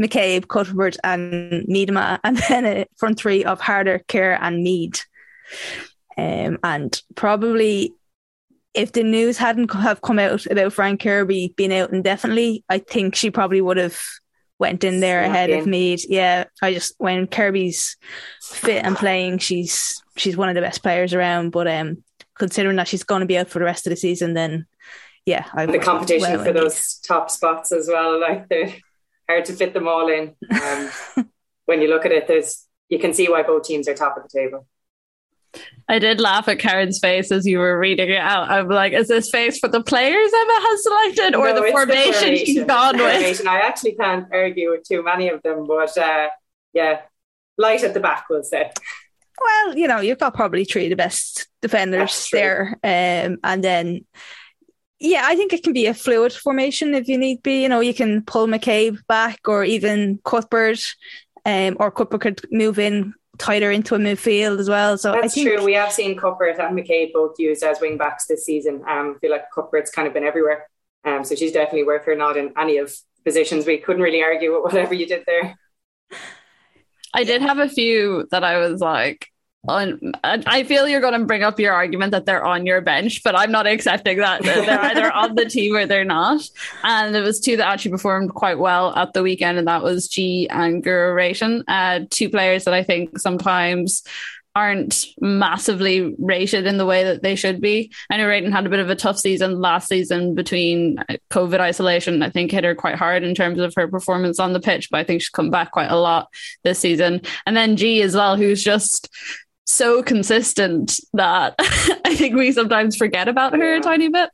McCabe, 0.00 0.46
Cuthbert, 0.46 0.96
and 1.02 1.66
Miedema, 1.66 2.20
and 2.22 2.36
then 2.48 2.64
a 2.64 2.86
front 2.96 3.18
three 3.18 3.44
of 3.44 3.60
Harder, 3.60 4.00
Kerr, 4.06 4.38
and 4.40 4.62
Mead. 4.62 5.00
Um, 6.16 6.60
and 6.62 7.02
probably 7.16 7.92
if 8.74 8.92
the 8.92 9.02
news 9.02 9.38
hadn't 9.38 9.74
have 9.74 10.02
come 10.02 10.20
out 10.20 10.46
about 10.46 10.72
Fran 10.72 10.98
Kirby 10.98 11.52
being 11.56 11.74
out 11.74 11.90
indefinitely, 11.92 12.62
I 12.68 12.78
think 12.78 13.16
she 13.16 13.32
probably 13.32 13.60
would 13.60 13.76
have 13.76 14.00
went 14.58 14.84
in 14.84 15.00
there 15.00 15.22
ahead 15.22 15.50
in. 15.50 15.60
of 15.60 15.66
Mead. 15.66 16.00
Yeah, 16.08 16.44
I 16.62 16.72
just 16.72 16.94
when 16.98 17.26
Kirby's 17.26 17.96
fit 18.42 18.84
and 18.84 18.96
playing, 18.96 19.38
she's 19.38 20.02
she's 20.16 20.36
one 20.36 20.48
of 20.48 20.54
the 20.54 20.60
best 20.60 20.82
players 20.82 21.14
around. 21.14 21.50
But 21.50 21.68
um, 21.68 22.04
considering 22.36 22.76
that 22.76 22.88
she's 22.88 23.04
going 23.04 23.20
to 23.20 23.26
be 23.26 23.38
out 23.38 23.48
for 23.48 23.58
the 23.58 23.64
rest 23.64 23.86
of 23.86 23.90
the 23.90 23.96
season, 23.96 24.34
then 24.34 24.66
yeah, 25.26 25.46
I 25.52 25.66
the 25.66 25.78
competition 25.78 26.36
well 26.36 26.44
for 26.44 26.52
those 26.52 26.98
top 27.06 27.30
spots 27.30 27.72
as 27.72 27.88
well. 27.88 28.20
Like 28.20 28.48
they're 28.48 28.74
hard 29.28 29.46
to 29.46 29.52
fit 29.54 29.74
them 29.74 29.88
all 29.88 30.08
in. 30.08 30.34
Um, 30.50 30.90
when 31.66 31.80
you 31.80 31.88
look 31.88 32.04
at 32.04 32.12
it, 32.12 32.28
there's 32.28 32.66
you 32.88 32.98
can 32.98 33.14
see 33.14 33.28
why 33.28 33.42
both 33.42 33.64
teams 33.64 33.88
are 33.88 33.94
top 33.94 34.16
of 34.16 34.22
the 34.22 34.28
table. 34.28 34.66
I 35.88 35.98
did 35.98 36.20
laugh 36.20 36.48
at 36.48 36.58
Karen's 36.58 36.98
face 36.98 37.30
as 37.30 37.46
you 37.46 37.58
were 37.58 37.78
reading 37.78 38.08
it 38.08 38.18
out. 38.18 38.50
I'm 38.50 38.68
like, 38.68 38.94
is 38.94 39.08
this 39.08 39.28
face 39.30 39.58
for 39.58 39.68
the 39.68 39.82
players 39.82 40.32
Emma 40.32 40.58
has 40.60 40.82
selected 40.82 41.34
or 41.34 41.48
no, 41.48 41.62
the, 41.62 41.70
formation 41.70 42.06
the, 42.06 42.12
formation 42.12 42.46
she's 42.46 42.64
gone 42.64 42.96
with? 42.96 43.46
I 43.46 43.58
actually 43.58 43.94
can't 43.94 44.26
argue 44.32 44.70
with 44.70 44.84
too 44.84 45.02
many 45.02 45.28
of 45.28 45.42
them, 45.42 45.66
but 45.66 45.96
uh, 45.98 46.28
yeah, 46.72 47.02
light 47.58 47.84
at 47.84 47.92
the 47.92 48.00
back, 48.00 48.26
we'll 48.30 48.42
say. 48.42 48.70
Well, 49.40 49.76
you 49.76 49.88
know, 49.88 50.00
you've 50.00 50.18
got 50.18 50.34
probably 50.34 50.64
three 50.64 50.84
of 50.84 50.90
the 50.90 50.96
best 50.96 51.48
defenders 51.60 52.28
there. 52.32 52.78
Um, 52.82 53.38
and 53.42 53.62
then, 53.62 54.06
yeah, 55.00 55.22
I 55.24 55.36
think 55.36 55.52
it 55.52 55.62
can 55.62 55.72
be 55.72 55.86
a 55.86 55.94
fluid 55.94 56.32
formation 56.32 56.94
if 56.94 57.08
you 57.08 57.18
need 57.18 57.42
be. 57.42 57.62
You 57.62 57.68
know, 57.68 57.80
you 57.80 57.94
can 57.94 58.22
pull 58.22 58.46
McCabe 58.46 58.98
back 59.06 59.40
or 59.46 59.64
even 59.64 60.18
Cuthbert, 60.24 60.80
um, 61.44 61.76
or 61.80 61.90
Cuthbert 61.90 62.20
could 62.20 62.40
move 62.50 62.78
in 62.78 63.14
tighter 63.38 63.70
into 63.70 63.94
a 63.94 63.98
midfield 63.98 64.58
as 64.58 64.68
well. 64.68 64.96
So 64.98 65.12
that's 65.12 65.34
think, 65.34 65.48
true. 65.48 65.64
We 65.64 65.74
have 65.74 65.92
seen 65.92 66.16
Cuthbert 66.16 66.58
and 66.58 66.78
McKay 66.78 67.12
both 67.12 67.38
used 67.38 67.62
as 67.62 67.80
wing 67.80 67.96
backs 67.96 68.26
this 68.26 68.44
season. 68.44 68.82
Um, 68.88 69.14
I 69.16 69.18
feel 69.20 69.30
like 69.30 69.50
Cuthbert's 69.54 69.90
kind 69.90 70.06
of 70.06 70.14
been 70.14 70.24
everywhere. 70.24 70.66
Um, 71.04 71.24
so 71.24 71.34
she's 71.34 71.52
definitely 71.52 71.84
worth 71.84 72.04
her 72.06 72.14
nod 72.14 72.36
in 72.36 72.52
any 72.58 72.78
of 72.78 72.94
positions. 73.24 73.66
We 73.66 73.78
couldn't 73.78 74.02
really 74.02 74.22
argue 74.22 74.54
with 74.54 74.72
whatever 74.72 74.94
you 74.94 75.06
did 75.06 75.24
there. 75.26 75.56
I 77.12 77.24
did 77.24 77.42
have 77.42 77.58
a 77.58 77.68
few 77.68 78.26
that 78.30 78.42
I 78.42 78.58
was 78.58 78.80
like, 78.80 79.28
on 79.68 80.12
I 80.22 80.64
feel 80.64 80.88
you're 80.88 81.00
going 81.00 81.18
to 81.18 81.26
bring 81.26 81.42
up 81.42 81.58
your 81.58 81.72
argument 81.72 82.12
that 82.12 82.26
they're 82.26 82.44
on 82.44 82.66
your 82.66 82.80
bench, 82.80 83.22
but 83.22 83.36
I'm 83.36 83.52
not 83.52 83.66
accepting 83.66 84.18
that. 84.18 84.42
They're 84.42 84.80
either 84.80 85.10
on 85.12 85.34
the 85.34 85.46
team 85.46 85.74
or 85.74 85.86
they're 85.86 86.04
not. 86.04 86.42
And 86.82 87.14
it 87.14 87.22
was 87.22 87.40
two 87.40 87.56
that 87.56 87.68
actually 87.68 87.92
performed 87.92 88.34
quite 88.34 88.58
well 88.58 88.94
at 88.94 89.12
the 89.12 89.22
weekend, 89.22 89.58
and 89.58 89.68
that 89.68 89.82
was 89.82 90.08
Ji 90.08 90.48
and 90.48 90.82
Reiten, 90.82 91.62
uh, 91.68 92.00
two 92.10 92.28
players 92.28 92.64
that 92.64 92.74
I 92.74 92.82
think 92.82 93.18
sometimes 93.18 94.02
aren't 94.56 95.06
massively 95.20 96.14
rated 96.18 96.64
in 96.66 96.78
the 96.78 96.86
way 96.86 97.02
that 97.04 97.22
they 97.22 97.34
should 97.34 97.60
be. 97.60 97.92
I 98.08 98.16
know 98.16 98.26
Reiten 98.26 98.52
had 98.52 98.66
a 98.66 98.70
bit 98.70 98.78
of 98.78 98.88
a 98.88 98.94
tough 98.94 99.18
season 99.18 99.60
last 99.60 99.88
season 99.88 100.36
between 100.36 100.98
COVID 101.30 101.58
isolation. 101.58 102.22
I 102.22 102.30
think 102.30 102.52
hit 102.52 102.62
her 102.62 102.74
quite 102.74 102.94
hard 102.94 103.24
in 103.24 103.34
terms 103.34 103.58
of 103.58 103.74
her 103.76 103.88
performance 103.88 104.38
on 104.38 104.52
the 104.52 104.60
pitch, 104.60 104.90
but 104.90 105.00
I 105.00 105.04
think 105.04 105.22
she's 105.22 105.28
come 105.28 105.50
back 105.50 105.72
quite 105.72 105.90
a 105.90 105.96
lot 105.96 106.28
this 106.62 106.78
season. 106.78 107.22
And 107.46 107.56
then 107.56 107.76
Ji 107.76 108.00
as 108.02 108.14
well, 108.14 108.36
who's 108.36 108.62
just 108.62 109.08
so 109.64 110.02
consistent 110.02 110.98
that 111.14 111.54
I 111.58 112.14
think 112.14 112.36
we 112.36 112.52
sometimes 112.52 112.96
forget 112.96 113.28
about 113.28 113.54
her 113.54 113.74
a 113.74 113.80
tiny 113.80 114.08
bit. 114.08 114.30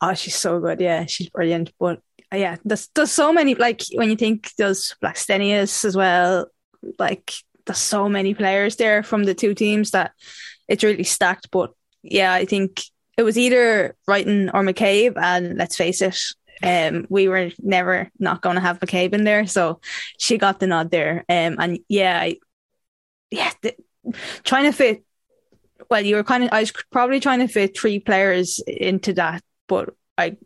Oh, 0.00 0.14
she's 0.14 0.34
so 0.36 0.60
good. 0.60 0.80
Yeah, 0.80 1.06
she's 1.06 1.30
brilliant. 1.30 1.72
But 1.78 2.00
uh, 2.32 2.36
yeah, 2.36 2.56
there's 2.64 2.88
there's 2.94 3.10
so 3.10 3.32
many 3.32 3.54
like 3.54 3.82
when 3.94 4.10
you 4.10 4.16
think 4.16 4.50
there's 4.58 4.94
Blackstenius 5.02 5.84
as 5.84 5.96
well. 5.96 6.46
Like 6.98 7.32
there's 7.66 7.78
so 7.78 8.08
many 8.08 8.34
players 8.34 8.76
there 8.76 9.02
from 9.02 9.24
the 9.24 9.34
two 9.34 9.54
teams 9.54 9.92
that 9.92 10.12
it's 10.68 10.84
really 10.84 11.04
stacked. 11.04 11.50
But 11.50 11.72
yeah, 12.02 12.32
I 12.32 12.44
think 12.44 12.82
it 13.16 13.22
was 13.22 13.38
either 13.38 13.96
Brighton 14.06 14.50
or 14.52 14.62
McCabe, 14.62 15.16
and 15.16 15.56
let's 15.56 15.76
face 15.76 16.02
it, 16.02 16.18
um, 16.62 17.06
we 17.08 17.28
were 17.28 17.50
never 17.62 18.10
not 18.18 18.42
going 18.42 18.56
to 18.56 18.60
have 18.60 18.80
McCabe 18.80 19.12
in 19.12 19.24
there, 19.24 19.46
so 19.46 19.80
she 20.18 20.36
got 20.36 20.60
the 20.60 20.66
nod 20.66 20.90
there. 20.90 21.24
Um, 21.28 21.56
and 21.58 21.78
yeah, 21.88 22.20
I, 22.20 22.36
yeah, 23.30 23.50
the, 23.62 23.74
trying 24.42 24.64
to 24.64 24.72
fit. 24.72 25.04
Well, 25.90 26.04
you 26.04 26.16
were 26.16 26.24
kind 26.24 26.44
of. 26.44 26.50
I 26.52 26.60
was 26.60 26.72
probably 26.92 27.20
trying 27.20 27.40
to 27.40 27.48
fit 27.48 27.76
three 27.76 27.98
players 27.98 28.60
into 28.66 29.12
that, 29.14 29.42
but 29.68 29.94
I 30.16 30.36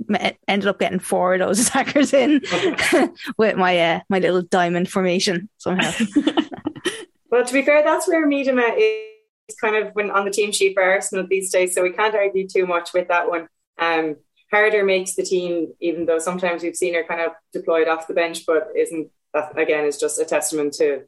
ended 0.46 0.68
up 0.68 0.78
getting 0.78 0.98
four 0.98 1.34
of 1.34 1.40
those 1.40 1.60
attackers 1.66 2.12
in 2.12 2.42
with 3.38 3.56
my 3.56 3.78
uh, 3.78 4.00
my 4.08 4.18
little 4.18 4.42
diamond 4.42 4.90
formation 4.90 5.48
somehow. 5.58 5.92
well, 7.30 7.44
to 7.44 7.52
be 7.52 7.62
fair, 7.62 7.82
that's 7.82 8.08
where 8.08 8.26
Miedema 8.26 8.74
is 8.76 9.56
kind 9.60 9.76
of 9.76 9.94
when 9.94 10.10
on 10.10 10.24
the 10.24 10.30
team 10.30 10.52
sheet 10.52 10.74
for 10.74 10.82
Arsenal 10.82 11.26
these 11.28 11.50
days, 11.50 11.74
so 11.74 11.82
we 11.82 11.92
can't 11.92 12.14
argue 12.14 12.48
too 12.48 12.66
much 12.66 12.92
with 12.92 13.08
that 13.08 13.28
one. 13.28 13.48
Um, 13.78 14.16
Harder 14.50 14.82
makes 14.84 15.14
the 15.14 15.22
team, 15.22 15.74
even 15.80 16.06
though 16.06 16.18
sometimes 16.18 16.62
we've 16.62 16.76
seen 16.76 16.94
her 16.94 17.04
kind 17.04 17.20
of 17.20 17.32
deployed 17.52 17.86
off 17.86 18.08
the 18.08 18.14
bench, 18.14 18.46
but 18.46 18.68
isn't 18.74 19.10
that 19.34 19.58
again 19.58 19.84
is 19.84 19.98
just 19.98 20.18
a 20.18 20.24
testament 20.24 20.72
to 20.74 21.02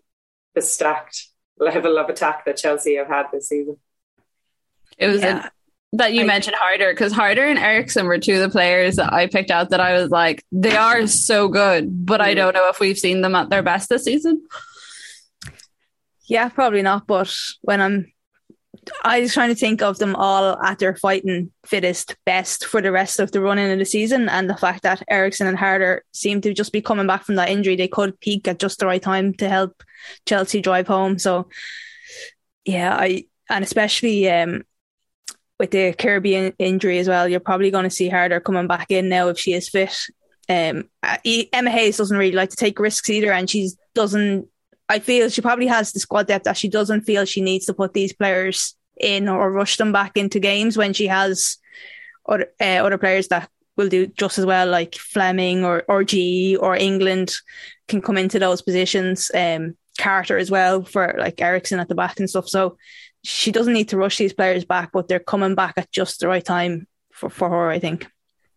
the 0.55 0.61
stacked 0.61 1.29
level 1.61 1.99
of 1.99 2.09
attack 2.09 2.45
that 2.45 2.57
Chelsea 2.57 2.97
have 2.97 3.09
had 3.09 3.27
this 3.33 3.49
season. 3.49 3.77
It 4.99 5.09
was 5.09 5.23
yeah. 5.23 5.47
a, 5.47 5.51
that 5.97 6.13
you 6.13 6.23
I, 6.23 6.27
mentioned 6.27 6.57
Harder 6.59 6.93
because 6.93 7.13
Harder 7.13 7.45
and 7.45 7.59
Eriksson 7.59 8.07
were 8.07 8.19
two 8.19 8.35
of 8.35 8.41
the 8.41 8.51
players 8.51 8.97
that 8.97 9.13
I 9.13 9.27
picked 9.27 9.51
out 9.51 9.71
that 9.71 9.81
I 9.81 9.95
was 9.95 10.11
like, 10.11 10.45
they 10.53 10.77
are 10.77 11.07
so 11.07 11.49
good, 11.49 12.07
but 12.07 12.21
I 12.21 12.33
mm. 12.33 12.37
don't 12.37 12.55
know 12.55 12.69
if 12.69 12.81
we've 12.81 12.99
seen 12.99 13.21
them 13.21 13.35
at 13.35 13.51
their 13.51 13.63
best 13.63 13.89
this 13.89 14.05
season. 14.05 14.47
Yeah, 16.27 16.49
probably 16.49 16.83
not. 16.83 17.07
But 17.07 17.35
when 17.63 17.81
I'm 17.81 18.13
I 19.05 19.21
was 19.21 19.35
trying 19.35 19.49
to 19.49 19.55
think 19.55 19.83
of 19.83 19.99
them 19.99 20.15
all 20.17 20.61
at 20.63 20.79
their 20.79 20.95
fighting 20.95 21.51
fittest 21.67 22.17
best 22.25 22.65
for 22.65 22.81
the 22.81 22.93
rest 22.93 23.21
of 23.21 23.33
the 23.33 23.41
running 23.41 23.71
of 23.71 23.79
the 23.79 23.85
season. 23.85 24.29
And 24.29 24.49
the 24.49 24.57
fact 24.57 24.83
that 24.85 25.03
Eriksson 25.09 25.47
and 25.47 25.59
Harder 25.59 26.05
seem 26.13 26.41
to 26.43 26.55
just 26.55 26.73
be 26.73 26.81
coming 26.81 27.07
back 27.07 27.25
from 27.25 27.35
that 27.35 27.49
injury, 27.49 27.77
they 27.77 27.89
could 27.89 28.19
peak 28.21 28.47
at 28.49 28.59
just 28.59 28.79
the 28.79 28.87
right 28.87 29.03
time 29.03 29.35
to 29.35 29.49
help 29.49 29.83
Chelsea 30.27 30.61
drive 30.61 30.87
home. 30.87 31.19
So, 31.19 31.49
yeah, 32.65 32.97
I 32.97 33.25
and 33.49 33.65
especially 33.65 34.31
um, 34.31 34.63
with 35.59 35.71
the 35.71 35.93
Kirby 35.93 36.53
injury 36.59 36.99
as 36.99 37.09
well, 37.09 37.29
you're 37.29 37.41
probably 37.41 37.71
going 37.71 37.85
to 37.85 37.91
see 37.91 38.09
Harder 38.09 38.41
coming 38.41 38.67
back 38.67 38.91
in 38.91 39.09
now 39.09 39.29
if 39.29 39.39
she 39.39 39.53
is 39.53 39.69
fit. 39.69 39.97
Um, 40.49 40.89
Emma 41.25 41.71
Hayes 41.71 41.97
doesn't 41.97 42.17
really 42.17 42.33
like 42.33 42.51
to 42.51 42.57
take 42.57 42.79
risks 42.79 43.09
either, 43.11 43.33
and 43.33 43.49
she 43.49 43.71
doesn't 43.95 44.49
I 44.91 44.99
feel 44.99 45.29
she 45.29 45.41
probably 45.41 45.69
has 45.69 45.93
the 45.93 46.01
squad 46.01 46.27
depth 46.27 46.47
that 46.47 46.57
she 46.57 46.69
doesn't 46.69 47.03
feel 47.03 47.25
she 47.25 47.41
needs 47.41 47.67
to 47.67 47.75
put 47.75 47.95
these 47.95 48.13
players 48.13 48.75
in 48.99 49.29
or 49.29 49.53
rush 49.53 49.77
them 49.77 49.93
back 49.93 50.17
into 50.17 50.41
games 50.41 50.77
when 50.77 50.93
she 50.93 51.07
has 51.07 51.59
other, 52.29 52.53
uh, 52.61 52.85
other 52.85 52.99
players 52.99 53.29
that 53.29 53.49
will 53.77 53.89
do 53.89 54.09
just 54.09 54.37
as 54.37 54.45
well, 54.45 54.67
like 54.67 54.97
Fleming 54.97 55.65
or, 55.65 55.85
or 55.87 56.03
Ji 56.03 56.57
or 56.57 56.75
England 56.75 57.37
can 57.87 58.03
come 58.03 58.19
into 58.19 58.41
those 58.41 58.63
positions. 58.63 59.31
Um, 59.33 59.77
Carter 59.99 60.39
as 60.39 60.51
well 60.51 60.83
for 60.83 61.15
like 61.19 61.41
Eriksson 61.41 61.81
at 61.81 61.89
the 61.89 61.95
back 61.95 62.19
and 62.19 62.29
stuff. 62.29 62.49
So 62.49 62.77
she 63.23 63.53
doesn't 63.53 63.73
need 63.73 63.89
to 63.91 63.97
rush 63.97 64.19
these 64.19 64.33
players 64.33 64.65
back, 64.65 64.91
but 64.93 65.09
they're 65.09 65.19
coming 65.19 65.55
back 65.55 65.75
at 65.77 65.91
just 65.91 66.21
the 66.21 66.29
right 66.29 66.45
time 66.45 66.87
for, 67.13 67.29
for 67.29 67.49
her, 67.49 67.69
I 67.69 67.79
think. 67.79 68.07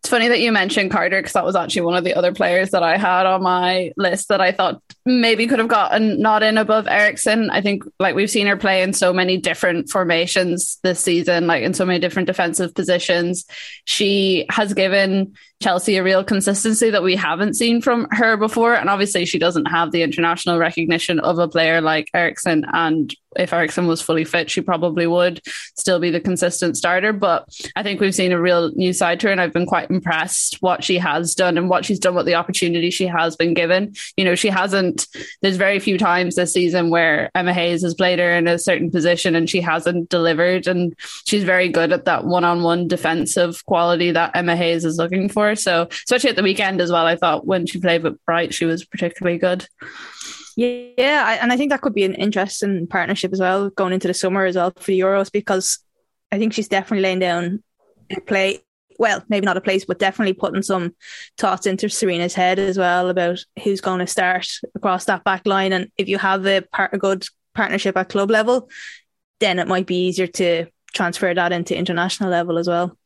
It's 0.00 0.10
funny 0.10 0.28
that 0.28 0.40
you 0.40 0.52
mentioned 0.52 0.90
Carter 0.90 1.18
because 1.18 1.32
that 1.32 1.46
was 1.46 1.56
actually 1.56 1.82
one 1.82 1.96
of 1.96 2.04
the 2.04 2.14
other 2.14 2.34
players 2.34 2.70
that 2.70 2.82
I 2.82 2.96
had 2.98 3.26
on 3.26 3.42
my 3.42 3.92
list 3.96 4.28
that 4.28 4.40
I 4.40 4.52
thought 4.52 4.82
maybe 5.06 5.46
could 5.46 5.58
have 5.58 5.68
gotten 5.68 6.20
not 6.20 6.42
in 6.42 6.56
above 6.56 6.86
Eriksson. 6.86 7.50
I 7.50 7.60
think 7.60 7.84
like 7.98 8.14
we've 8.14 8.30
seen 8.30 8.46
her 8.46 8.56
play 8.56 8.82
in 8.82 8.92
so 8.92 9.12
many 9.12 9.36
different 9.36 9.90
formations 9.90 10.78
this 10.82 11.00
season, 11.00 11.46
like 11.46 11.62
in 11.62 11.74
so 11.74 11.84
many 11.84 11.98
different 11.98 12.26
defensive 12.26 12.74
positions. 12.74 13.44
She 13.84 14.46
has 14.50 14.72
given 14.72 15.34
Chelsea 15.62 15.96
a 15.96 16.02
real 16.02 16.24
consistency 16.24 16.90
that 16.90 17.02
we 17.02 17.16
haven't 17.16 17.54
seen 17.54 17.82
from 17.82 18.06
her 18.10 18.36
before. 18.36 18.74
And 18.74 18.88
obviously 18.88 19.26
she 19.26 19.38
doesn't 19.38 19.66
have 19.66 19.92
the 19.92 20.02
international 20.02 20.58
recognition 20.58 21.20
of 21.20 21.38
a 21.38 21.48
player 21.48 21.80
like 21.80 22.08
Eriksson 22.14 22.64
and 22.72 23.14
if 23.36 23.52
Eriksson 23.52 23.86
was 23.86 24.00
fully 24.00 24.24
fit, 24.24 24.50
she 24.50 24.60
probably 24.60 25.06
would 25.06 25.40
still 25.76 25.98
be 25.98 26.10
the 26.10 26.20
consistent 26.20 26.76
starter. 26.76 27.12
But 27.12 27.48
I 27.76 27.82
think 27.82 28.00
we've 28.00 28.14
seen 28.14 28.32
a 28.32 28.40
real 28.40 28.70
new 28.74 28.92
side 28.92 29.20
to 29.20 29.28
her, 29.28 29.32
and 29.32 29.40
I've 29.40 29.52
been 29.52 29.66
quite 29.66 29.90
impressed 29.90 30.56
what 30.60 30.84
she 30.84 30.98
has 30.98 31.34
done 31.34 31.58
and 31.58 31.68
what 31.68 31.84
she's 31.84 31.98
done 31.98 32.14
with 32.14 32.26
the 32.26 32.34
opportunity 32.34 32.90
she 32.90 33.06
has 33.06 33.36
been 33.36 33.54
given. 33.54 33.94
You 34.16 34.24
know, 34.24 34.34
she 34.34 34.48
hasn't. 34.48 34.93
There's 35.42 35.56
very 35.56 35.78
few 35.78 35.98
times 35.98 36.34
this 36.34 36.52
season 36.52 36.90
where 36.90 37.30
Emma 37.34 37.52
Hayes 37.52 37.82
has 37.82 37.94
played 37.94 38.18
her 38.18 38.30
in 38.30 38.46
a 38.48 38.58
certain 38.58 38.90
position 38.90 39.34
and 39.34 39.48
she 39.48 39.60
hasn't 39.60 40.08
delivered, 40.08 40.66
and 40.66 40.94
she's 41.26 41.44
very 41.44 41.68
good 41.68 41.92
at 41.92 42.04
that 42.04 42.24
one-on-one 42.24 42.88
defensive 42.88 43.64
quality 43.66 44.10
that 44.12 44.32
Emma 44.34 44.56
Hayes 44.56 44.84
is 44.84 44.98
looking 44.98 45.28
for. 45.28 45.54
So, 45.56 45.88
especially 45.90 46.30
at 46.30 46.36
the 46.36 46.42
weekend 46.42 46.80
as 46.80 46.90
well, 46.90 47.06
I 47.06 47.16
thought 47.16 47.46
when 47.46 47.66
she 47.66 47.80
played 47.80 48.02
with 48.02 48.22
Bright, 48.24 48.54
she 48.54 48.64
was 48.64 48.84
particularly 48.84 49.38
good. 49.38 49.66
Yeah, 50.56 51.38
and 51.42 51.52
I 51.52 51.56
think 51.56 51.70
that 51.70 51.80
could 51.80 51.94
be 51.94 52.04
an 52.04 52.14
interesting 52.14 52.86
partnership 52.86 53.32
as 53.32 53.40
well 53.40 53.70
going 53.70 53.92
into 53.92 54.06
the 54.06 54.14
summer 54.14 54.44
as 54.44 54.56
well 54.56 54.72
for 54.76 54.86
the 54.86 55.00
Euros 55.00 55.32
because 55.32 55.80
I 56.30 56.38
think 56.38 56.52
she's 56.52 56.68
definitely 56.68 57.02
laying 57.02 57.18
down 57.18 57.62
play. 58.26 58.60
Well, 58.98 59.24
maybe 59.28 59.44
not 59.44 59.56
a 59.56 59.60
place, 59.60 59.84
but 59.84 59.98
definitely 59.98 60.34
putting 60.34 60.62
some 60.62 60.94
thoughts 61.38 61.66
into 61.66 61.86
Sarina's 61.86 62.34
head 62.34 62.58
as 62.58 62.78
well 62.78 63.08
about 63.08 63.38
who's 63.62 63.80
going 63.80 64.00
to 64.00 64.06
start 64.06 64.48
across 64.74 65.06
that 65.06 65.24
back 65.24 65.46
line. 65.46 65.72
And 65.72 65.90
if 65.96 66.08
you 66.08 66.18
have 66.18 66.46
a, 66.46 66.60
part, 66.60 66.94
a 66.94 66.98
good 66.98 67.24
partnership 67.54 67.96
at 67.96 68.08
club 68.08 68.30
level, 68.30 68.68
then 69.40 69.58
it 69.58 69.68
might 69.68 69.86
be 69.86 70.06
easier 70.06 70.26
to 70.26 70.66
transfer 70.92 71.34
that 71.34 71.52
into 71.52 71.76
international 71.76 72.30
level 72.30 72.58
as 72.58 72.68
well. 72.68 72.96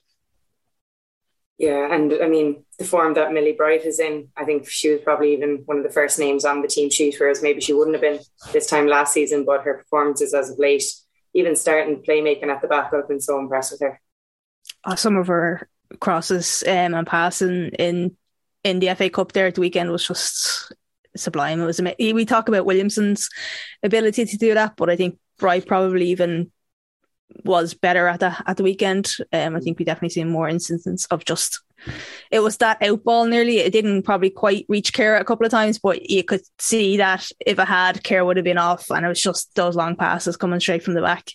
Yeah, 1.59 1.93
and 1.93 2.13
I 2.23 2.29
mean 2.29 2.65
the 2.79 2.85
form 2.85 3.15
that 3.15 3.33
Millie 3.33 3.53
Bright 3.53 3.85
is 3.85 3.99
in, 3.99 4.29
I 4.37 4.45
think 4.45 4.71
she 4.71 4.91
was 4.91 5.01
probably 5.01 5.33
even 5.33 5.63
one 5.67 5.79
of 5.79 5.83
the 5.83 5.91
first 5.91 6.19
names 6.19 6.45
on 6.45 6.63
the 6.63 6.69
team 6.69 6.89
sheet, 6.89 7.17
whereas 7.19 7.43
maybe 7.43 7.61
she 7.61 7.73
wouldn't 7.73 7.97
have 7.97 8.03
been 8.03 8.21
this 8.53 8.69
time 8.69 8.87
last 8.87 9.13
season. 9.13 9.45
But 9.45 9.63
her 9.63 9.79
performances 9.79 10.35
as 10.35 10.51
of 10.51 10.59
late, 10.61 10.85
even 11.35 11.57
starting 11.57 12.05
playmaking 12.09 12.47
at 12.47 12.63
the 12.63 12.69
back, 12.69 12.95
I've 12.95 13.09
been 13.09 13.21
so 13.21 13.41
impressed 13.41 13.73
with 13.73 13.81
her. 13.81 14.01
Oh, 14.85 14.95
some 14.95 15.17
of 15.17 15.27
her 15.27 15.69
crosses 16.01 16.63
um, 16.67 16.95
and 16.95 17.07
passing 17.07 17.69
in 17.79 18.17
in 18.65 18.81
the 18.81 18.95
FA 18.95 19.09
Cup 19.09 19.33
there 19.33 19.47
at 19.47 19.55
the 19.55 19.61
weekend 19.61 19.91
was 19.91 20.07
just 20.07 20.73
sublime. 21.17 21.61
It 21.61 21.67
was 21.67 21.79
amazing. 21.79 22.15
We 22.15 22.25
talk 22.25 22.49
about 22.49 22.67
Williamson's 22.67 23.29
ability 23.83 24.27
to 24.27 24.37
do 24.37 24.55
that, 24.55 24.77
but 24.77 24.91
I 24.91 24.97
think 24.97 25.19
Bright 25.39 25.67
probably 25.67 26.09
even 26.09 26.51
was 27.45 27.75
better 27.75 28.09
at 28.09 28.21
the 28.21 28.37
at 28.47 28.57
the 28.57 28.63
weekend. 28.63 29.15
Um, 29.33 29.57
I 29.57 29.61
think 29.61 29.79
we 29.79 29.85
definitely 29.85 30.11
seen 30.11 30.31
more 30.31 30.49
instances 30.49 31.07
of 31.11 31.25
just 31.25 31.61
it 32.31 32.41
was 32.41 32.57
that 32.59 32.83
out 32.83 33.05
ball 33.05 33.27
nearly. 33.27 33.59
It 33.59 33.73
didn't 33.73 34.03
probably 34.03 34.31
quite 34.31 34.67
reach 34.69 34.93
Kara 34.93 35.21
a 35.21 35.25
couple 35.25 35.47
of 35.47 35.53
times, 35.53 35.79
but 35.79 36.11
you 36.11 36.25
could 36.25 36.43
see 36.59 36.97
that 36.97 37.29
if 37.47 37.59
it 37.59 37.69
had, 37.69 38.03
Kara 38.03 38.25
would 38.25 38.37
have 38.37 38.45
been 38.45 38.59
off, 38.59 38.91
and 38.91 39.05
it 39.05 39.09
was 39.09 39.21
just 39.21 39.55
those 39.55 39.77
long 39.77 39.97
passes 39.97 40.37
coming 40.37 40.61
straight 40.61 40.83
from 40.83 40.95
the 40.95 41.03
back. 41.03 41.31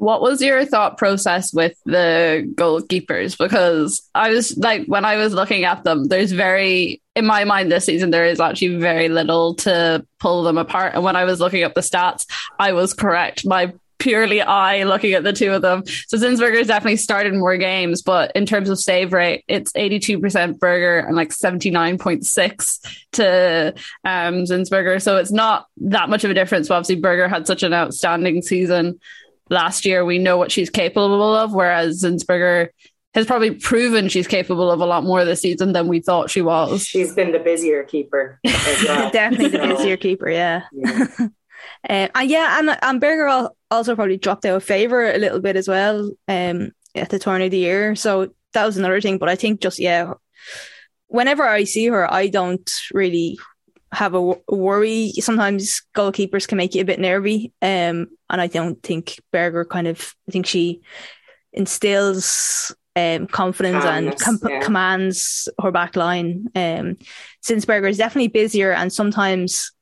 What 0.00 0.22
was 0.22 0.40
your 0.40 0.64
thought 0.64 0.96
process 0.96 1.52
with 1.52 1.78
the 1.84 2.50
goalkeepers? 2.54 3.36
Because 3.36 4.08
I 4.14 4.30
was 4.30 4.56
like, 4.56 4.86
when 4.86 5.04
I 5.04 5.16
was 5.16 5.34
looking 5.34 5.64
at 5.64 5.84
them, 5.84 6.08
there's 6.08 6.32
very, 6.32 7.02
in 7.14 7.26
my 7.26 7.44
mind, 7.44 7.70
this 7.70 7.84
season, 7.84 8.08
there 8.08 8.24
is 8.24 8.40
actually 8.40 8.78
very 8.78 9.10
little 9.10 9.56
to 9.56 10.06
pull 10.18 10.42
them 10.42 10.56
apart. 10.56 10.94
And 10.94 11.04
when 11.04 11.16
I 11.16 11.24
was 11.24 11.38
looking 11.38 11.64
up 11.64 11.74
the 11.74 11.82
stats, 11.82 12.24
I 12.58 12.72
was 12.72 12.94
correct. 12.94 13.44
My 13.44 13.74
purely 13.98 14.40
eye 14.40 14.84
looking 14.84 15.12
at 15.12 15.22
the 15.22 15.34
two 15.34 15.52
of 15.52 15.60
them. 15.60 15.84
So 16.06 16.16
Zinsberger's 16.16 16.68
definitely 16.68 16.96
started 16.96 17.34
more 17.34 17.58
games, 17.58 18.00
but 18.00 18.32
in 18.34 18.46
terms 18.46 18.70
of 18.70 18.78
save 18.78 19.12
rate, 19.12 19.44
it's 19.48 19.70
82% 19.74 20.58
Berger 20.58 21.00
and 21.00 21.14
like 21.14 21.28
79.6 21.28 23.04
to 23.12 23.74
um, 24.06 24.34
Zinsberger. 24.44 25.02
So 25.02 25.18
it's 25.18 25.30
not 25.30 25.66
that 25.76 26.08
much 26.08 26.24
of 26.24 26.30
a 26.30 26.34
difference. 26.34 26.68
But 26.68 26.76
obviously, 26.76 27.02
Berger 27.02 27.28
had 27.28 27.46
such 27.46 27.62
an 27.62 27.74
outstanding 27.74 28.40
season 28.40 28.98
last 29.50 29.84
year. 29.84 30.04
We 30.04 30.18
know 30.18 30.38
what 30.38 30.50
she's 30.52 30.70
capable 30.70 31.34
of, 31.34 31.52
whereas 31.52 32.02
Zinsberger 32.02 32.68
has 33.14 33.26
probably 33.26 33.50
proven 33.50 34.08
she's 34.08 34.28
capable 34.28 34.70
of 34.70 34.80
a 34.80 34.86
lot 34.86 35.04
more 35.04 35.24
this 35.24 35.40
season 35.40 35.72
than 35.72 35.88
we 35.88 36.00
thought 36.00 36.30
she 36.30 36.42
was. 36.42 36.84
She's 36.84 37.12
been 37.12 37.32
the 37.32 37.40
busier 37.40 37.82
keeper. 37.82 38.38
Well. 38.84 39.10
Definitely 39.10 39.48
the 39.48 39.58
busier 39.58 39.96
keeper, 39.96 40.30
yeah. 40.30 40.62
yeah. 40.72 41.06
Uh, 41.18 41.28
and 41.84 42.30
yeah, 42.30 42.58
and, 42.58 42.78
and 42.80 43.00
Berger 43.00 43.50
also 43.70 43.94
probably 43.94 44.16
dropped 44.16 44.44
out 44.44 44.56
of 44.56 44.64
favour 44.64 45.10
a 45.10 45.18
little 45.18 45.40
bit 45.40 45.56
as 45.56 45.68
well 45.68 46.10
um, 46.28 46.70
at 46.94 47.10
the 47.10 47.18
turn 47.18 47.42
of 47.42 47.50
the 47.50 47.58
year. 47.58 47.94
So 47.94 48.32
that 48.54 48.64
was 48.64 48.76
another 48.76 49.00
thing. 49.00 49.18
But 49.18 49.28
I 49.28 49.34
think 49.34 49.60
just, 49.60 49.78
yeah, 49.78 50.14
whenever 51.08 51.44
I 51.46 51.64
see 51.64 51.86
her, 51.86 52.10
I 52.12 52.28
don't 52.28 52.70
really 52.92 53.38
have 53.92 54.14
a 54.14 54.34
worry. 54.48 55.12
Sometimes 55.12 55.82
goalkeepers 55.94 56.46
can 56.46 56.58
make 56.58 56.74
you 56.74 56.82
a 56.82 56.84
bit 56.84 57.00
nervy. 57.00 57.52
Um, 57.60 58.08
and 58.28 58.40
I 58.40 58.46
don't 58.46 58.80
think 58.82 59.20
Berger 59.32 59.64
kind 59.64 59.88
of, 59.88 60.14
I 60.28 60.32
think 60.32 60.46
she 60.46 60.82
instills 61.52 62.74
um, 62.96 63.26
confidence 63.26 63.84
and 63.84 64.18
com- 64.18 64.40
yeah. 64.48 64.60
commands 64.60 65.48
her 65.60 65.70
back 65.70 65.96
line. 65.96 66.46
Um, 66.54 66.96
Zinsberger 67.44 67.88
is 67.88 67.98
definitely 67.98 68.28
busier, 68.28 68.72
and 68.72 68.92
sometimes 68.92 69.72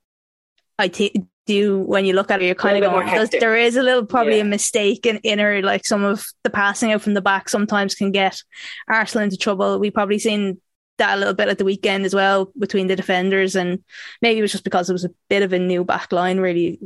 I 0.78 0.88
t- 0.88 1.24
do 1.46 1.80
when 1.80 2.04
you 2.04 2.12
look 2.12 2.30
at 2.30 2.42
it, 2.42 2.46
you're 2.46 2.54
kind 2.54 2.82
of 2.82 2.90
going, 2.90 3.28
there 3.40 3.56
is 3.56 3.76
a 3.76 3.82
little 3.82 4.04
probably 4.04 4.36
yeah. 4.36 4.42
a 4.42 4.44
mistake 4.44 5.06
in, 5.06 5.16
in 5.18 5.38
her, 5.38 5.62
like 5.62 5.86
some 5.86 6.04
of 6.04 6.26
the 6.44 6.50
passing 6.50 6.92
out 6.92 7.02
from 7.02 7.14
the 7.14 7.22
back 7.22 7.48
sometimes 7.48 7.94
can 7.94 8.12
get 8.12 8.42
Arsenal 8.86 9.24
into 9.24 9.38
trouble. 9.38 9.78
We've 9.78 9.94
probably 9.94 10.18
seen 10.18 10.60
that 10.98 11.16
a 11.16 11.18
little 11.18 11.34
bit 11.34 11.48
at 11.48 11.58
the 11.58 11.64
weekend 11.64 12.04
as 12.04 12.14
well 12.14 12.52
between 12.58 12.86
the 12.86 12.96
defenders, 12.96 13.56
and 13.56 13.82
maybe 14.22 14.38
it 14.38 14.42
was 14.42 14.52
just 14.52 14.64
because 14.64 14.88
it 14.88 14.92
was 14.92 15.04
a 15.04 15.14
bit 15.28 15.42
of 15.42 15.52
a 15.52 15.58
new 15.58 15.84
back 15.84 16.12
line, 16.12 16.38
really. 16.38 16.78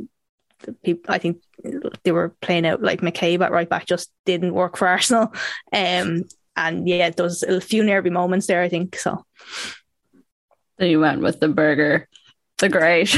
People, 0.83 1.13
I 1.13 1.17
think 1.17 1.41
they 2.03 2.13
were 2.13 2.29
playing 2.41 2.65
out 2.65 2.81
like 2.81 3.01
McCabe 3.01 3.41
at 3.41 3.51
right 3.51 3.67
back 3.67 3.85
just 3.85 4.11
didn't 4.25 4.53
work 4.53 4.77
for 4.77 4.87
Arsenal. 4.95 5.33
Um, 5.73 6.23
and 6.55 6.87
yeah, 6.87 7.09
there 7.09 7.23
was 7.23 7.43
a 7.43 7.59
few 7.59 7.83
nervy 7.83 8.09
moments 8.09 8.47
there, 8.47 8.61
I 8.61 8.69
think. 8.69 8.95
So. 8.95 9.25
So 10.79 10.85
you 10.85 10.99
went 10.99 11.21
with 11.21 11.39
the 11.39 11.49
Berger 11.49 12.07
the 12.63 12.69
great. 12.69 13.13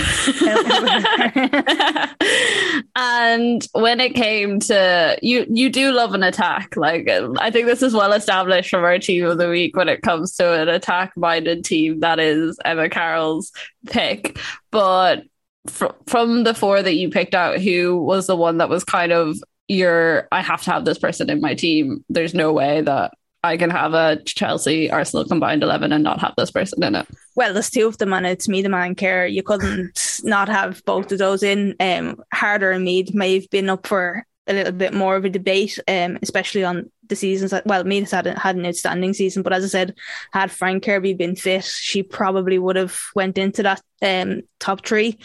and 2.96 3.68
when 3.74 4.00
it 4.00 4.16
came 4.16 4.60
to 4.60 5.20
you, 5.22 5.46
you 5.48 5.70
do 5.70 5.92
love 5.92 6.16
an 6.16 6.24
attack. 6.24 6.76
Like 6.76 7.08
I 7.08 7.52
think 7.52 7.68
this 7.68 7.84
is 7.84 7.94
well 7.94 8.14
established 8.14 8.72
from 8.72 8.84
our 8.84 8.98
team 8.98 9.26
of 9.26 9.38
the 9.38 9.48
week 9.48 9.76
when 9.76 9.88
it 9.88 10.02
comes 10.02 10.36
to 10.38 10.62
an 10.62 10.68
attack-minded 10.68 11.64
team. 11.64 12.00
That 12.00 12.20
is 12.20 12.58
Emma 12.66 12.90
Carroll's 12.90 13.52
pick, 13.86 14.40
but 14.72 15.24
fr- 15.68 15.86
from 16.08 16.44
the 16.44 16.56
four 16.56 16.82
that 16.82 16.96
you 16.96 17.12
picked 17.12 17.36
out, 17.36 17.60
who 17.62 18.02
was 18.02 18.26
the 18.26 18.36
one 18.36 18.58
that 18.58 18.70
was 18.70 18.84
kind 18.84 19.12
of 19.12 19.38
your? 19.68 20.28
I 20.32 20.42
have 20.42 20.64
to 20.64 20.72
have 20.72 20.86
this 20.86 20.98
person 20.98 21.30
in 21.30 21.40
my 21.40 21.54
team. 21.54 22.04
There's 22.10 22.34
no 22.34 22.52
way 22.52 22.82
that 22.82 23.14
I 23.46 23.58
can 23.58 23.70
have 23.70 23.94
a 23.94 24.18
Chelsea 24.24 24.90
Arsenal 24.90 25.26
combined 25.26 25.64
11 25.64 25.92
and 25.92 26.04
not 26.04 26.20
have 26.20 26.34
this 26.38 26.52
person 26.52 26.84
in 26.84 26.96
it. 26.96 27.08
Well, 27.36 27.54
there's 27.54 27.70
two 27.70 27.88
of 27.88 27.98
them, 27.98 28.14
and 28.14 28.26
it's 28.26 28.48
Miedema 28.48 28.86
and 28.86 28.98
Kerr. 28.98 29.26
You 29.26 29.44
couldn't 29.44 30.22
not 30.24 30.50
have 30.50 30.84
both 30.86 31.12
of 31.12 31.20
those 31.20 31.44
in. 31.44 31.76
Um, 31.80 32.22
Harder 32.34 32.72
and 32.72 32.84
Mead 32.84 33.14
may 33.14 33.36
have 33.36 33.50
been 33.50 33.70
up 33.70 33.86
for 33.88 34.26
a 34.48 34.54
little 34.54 34.72
bit 34.72 34.94
more 34.94 35.16
of 35.16 35.26
a 35.26 35.30
debate, 35.30 35.80
um, 35.88 36.18
especially 36.22 36.64
on 36.64 36.92
the 37.08 37.16
seasons. 37.16 37.52
That, 37.52 37.66
well, 37.66 37.84
Mead 37.84 38.04
has 38.04 38.12
had, 38.12 38.26
had 38.26 38.56
an 38.56 38.66
outstanding 38.66 39.14
season, 39.14 39.44
but 39.44 39.54
as 39.54 39.64
I 39.64 39.68
said, 39.68 39.96
had 40.34 40.52
Fran 40.52 40.82
Kirby 40.82 41.14
been 41.14 41.36
fit, 41.36 41.64
she 41.64 42.04
probably 42.04 42.58
would 42.58 42.76
have 42.76 43.00
went 43.16 43.38
into 43.38 43.64
that 43.64 43.82
um, 44.02 44.42
top 44.60 44.86
three. 44.86 45.20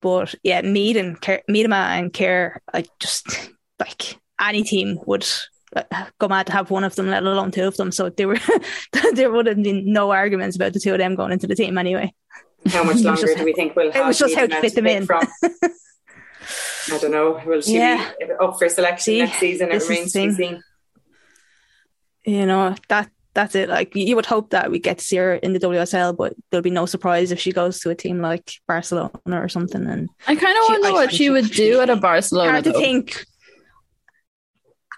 But 0.00 0.34
yeah, 0.42 0.62
Mead 0.62 0.96
and 0.96 1.20
Kerr, 1.20 1.42
Miedema 1.48 1.98
and 1.98 2.12
Kerr, 2.12 2.60
I 2.72 2.84
just 2.98 3.50
like 3.78 4.18
any 4.40 4.64
team 4.64 4.98
would 5.06 5.26
go 6.18 6.28
mad 6.28 6.46
to 6.46 6.52
have 6.52 6.70
one 6.70 6.84
of 6.84 6.94
them, 6.94 7.08
let 7.08 7.22
alone 7.22 7.50
two 7.50 7.66
of 7.66 7.76
them. 7.76 7.92
So 7.92 8.10
there 8.10 8.28
were 8.28 8.38
there 9.14 9.30
would 9.30 9.46
have 9.46 9.62
been 9.62 9.92
no 9.92 10.10
arguments 10.10 10.56
about 10.56 10.72
the 10.72 10.80
two 10.80 10.92
of 10.92 10.98
them 10.98 11.14
going 11.14 11.32
into 11.32 11.46
the 11.46 11.54
team 11.54 11.78
anyway. 11.78 12.12
How 12.68 12.84
much 12.84 12.96
longer 13.00 13.22
just, 13.22 13.38
do 13.38 13.44
we 13.44 13.52
think 13.52 13.74
we'll 13.74 13.92
have? 13.92 14.04
It 14.04 14.06
was 14.06 14.18
just 14.18 14.34
how 14.34 14.46
to 14.46 14.60
fit 14.60 14.74
them 14.74 14.86
in. 14.86 15.06
From? 15.06 15.26
I 15.42 16.98
don't 16.98 17.12
know. 17.12 17.40
Will 17.46 17.60
she 17.60 17.74
yeah. 17.74 18.10
be 18.18 18.26
up 18.32 18.58
for 18.58 18.68
selection 18.68 19.04
See, 19.04 19.18
next 19.20 19.38
season? 19.38 19.70
It 19.70 19.82
remains 19.82 20.12
to 20.12 20.26
be 20.26 20.34
seen. 20.34 20.62
You 22.24 22.46
know 22.46 22.74
that 22.88 23.10
that's 23.34 23.54
it. 23.54 23.68
Like 23.68 23.94
you 23.94 24.16
would 24.16 24.26
hope 24.26 24.50
that 24.50 24.70
we 24.70 24.78
get 24.78 24.98
to 24.98 25.04
see 25.04 25.16
her 25.16 25.34
in 25.34 25.52
the 25.52 25.60
WSL, 25.60 26.16
but 26.16 26.34
there'll 26.50 26.62
be 26.62 26.70
no 26.70 26.86
surprise 26.86 27.32
if 27.32 27.40
she 27.40 27.52
goes 27.52 27.80
to 27.80 27.90
a 27.90 27.94
team 27.94 28.20
like 28.20 28.52
Barcelona 28.68 29.10
or 29.26 29.48
something. 29.48 29.86
And 29.86 30.08
I 30.26 30.36
kind 30.36 30.56
of 30.58 30.64
wonder 30.68 30.92
what 30.92 31.12
she 31.12 31.30
would 31.30 31.50
do 31.50 31.80
at 31.80 31.90
a 31.90 31.96
Barcelona. 31.96 32.50
Hard 32.50 32.64
to 32.64 32.72
think 32.72 33.24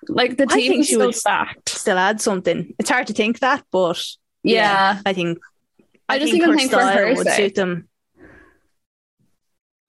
like 0.08 0.36
the 0.36 0.46
team 0.46 0.82
still 0.82 1.12
stacked. 1.12 1.68
Still 1.68 1.98
add 1.98 2.20
something. 2.20 2.74
It's 2.78 2.90
hard 2.90 3.06
to 3.08 3.12
think 3.12 3.40
that, 3.40 3.64
but 3.70 4.02
yeah, 4.42 4.94
yeah 4.94 5.02
I 5.04 5.12
think 5.12 5.38
I, 6.08 6.16
I 6.16 6.18
just 6.18 6.32
think 6.32 6.44
even 6.44 6.56
think 6.56 6.70
for 6.70 6.80
her 6.80 7.14
would 7.14 7.28
suit 7.28 7.54
them. 7.54 7.88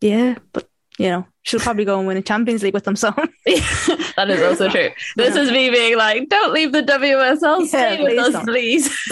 Yeah, 0.01 0.35
but 0.53 0.67
you 0.97 1.09
know, 1.09 1.27
she'll 1.45 1.59
probably 1.59 1.85
go 1.85 1.97
and 1.97 2.07
win 2.07 2.17
a 2.17 2.21
Champions 2.21 2.63
League 2.63 2.73
with 2.73 2.83
them. 2.83 2.95
So 2.95 3.11
that 3.45 4.27
is 4.29 4.41
also 4.41 4.69
true. 4.69 4.89
This 5.15 5.35
yeah. 5.35 5.41
is 5.41 5.51
me 5.51 5.69
being 5.69 5.95
like, 5.97 6.27
don't 6.27 6.51
leave 6.51 6.71
the 6.71 6.81
WSL, 6.81 7.61
yeah, 7.61 7.65
stay 7.67 8.03
with 8.03 8.17
us, 8.17 8.33
don't. 8.33 8.45
please. 8.45 8.87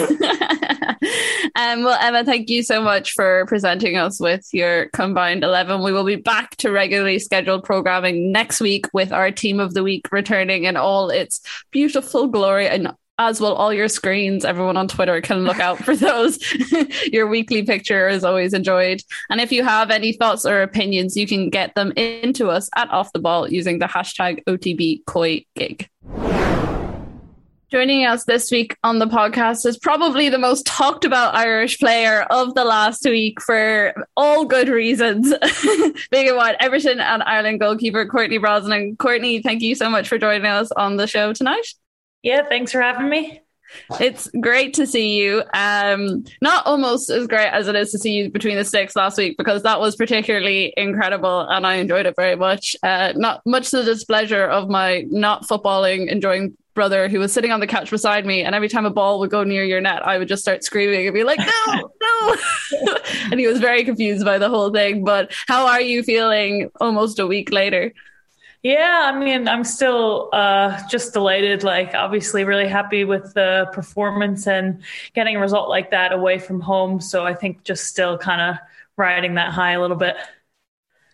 um, 1.56 1.84
well, 1.84 1.98
Emma, 2.00 2.24
thank 2.24 2.50
you 2.50 2.62
so 2.62 2.82
much 2.82 3.12
for 3.12 3.46
presenting 3.46 3.96
us 3.96 4.20
with 4.20 4.46
your 4.52 4.88
combined 4.90 5.44
11. 5.44 5.82
We 5.82 5.92
will 5.92 6.04
be 6.04 6.16
back 6.16 6.56
to 6.56 6.70
regularly 6.70 7.20
scheduled 7.20 7.64
programming 7.64 8.32
next 8.32 8.60
week 8.60 8.86
with 8.92 9.12
our 9.12 9.30
team 9.30 9.60
of 9.60 9.74
the 9.74 9.82
week 9.82 10.10
returning 10.10 10.64
in 10.64 10.76
all 10.76 11.10
its 11.10 11.40
beautiful 11.70 12.26
glory 12.26 12.68
and 12.68 12.92
as 13.18 13.40
will 13.40 13.54
all 13.54 13.72
your 13.72 13.88
screens. 13.88 14.44
Everyone 14.44 14.76
on 14.76 14.88
Twitter 14.88 15.20
can 15.20 15.44
look 15.44 15.60
out 15.60 15.78
for 15.78 15.94
those. 15.94 16.38
your 17.12 17.26
weekly 17.26 17.62
picture 17.62 18.08
is 18.08 18.24
always 18.24 18.52
enjoyed. 18.52 19.02
And 19.30 19.40
if 19.40 19.52
you 19.52 19.62
have 19.62 19.90
any 19.90 20.12
thoughts 20.12 20.44
or 20.44 20.62
opinions, 20.62 21.16
you 21.16 21.26
can 21.26 21.50
get 21.50 21.74
them 21.74 21.92
into 21.96 22.48
us 22.48 22.68
at 22.76 22.90
Off 22.90 23.12
the 23.12 23.20
Ball 23.20 23.50
using 23.50 23.78
the 23.78 23.86
hashtag 23.86 24.42
OTB 24.44 25.04
Koi 25.06 25.44
Gig. 25.54 25.88
Joining 27.70 28.06
us 28.06 28.24
this 28.24 28.52
week 28.52 28.76
on 28.84 29.00
the 29.00 29.06
podcast 29.06 29.66
is 29.66 29.76
probably 29.76 30.28
the 30.28 30.38
most 30.38 30.64
talked 30.64 31.04
about 31.04 31.34
Irish 31.34 31.80
player 31.80 32.22
of 32.30 32.54
the 32.54 32.62
last 32.62 33.04
week 33.04 33.40
for 33.40 34.06
all 34.16 34.44
good 34.44 34.68
reasons. 34.68 35.32
Big 36.10 36.28
and 36.28 36.36
wide 36.36 36.56
Everton 36.60 37.00
and 37.00 37.22
Ireland 37.24 37.58
goalkeeper 37.58 38.06
Courtney 38.06 38.38
Brosnan. 38.38 38.96
Courtney, 38.96 39.42
thank 39.42 39.60
you 39.60 39.74
so 39.74 39.90
much 39.90 40.08
for 40.08 40.18
joining 40.18 40.46
us 40.46 40.70
on 40.72 40.98
the 40.98 41.08
show 41.08 41.32
tonight. 41.32 41.66
Yeah, 42.24 42.42
thanks 42.48 42.72
for 42.72 42.80
having 42.80 43.10
me. 43.10 43.42
It's 44.00 44.28
great 44.40 44.74
to 44.74 44.86
see 44.86 45.18
you. 45.18 45.42
Um, 45.52 46.24
not 46.40 46.66
almost 46.66 47.10
as 47.10 47.26
great 47.26 47.48
as 47.48 47.68
it 47.68 47.76
is 47.76 47.92
to 47.92 47.98
see 47.98 48.12
you 48.12 48.30
between 48.30 48.56
the 48.56 48.64
sticks 48.64 48.96
last 48.96 49.18
week 49.18 49.36
because 49.36 49.62
that 49.64 49.78
was 49.78 49.94
particularly 49.94 50.72
incredible 50.76 51.40
and 51.40 51.66
I 51.66 51.74
enjoyed 51.74 52.06
it 52.06 52.16
very 52.16 52.34
much. 52.34 52.76
Uh, 52.82 53.12
not 53.14 53.42
much 53.44 53.70
to 53.70 53.78
the 53.78 53.84
displeasure 53.84 54.44
of 54.44 54.70
my 54.70 55.04
not 55.10 55.46
footballing 55.46 56.08
enjoying 56.08 56.56
brother 56.72 57.08
who 57.08 57.18
was 57.18 57.32
sitting 57.32 57.52
on 57.52 57.60
the 57.60 57.66
couch 57.66 57.90
beside 57.90 58.24
me 58.24 58.42
and 58.42 58.54
every 58.54 58.68
time 58.68 58.86
a 58.86 58.90
ball 58.90 59.20
would 59.20 59.30
go 59.30 59.44
near 59.44 59.62
your 59.62 59.80
net 59.80 60.04
I 60.04 60.18
would 60.18 60.26
just 60.28 60.42
start 60.42 60.64
screaming 60.64 61.06
and 61.06 61.14
be 61.14 61.22
like 61.22 61.38
no 61.38 61.90
no 62.00 62.36
and 63.30 63.38
he 63.38 63.46
was 63.46 63.60
very 63.60 63.84
confused 63.84 64.24
by 64.24 64.38
the 64.38 64.48
whole 64.48 64.72
thing 64.72 65.04
but 65.04 65.32
how 65.46 65.68
are 65.68 65.80
you 65.80 66.02
feeling 66.02 66.70
almost 66.80 67.20
a 67.20 67.28
week 67.28 67.52
later 67.52 67.92
yeah, 68.64 69.12
I 69.12 69.18
mean, 69.18 69.46
I'm 69.46 69.62
still 69.62 70.30
uh, 70.32 70.80
just 70.88 71.12
delighted. 71.12 71.62
Like, 71.62 71.94
obviously, 71.94 72.44
really 72.44 72.66
happy 72.66 73.04
with 73.04 73.34
the 73.34 73.68
performance 73.74 74.46
and 74.46 74.82
getting 75.12 75.36
a 75.36 75.40
result 75.40 75.68
like 75.68 75.90
that 75.90 76.14
away 76.14 76.38
from 76.38 76.60
home. 76.60 76.98
So 77.02 77.26
I 77.26 77.34
think 77.34 77.62
just 77.62 77.84
still 77.84 78.16
kind 78.16 78.40
of 78.40 78.56
riding 78.96 79.34
that 79.34 79.52
high 79.52 79.72
a 79.72 79.80
little 79.82 79.98
bit. 79.98 80.16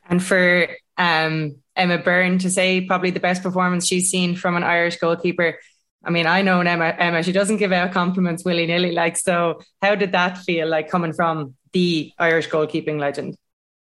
And 0.08 0.22
for 0.22 0.68
um, 0.96 1.56
Emma 1.74 1.98
Byrne 1.98 2.38
to 2.38 2.50
say 2.50 2.82
probably 2.82 3.10
the 3.10 3.18
best 3.18 3.42
performance 3.42 3.84
she's 3.84 4.08
seen 4.12 4.36
from 4.36 4.56
an 4.56 4.62
Irish 4.62 4.98
goalkeeper. 4.98 5.58
I 6.04 6.10
mean, 6.10 6.28
I 6.28 6.42
know 6.42 6.60
Emma. 6.60 6.94
Emma, 6.96 7.24
she 7.24 7.32
doesn't 7.32 7.56
give 7.56 7.72
out 7.72 7.90
compliments 7.90 8.44
willy 8.44 8.66
nilly. 8.66 8.92
Like, 8.92 9.16
so 9.16 9.60
how 9.82 9.96
did 9.96 10.12
that 10.12 10.38
feel 10.38 10.68
like 10.68 10.88
coming 10.88 11.12
from 11.12 11.56
the 11.72 12.12
Irish 12.16 12.48
goalkeeping 12.48 13.00
legend? 13.00 13.36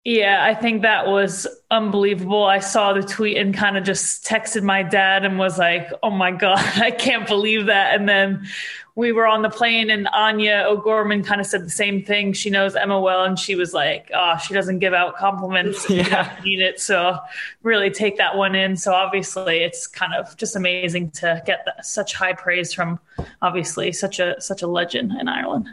Yeah, 0.06 0.44
I 0.44 0.54
think 0.54 0.82
that 0.82 1.08
was 1.08 1.48
unbelievable. 1.68 2.44
I 2.44 2.60
saw 2.60 2.92
the 2.92 3.02
tweet 3.02 3.38
and 3.38 3.52
kind 3.52 3.76
of 3.76 3.82
just 3.82 4.24
texted 4.24 4.62
my 4.62 4.84
dad 4.84 5.24
and 5.24 5.36
was 5.36 5.58
like, 5.58 5.90
"Oh 6.00 6.10
my 6.10 6.30
god, 6.30 6.58
I 6.76 6.92
can't 6.92 7.26
believe 7.26 7.66
that." 7.66 7.96
And 7.96 8.08
then 8.08 8.46
we 8.94 9.10
were 9.10 9.26
on 9.26 9.42
the 9.42 9.50
plane 9.50 9.90
and 9.90 10.06
Áine 10.06 10.64
O'Gorman 10.64 11.24
kind 11.24 11.40
of 11.40 11.46
said 11.48 11.64
the 11.64 11.70
same 11.70 12.04
thing. 12.04 12.34
She 12.34 12.50
knows 12.50 12.76
Emma 12.76 13.00
well 13.00 13.24
and 13.24 13.36
she 13.36 13.56
was 13.56 13.74
like, 13.74 14.08
"Oh, 14.14 14.36
she 14.36 14.54
doesn't 14.54 14.78
give 14.78 14.94
out 14.94 15.16
compliments. 15.16 15.90
yeah. 15.90 16.38
need 16.44 16.60
it." 16.60 16.78
So 16.78 17.18
really 17.64 17.90
take 17.90 18.16
that 18.18 18.36
one 18.36 18.54
in. 18.54 18.76
So 18.76 18.94
obviously, 18.94 19.64
it's 19.64 19.88
kind 19.88 20.14
of 20.14 20.36
just 20.36 20.54
amazing 20.54 21.10
to 21.22 21.42
get 21.44 21.64
that, 21.64 21.84
such 21.84 22.14
high 22.14 22.34
praise 22.34 22.72
from 22.72 23.00
obviously 23.42 23.90
such 23.90 24.20
a 24.20 24.40
such 24.40 24.62
a 24.62 24.68
legend 24.68 25.14
in 25.20 25.26
Ireland. 25.26 25.66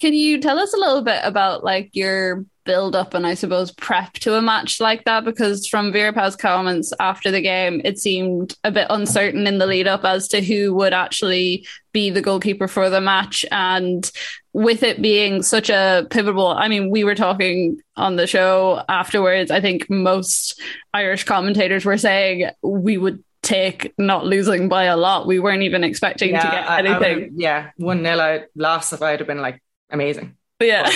Can 0.00 0.12
you 0.12 0.40
tell 0.40 0.58
us 0.58 0.74
a 0.74 0.76
little 0.76 1.02
bit 1.02 1.20
about 1.22 1.62
like 1.62 1.90
your 1.92 2.44
build 2.68 2.94
up 2.94 3.14
and 3.14 3.26
I 3.26 3.32
suppose 3.32 3.72
prep 3.72 4.12
to 4.24 4.34
a 4.34 4.42
match 4.42 4.78
like 4.78 5.04
that? 5.04 5.24
Because 5.24 5.66
from 5.66 5.90
Vera 5.90 6.12
Pauw's 6.12 6.36
comments 6.36 6.92
after 7.00 7.30
the 7.30 7.40
game, 7.40 7.80
it 7.82 7.98
seemed 7.98 8.54
a 8.62 8.70
bit 8.70 8.86
uncertain 8.90 9.46
in 9.46 9.56
the 9.56 9.66
lead 9.66 9.88
up 9.88 10.04
as 10.04 10.28
to 10.28 10.42
who 10.42 10.74
would 10.74 10.92
actually 10.92 11.66
be 11.92 12.10
the 12.10 12.20
goalkeeper 12.20 12.68
for 12.68 12.90
the 12.90 13.00
match. 13.00 13.42
And 13.50 14.08
with 14.52 14.82
it 14.82 15.00
being 15.00 15.42
such 15.42 15.70
a 15.70 16.06
pivotal, 16.10 16.48
I 16.48 16.68
mean, 16.68 16.90
we 16.90 17.04
were 17.04 17.14
talking 17.14 17.80
on 17.96 18.16
the 18.16 18.26
show 18.26 18.84
afterwards. 18.86 19.50
I 19.50 19.62
think 19.62 19.88
most 19.88 20.60
Irish 20.92 21.24
commentators 21.24 21.86
were 21.86 21.96
saying 21.96 22.50
we 22.62 22.98
would 22.98 23.24
take 23.42 23.94
not 23.96 24.26
losing 24.26 24.68
by 24.68 24.84
a 24.84 24.96
lot. 24.96 25.26
We 25.26 25.38
weren't 25.38 25.62
even 25.62 25.84
expecting 25.84 26.32
yeah, 26.32 26.42
to 26.42 26.50
get 26.50 26.70
anything. 26.70 27.18
I, 27.18 27.24
I 27.24 27.30
yeah, 27.34 27.70
one 27.76 28.02
nil 28.02 28.20
out 28.20 28.42
loss 28.54 28.92
if 28.92 29.00
I'd 29.00 29.20
have 29.20 29.26
been 29.26 29.40
like 29.40 29.62
amazing. 29.90 30.36
Yeah. 30.60 30.90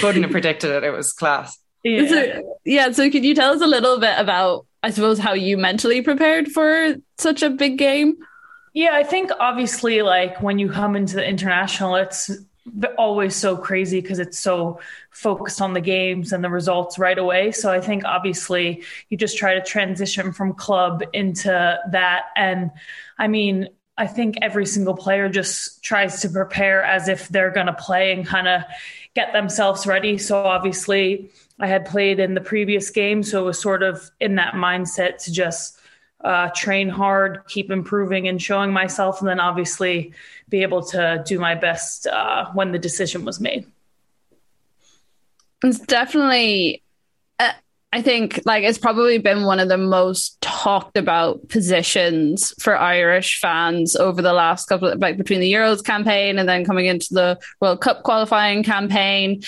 couldn't 0.00 0.22
have 0.22 0.30
predicted 0.30 0.70
it. 0.70 0.84
It 0.84 0.90
was 0.90 1.12
class. 1.12 1.58
Yeah. 1.82 2.08
So, 2.08 2.58
yeah. 2.64 2.92
So, 2.92 3.10
could 3.10 3.24
you 3.24 3.34
tell 3.34 3.52
us 3.52 3.60
a 3.60 3.66
little 3.66 3.98
bit 3.98 4.18
about, 4.18 4.66
I 4.82 4.90
suppose, 4.90 5.18
how 5.18 5.32
you 5.32 5.58
mentally 5.58 6.02
prepared 6.02 6.48
for 6.48 6.94
such 7.18 7.42
a 7.42 7.50
big 7.50 7.78
game? 7.78 8.16
Yeah, 8.74 8.90
I 8.92 9.02
think 9.02 9.30
obviously, 9.38 10.02
like 10.02 10.40
when 10.40 10.58
you 10.58 10.70
come 10.70 10.96
into 10.96 11.16
the 11.16 11.28
international, 11.28 11.96
it's 11.96 12.30
always 12.96 13.34
so 13.34 13.56
crazy 13.56 14.00
because 14.00 14.18
it's 14.18 14.38
so 14.38 14.80
focused 15.10 15.60
on 15.60 15.72
the 15.72 15.80
games 15.80 16.32
and 16.32 16.44
the 16.44 16.48
results 16.48 16.98
right 16.98 17.18
away. 17.18 17.50
So 17.52 17.70
I 17.70 17.80
think 17.80 18.04
obviously 18.04 18.84
you 19.08 19.16
just 19.16 19.36
try 19.36 19.54
to 19.54 19.62
transition 19.62 20.32
from 20.32 20.54
club 20.54 21.02
into 21.12 21.50
that. 21.90 22.24
And 22.36 22.70
I 23.18 23.28
mean, 23.28 23.68
I 23.98 24.06
think 24.06 24.36
every 24.40 24.66
single 24.66 24.94
player 24.94 25.28
just 25.28 25.82
tries 25.82 26.22
to 26.22 26.28
prepare 26.28 26.82
as 26.82 27.08
if 27.08 27.28
they're 27.28 27.50
going 27.50 27.66
to 27.66 27.74
play 27.74 28.12
and 28.12 28.26
kind 28.26 28.48
of 28.48 28.62
get 29.14 29.32
themselves 29.32 29.86
ready. 29.86 30.18
So 30.18 30.38
obviously, 30.38 31.30
I 31.60 31.66
had 31.66 31.84
played 31.84 32.18
in 32.18 32.34
the 32.34 32.40
previous 32.40 32.90
game, 32.90 33.22
so 33.22 33.42
it 33.42 33.44
was 33.44 33.60
sort 33.60 33.82
of 33.82 34.10
in 34.18 34.36
that 34.36 34.54
mindset 34.54 35.22
to 35.24 35.32
just 35.32 35.78
uh, 36.22 36.48
train 36.54 36.88
hard, 36.88 37.42
keep 37.48 37.70
improving, 37.70 38.28
and 38.28 38.40
showing 38.40 38.72
myself, 38.72 39.20
and 39.20 39.28
then 39.28 39.40
obviously 39.40 40.12
be 40.48 40.62
able 40.62 40.82
to 40.82 41.22
do 41.26 41.38
my 41.38 41.54
best 41.54 42.06
uh, 42.06 42.46
when 42.52 42.72
the 42.72 42.78
decision 42.78 43.24
was 43.24 43.40
made. 43.40 43.66
It's 45.62 45.78
definitely, 45.78 46.81
I 47.94 48.00
think, 48.00 48.40
like 48.46 48.64
it's 48.64 48.78
probably 48.78 49.18
been 49.18 49.44
one 49.44 49.60
of 49.60 49.68
the 49.68 49.76
most 49.76 50.40
talked 50.40 50.96
about 50.96 51.48
positions 51.48 52.54
for 52.58 52.76
Irish 52.76 53.38
fans 53.38 53.96
over 53.96 54.22
the 54.22 54.32
last 54.32 54.66
couple 54.66 54.88
of 54.88 54.98
like 54.98 55.18
between 55.18 55.40
the 55.40 55.52
Euros 55.52 55.84
campaign 55.84 56.38
and 56.38 56.48
then 56.48 56.64
coming 56.64 56.86
into 56.86 57.08
the 57.10 57.38
World 57.60 57.82
Cup 57.82 58.02
qualifying 58.02 58.62
campaign 58.62 59.42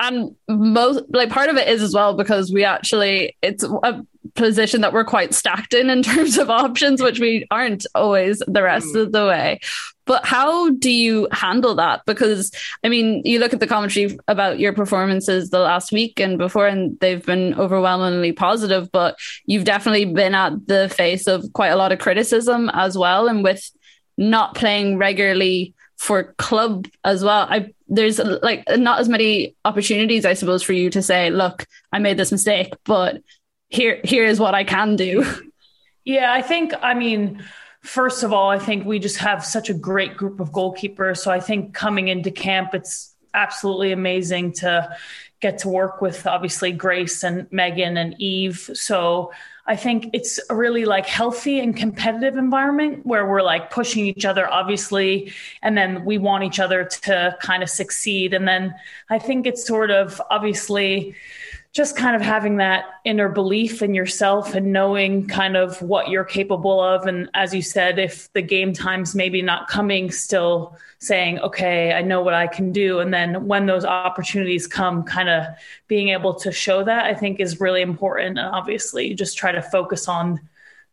and 0.00 0.34
most 0.48 1.04
like 1.10 1.30
part 1.30 1.48
of 1.48 1.56
it 1.56 1.68
is 1.68 1.82
as 1.82 1.94
well 1.94 2.14
because 2.14 2.52
we 2.52 2.64
actually 2.64 3.36
it's 3.42 3.64
a 3.64 4.04
position 4.34 4.82
that 4.82 4.92
we're 4.92 5.04
quite 5.04 5.32
stacked 5.32 5.72
in 5.72 5.88
in 5.88 6.02
terms 6.02 6.36
of 6.38 6.50
options 6.64 7.02
which 7.02 7.20
we 7.20 7.46
aren't 7.50 7.86
always 7.94 8.42
the 8.46 8.62
rest 8.62 8.88
mm. 8.94 9.02
of 9.02 9.12
the 9.12 9.26
way 9.26 9.58
but 10.06 10.24
how 10.24 10.70
do 10.70 10.90
you 10.90 11.28
handle 11.32 11.74
that 11.74 12.02
because 12.06 12.50
i 12.84 12.88
mean 12.88 13.22
you 13.24 13.38
look 13.38 13.52
at 13.52 13.60
the 13.60 13.66
commentary 13.66 14.18
about 14.28 14.58
your 14.58 14.72
performances 14.72 15.50
the 15.50 15.58
last 15.58 15.92
week 15.92 16.18
and 16.20 16.38
before 16.38 16.66
and 16.66 16.98
they've 17.00 17.26
been 17.26 17.54
overwhelmingly 17.54 18.32
positive 18.32 18.90
but 18.92 19.18
you've 19.46 19.64
definitely 19.64 20.04
been 20.04 20.34
at 20.34 20.66
the 20.66 20.88
face 20.88 21.26
of 21.26 21.52
quite 21.52 21.68
a 21.68 21.76
lot 21.76 21.92
of 21.92 21.98
criticism 21.98 22.70
as 22.72 22.96
well 22.96 23.28
and 23.28 23.44
with 23.44 23.70
not 24.18 24.54
playing 24.54 24.96
regularly 24.96 25.74
for 25.96 26.34
club 26.38 26.86
as 27.04 27.24
well. 27.24 27.46
I 27.48 27.72
there's 27.88 28.18
like 28.18 28.64
not 28.76 29.00
as 29.00 29.08
many 29.08 29.54
opportunities, 29.64 30.24
I 30.24 30.34
suppose, 30.34 30.62
for 30.62 30.72
you 30.72 30.90
to 30.90 31.02
say, 31.02 31.30
"Look, 31.30 31.66
I 31.92 31.98
made 31.98 32.16
this 32.16 32.32
mistake, 32.32 32.74
but 32.84 33.22
here 33.68 34.00
here 34.04 34.24
is 34.24 34.40
what 34.40 34.54
I 34.54 34.64
can 34.64 34.96
do." 34.96 35.24
Yeah, 36.04 36.32
I 36.32 36.40
think. 36.40 36.72
I 36.82 36.94
mean, 36.94 37.42
first 37.86 38.22
of 38.22 38.32
all, 38.32 38.50
I 38.50 38.58
think 38.58 38.84
we 38.84 38.98
just 38.98 39.18
have 39.18 39.44
such 39.44 39.70
a 39.70 39.74
great 39.74 40.16
group 40.16 40.40
of 40.40 40.50
goalkeepers. 40.52 41.18
So 41.18 41.30
I 41.30 41.40
think 41.40 41.74
coming 41.74 42.08
into 42.08 42.30
camp, 42.30 42.74
it's 42.74 43.14
absolutely 43.32 43.92
amazing 43.92 44.52
to 44.52 44.96
get 45.40 45.58
to 45.58 45.68
work 45.68 46.00
with 46.00 46.26
obviously 46.26 46.72
Grace 46.72 47.22
and 47.22 47.46
Megan 47.52 47.96
and 47.96 48.14
Eve. 48.18 48.70
So 48.74 49.32
I 49.66 49.76
think 49.76 50.10
it's 50.12 50.40
a 50.48 50.54
really 50.54 50.84
like 50.84 51.06
healthy 51.06 51.60
and 51.60 51.76
competitive 51.76 52.36
environment 52.36 53.04
where 53.04 53.26
we're 53.26 53.42
like 53.42 53.70
pushing 53.70 54.06
each 54.06 54.24
other, 54.24 54.48
obviously, 54.48 55.32
and 55.60 55.76
then 55.76 56.04
we 56.04 56.18
want 56.18 56.44
each 56.44 56.60
other 56.60 56.84
to 56.84 57.36
kind 57.42 57.62
of 57.62 57.68
succeed. 57.68 58.32
And 58.32 58.46
then 58.46 58.74
I 59.10 59.18
think 59.18 59.46
it's 59.46 59.66
sort 59.66 59.90
of 59.90 60.22
obviously 60.30 61.16
just 61.76 61.94
kind 61.94 62.16
of 62.16 62.22
having 62.22 62.56
that 62.56 62.86
inner 63.04 63.28
belief 63.28 63.82
in 63.82 63.92
yourself 63.92 64.54
and 64.54 64.72
knowing 64.72 65.26
kind 65.28 65.58
of 65.58 65.80
what 65.82 66.08
you're 66.08 66.24
capable 66.24 66.80
of. 66.80 67.06
And 67.06 67.28
as 67.34 67.54
you 67.54 67.60
said, 67.60 67.98
if 67.98 68.32
the 68.32 68.40
game 68.40 68.72
time's 68.72 69.14
maybe 69.14 69.42
not 69.42 69.68
coming, 69.68 70.10
still 70.10 70.78
saying, 71.00 71.38
okay, 71.40 71.92
I 71.92 72.00
know 72.00 72.22
what 72.22 72.32
I 72.32 72.46
can 72.46 72.72
do. 72.72 73.00
And 73.00 73.12
then 73.12 73.46
when 73.46 73.66
those 73.66 73.84
opportunities 73.84 74.66
come, 74.66 75.02
kind 75.02 75.28
of 75.28 75.44
being 75.86 76.08
able 76.08 76.32
to 76.36 76.50
show 76.50 76.82
that, 76.82 77.04
I 77.04 77.12
think 77.12 77.40
is 77.40 77.60
really 77.60 77.82
important. 77.82 78.38
And 78.38 78.48
obviously, 78.48 79.08
you 79.08 79.14
just 79.14 79.36
try 79.36 79.52
to 79.52 79.60
focus 79.60 80.08
on 80.08 80.40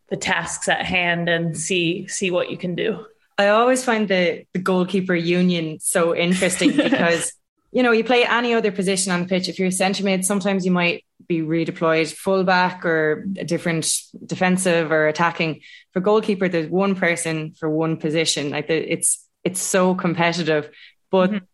the 0.08 0.18
tasks 0.18 0.68
at 0.68 0.84
hand 0.84 1.30
and 1.30 1.56
see 1.56 2.06
see 2.08 2.30
what 2.30 2.50
you 2.50 2.58
can 2.58 2.74
do. 2.74 3.06
I 3.38 3.48
always 3.48 3.82
find 3.82 4.06
the, 4.06 4.44
the 4.52 4.58
goalkeeper 4.58 5.14
union 5.14 5.80
so 5.80 6.14
interesting 6.14 6.76
because 6.76 7.32
you 7.74 7.82
know, 7.82 7.90
you 7.90 8.04
play 8.04 8.24
any 8.24 8.54
other 8.54 8.70
position 8.70 9.10
on 9.10 9.22
the 9.22 9.26
pitch. 9.26 9.48
If 9.48 9.58
you're 9.58 9.68
a 9.68 9.72
centre 9.72 10.04
mid, 10.04 10.24
sometimes 10.24 10.64
you 10.64 10.70
might 10.70 11.04
be 11.26 11.40
redeployed 11.40 12.12
fullback 12.12 12.86
or 12.86 13.26
a 13.36 13.44
different 13.44 13.92
defensive 14.24 14.92
or 14.92 15.08
attacking. 15.08 15.60
For 15.92 16.00
goalkeeper, 16.00 16.48
there's 16.48 16.70
one 16.70 16.94
person 16.94 17.52
for 17.58 17.68
one 17.68 17.96
position. 17.96 18.50
Like 18.50 18.68
the, 18.68 18.92
it's 18.92 19.26
it's 19.42 19.60
so 19.60 19.96
competitive, 19.96 20.70
but 21.10 21.30
mm-hmm. 21.30 21.44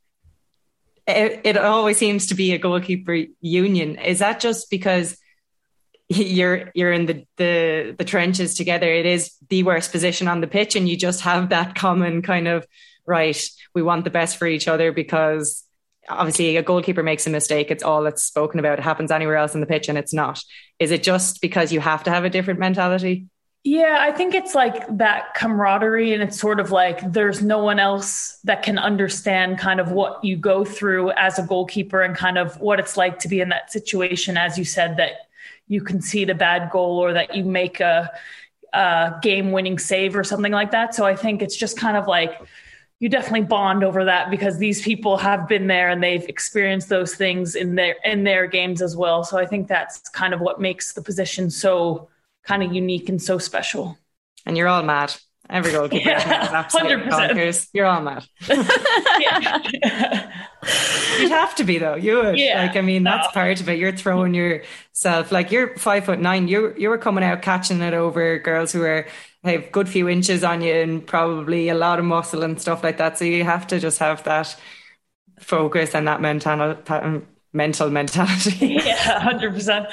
it, 1.06 1.40
it 1.44 1.56
always 1.56 1.96
seems 1.96 2.26
to 2.26 2.34
be 2.34 2.52
a 2.52 2.58
goalkeeper 2.58 3.24
union. 3.40 3.96
Is 3.96 4.18
that 4.18 4.40
just 4.40 4.68
because 4.70 5.16
you're 6.08 6.70
you're 6.74 6.92
in 6.92 7.06
the, 7.06 7.26
the 7.38 7.94
the 7.96 8.04
trenches 8.04 8.56
together? 8.56 8.92
It 8.92 9.06
is 9.06 9.32
the 9.48 9.62
worst 9.62 9.90
position 9.90 10.28
on 10.28 10.42
the 10.42 10.46
pitch, 10.46 10.76
and 10.76 10.86
you 10.86 10.98
just 10.98 11.22
have 11.22 11.48
that 11.48 11.76
common 11.76 12.20
kind 12.20 12.46
of 12.46 12.66
right. 13.06 13.42
We 13.74 13.80
want 13.80 14.04
the 14.04 14.10
best 14.10 14.36
for 14.36 14.46
each 14.46 14.68
other 14.68 14.92
because 14.92 15.64
obviously 16.10 16.56
a 16.56 16.62
goalkeeper 16.62 17.02
makes 17.02 17.26
a 17.26 17.30
mistake 17.30 17.70
it's 17.70 17.82
all 17.82 18.02
that's 18.02 18.22
spoken 18.22 18.60
about 18.60 18.78
it 18.78 18.82
happens 18.82 19.10
anywhere 19.10 19.36
else 19.36 19.54
in 19.54 19.60
the 19.60 19.66
pitch 19.66 19.88
and 19.88 19.98
it's 19.98 20.14
not. 20.14 20.42
Is 20.78 20.90
it 20.90 21.02
just 21.02 21.40
because 21.40 21.72
you 21.72 21.80
have 21.80 22.04
to 22.04 22.10
have 22.10 22.24
a 22.24 22.30
different 22.30 22.60
mentality? 22.60 23.26
Yeah 23.62 23.98
i 24.00 24.10
think 24.10 24.34
it's 24.34 24.54
like 24.54 24.86
that 24.96 25.34
camaraderie 25.34 26.14
and 26.14 26.22
it's 26.22 26.40
sort 26.40 26.60
of 26.60 26.70
like 26.70 27.12
there's 27.12 27.42
no 27.42 27.62
one 27.62 27.78
else 27.78 28.38
that 28.44 28.62
can 28.62 28.78
understand 28.78 29.58
kind 29.58 29.80
of 29.80 29.92
what 29.92 30.24
you 30.24 30.38
go 30.38 30.64
through 30.64 31.10
as 31.12 31.38
a 31.38 31.42
goalkeeper 31.42 32.00
and 32.00 32.16
kind 32.16 32.38
of 32.38 32.58
what 32.58 32.80
it's 32.80 32.96
like 32.96 33.18
to 33.18 33.28
be 33.28 33.40
in 33.40 33.50
that 33.50 33.70
situation 33.70 34.38
as 34.38 34.56
you 34.56 34.64
said 34.64 34.96
that 34.96 35.12
you 35.68 35.82
concede 35.82 36.30
a 36.30 36.34
bad 36.34 36.70
goal 36.70 36.98
or 36.98 37.12
that 37.12 37.34
you 37.34 37.44
make 37.44 37.80
a, 37.80 38.10
a 38.72 39.14
game 39.20 39.52
winning 39.52 39.78
save 39.78 40.16
or 40.16 40.24
something 40.24 40.52
like 40.52 40.70
that. 40.70 40.94
So 40.94 41.04
i 41.04 41.14
think 41.14 41.42
it's 41.42 41.56
just 41.56 41.78
kind 41.78 41.96
of 41.96 42.06
like 42.06 42.40
you 43.00 43.08
definitely 43.08 43.46
bond 43.46 43.82
over 43.82 44.04
that 44.04 44.30
because 44.30 44.58
these 44.58 44.82
people 44.82 45.16
have 45.16 45.48
been 45.48 45.66
there 45.66 45.88
and 45.88 46.02
they've 46.02 46.28
experienced 46.28 46.90
those 46.90 47.14
things 47.14 47.54
in 47.56 47.74
their 47.74 47.96
in 48.04 48.24
their 48.24 48.46
games 48.46 48.82
as 48.82 48.94
well. 48.94 49.24
So 49.24 49.38
I 49.38 49.46
think 49.46 49.68
that's 49.68 50.08
kind 50.10 50.34
of 50.34 50.40
what 50.40 50.60
makes 50.60 50.92
the 50.92 51.02
position 51.02 51.50
so 51.50 52.10
kind 52.44 52.62
of 52.62 52.74
unique 52.74 53.08
and 53.08 53.20
so 53.20 53.38
special. 53.38 53.98
And 54.44 54.56
you're 54.56 54.68
all 54.68 54.82
mad. 54.82 55.14
Every 55.48 55.72
goalkeeper 55.72 56.08
yeah, 56.10 56.66
is 56.66 56.74
bonkers. 56.74 57.68
You're 57.72 57.86
all 57.86 58.02
mad. 58.02 58.24
You'd 61.18 61.30
have 61.30 61.54
to 61.56 61.64
be 61.64 61.78
though. 61.78 61.96
You 61.96 62.16
would. 62.16 62.38
Yeah, 62.38 62.62
like 62.62 62.76
I 62.76 62.82
mean, 62.82 63.02
that's 63.02 63.28
no. 63.28 63.32
part 63.32 63.60
of 63.60 63.68
it. 63.68 63.78
You're 63.78 63.96
throwing 63.96 64.34
yourself 64.34 65.32
like 65.32 65.50
you're 65.50 65.76
five 65.76 66.04
foot 66.04 66.20
nine. 66.20 66.48
You 66.48 66.74
you 66.76 66.90
were 66.90 66.98
coming 66.98 67.24
out 67.24 67.42
catching 67.42 67.80
it 67.80 67.94
over 67.94 68.38
girls 68.38 68.72
who 68.72 68.82
are 68.82 69.06
have 69.44 69.72
good 69.72 69.88
few 69.88 70.08
inches 70.08 70.44
on 70.44 70.60
you 70.60 70.74
and 70.74 71.06
probably 71.06 71.68
a 71.68 71.74
lot 71.74 71.98
of 71.98 72.04
muscle 72.04 72.42
and 72.42 72.60
stuff 72.60 72.82
like 72.82 72.98
that. 72.98 73.18
So 73.18 73.24
you 73.24 73.44
have 73.44 73.66
to 73.68 73.80
just 73.80 73.98
have 73.98 74.22
that 74.24 74.54
focus 75.38 75.94
and 75.94 76.06
that 76.06 76.20
mental 76.20 76.76
um, 76.88 77.26
mental 77.52 77.90
mentality. 77.90 78.78
Yeah, 78.84 79.20
hundred 79.20 79.54
percent. 79.54 79.86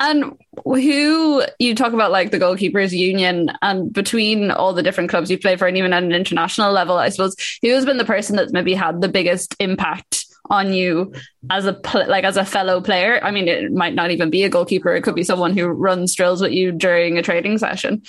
And 0.00 0.36
who 0.64 1.42
you 1.58 1.74
talk 1.74 1.92
about 1.92 2.10
like 2.10 2.30
the 2.30 2.38
goalkeepers 2.38 2.92
union 2.92 3.50
and 3.62 3.92
between 3.92 4.50
all 4.50 4.72
the 4.72 4.82
different 4.82 5.10
clubs 5.10 5.30
you 5.30 5.38
play 5.38 5.56
for 5.56 5.66
and 5.66 5.76
even 5.76 5.92
at 5.92 6.02
an 6.02 6.12
international 6.12 6.72
level, 6.72 6.96
I 6.96 7.08
suppose 7.10 7.36
who 7.62 7.68
has 7.70 7.84
been 7.84 7.96
the 7.96 8.04
person 8.04 8.36
that's 8.36 8.52
maybe 8.52 8.74
had 8.74 9.00
the 9.00 9.08
biggest 9.08 9.54
impact 9.60 10.19
on 10.50 10.72
you 10.72 11.12
as 11.48 11.64
a 11.64 11.80
like 11.94 12.24
as 12.24 12.36
a 12.36 12.44
fellow 12.44 12.80
player. 12.80 13.20
I 13.22 13.30
mean, 13.30 13.48
it 13.48 13.72
might 13.72 13.94
not 13.94 14.10
even 14.10 14.28
be 14.28 14.42
a 14.42 14.48
goalkeeper; 14.48 14.94
it 14.94 15.02
could 15.02 15.14
be 15.14 15.24
someone 15.24 15.56
who 15.56 15.68
runs 15.68 16.14
drills 16.14 16.42
with 16.42 16.52
you 16.52 16.72
during 16.72 17.16
a 17.16 17.22
training 17.22 17.58
session. 17.58 18.02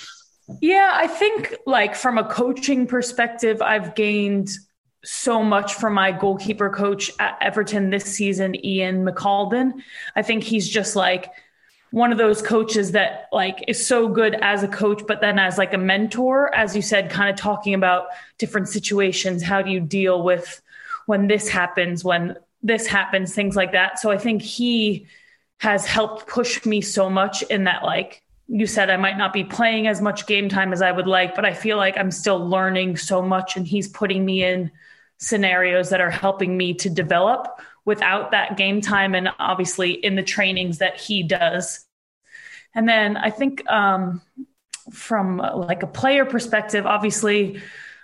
Yeah, 0.60 0.90
I 0.92 1.06
think 1.06 1.54
like 1.66 1.94
from 1.94 2.18
a 2.18 2.24
coaching 2.24 2.86
perspective, 2.86 3.62
I've 3.62 3.94
gained 3.94 4.50
so 5.04 5.42
much 5.42 5.74
from 5.74 5.94
my 5.94 6.12
goalkeeper 6.12 6.70
coach 6.70 7.10
at 7.18 7.38
Everton 7.40 7.90
this 7.90 8.04
season, 8.04 8.54
Ian 8.64 9.04
McCalden. 9.04 9.72
I 10.14 10.22
think 10.22 10.44
he's 10.44 10.68
just 10.68 10.94
like 10.94 11.30
one 11.90 12.10
of 12.10 12.18
those 12.18 12.40
coaches 12.40 12.92
that 12.92 13.28
like 13.32 13.64
is 13.68 13.84
so 13.84 14.08
good 14.08 14.34
as 14.40 14.62
a 14.62 14.68
coach 14.68 15.02
but 15.06 15.20
then 15.20 15.38
as 15.38 15.58
like 15.58 15.74
a 15.74 15.78
mentor 15.78 16.52
as 16.54 16.74
you 16.74 16.80
said 16.80 17.10
kind 17.10 17.28
of 17.28 17.36
talking 17.36 17.74
about 17.74 18.06
different 18.38 18.66
situations 18.66 19.42
how 19.42 19.60
do 19.60 19.70
you 19.70 19.78
deal 19.78 20.22
with 20.22 20.62
when 21.06 21.26
this 21.26 21.48
happens, 21.48 22.04
when 22.04 22.36
this 22.62 22.86
happens, 22.86 23.34
things 23.34 23.56
like 23.56 23.72
that. 23.72 23.98
So 23.98 24.10
I 24.10 24.18
think 24.18 24.42
he 24.42 25.06
has 25.58 25.86
helped 25.86 26.26
push 26.26 26.64
me 26.64 26.80
so 26.80 27.08
much 27.08 27.42
in 27.42 27.64
that, 27.64 27.84
like 27.84 28.22
you 28.48 28.66
said, 28.66 28.90
I 28.90 28.98
might 28.98 29.16
not 29.16 29.32
be 29.32 29.44
playing 29.44 29.86
as 29.86 30.02
much 30.02 30.26
game 30.26 30.48
time 30.48 30.74
as 30.74 30.82
I 30.82 30.92
would 30.92 31.06
like, 31.06 31.34
but 31.34 31.46
I 31.46 31.54
feel 31.54 31.78
like 31.78 31.96
I'm 31.96 32.10
still 32.10 32.38
learning 32.38 32.98
so 32.98 33.22
much. 33.22 33.56
And 33.56 33.66
he's 33.66 33.88
putting 33.88 34.24
me 34.24 34.44
in 34.44 34.70
scenarios 35.16 35.88
that 35.88 36.02
are 36.02 36.10
helping 36.10 36.56
me 36.56 36.74
to 36.74 36.90
develop 36.90 37.60
without 37.84 38.32
that 38.32 38.58
game 38.58 38.82
time 38.82 39.14
and 39.14 39.30
obviously 39.38 39.92
in 39.92 40.16
the 40.16 40.22
trainings 40.22 40.78
that 40.78 41.00
he 41.00 41.22
does. 41.22 41.86
And 42.74 42.86
then 42.86 43.16
I 43.16 43.30
think 43.30 43.66
um, 43.70 44.20
from 44.92 45.38
like 45.38 45.82
a 45.82 45.86
player 45.86 46.26
perspective, 46.26 46.84
obviously 46.84 47.62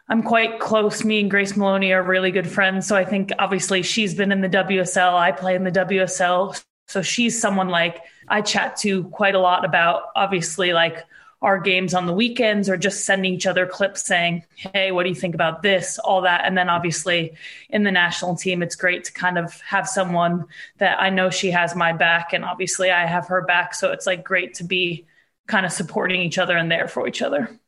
I'm 0.08 0.22
quite 0.22 0.58
close. 0.58 1.04
Me 1.04 1.20
and 1.20 1.30
Grace 1.30 1.56
Moloney 1.56 1.92
are 1.92 2.02
really 2.02 2.30
good 2.30 2.50
friends. 2.50 2.86
So 2.86 2.96
I 2.96 3.04
think 3.04 3.30
obviously 3.38 3.82
she's 3.82 4.14
been 4.14 4.32
in 4.32 4.40
the 4.40 4.48
WSL. 4.48 5.14
I 5.14 5.32
play 5.32 5.54
in 5.54 5.64
the 5.64 5.70
WSL. 5.70 6.62
So 6.86 7.02
she's 7.02 7.38
someone 7.38 7.68
like 7.68 8.02
I 8.26 8.40
chat 8.40 8.76
to 8.78 9.04
quite 9.04 9.34
a 9.34 9.40
lot 9.40 9.66
about 9.66 10.04
obviously 10.16 10.72
like 10.72 11.04
our 11.42 11.60
games 11.60 11.94
on 11.94 12.06
the 12.06 12.12
weekends 12.12 12.68
or 12.68 12.76
just 12.76 13.04
sending 13.04 13.32
each 13.34 13.46
other 13.46 13.66
clips 13.66 14.04
saying, 14.06 14.44
Hey, 14.56 14.90
what 14.90 15.02
do 15.02 15.10
you 15.10 15.14
think 15.14 15.34
about 15.34 15.62
this? 15.62 15.98
All 15.98 16.22
that. 16.22 16.44
And 16.46 16.56
then 16.56 16.70
obviously 16.70 17.34
in 17.68 17.84
the 17.84 17.92
national 17.92 18.36
team, 18.36 18.62
it's 18.62 18.76
great 18.76 19.04
to 19.04 19.12
kind 19.12 19.38
of 19.38 19.60
have 19.60 19.86
someone 19.86 20.46
that 20.78 21.00
I 21.00 21.10
know 21.10 21.28
she 21.28 21.50
has 21.50 21.76
my 21.76 21.92
back 21.92 22.32
and 22.32 22.44
obviously 22.44 22.90
I 22.90 23.06
have 23.06 23.28
her 23.28 23.42
back. 23.42 23.74
So 23.74 23.92
it's 23.92 24.06
like 24.06 24.24
great 24.24 24.54
to 24.54 24.64
be 24.64 25.06
kind 25.46 25.66
of 25.66 25.72
supporting 25.72 26.22
each 26.22 26.38
other 26.38 26.56
and 26.56 26.70
there 26.72 26.88
for 26.88 27.06
each 27.06 27.20
other. 27.20 27.58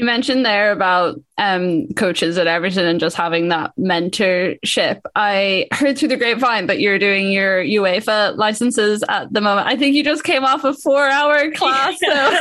You 0.00 0.06
mentioned 0.06 0.46
there 0.46 0.72
about 0.72 1.20
um, 1.40 1.88
coaches 1.94 2.36
at 2.36 2.46
Everton 2.46 2.84
and 2.84 3.00
just 3.00 3.16
having 3.16 3.48
that 3.48 3.72
mentorship. 3.78 5.00
I 5.16 5.68
heard 5.72 5.96
through 5.96 6.08
the 6.08 6.18
grapevine 6.18 6.66
that 6.66 6.80
you're 6.80 6.98
doing 6.98 7.32
your 7.32 7.64
UEFA 7.64 8.36
licenses 8.36 9.02
at 9.08 9.32
the 9.32 9.40
moment. 9.40 9.66
I 9.66 9.74
think 9.74 9.94
you 9.94 10.04
just 10.04 10.22
came 10.22 10.44
off 10.44 10.64
a 10.64 10.74
four 10.74 11.08
hour 11.08 11.50
class. 11.54 11.98
So 11.98 12.38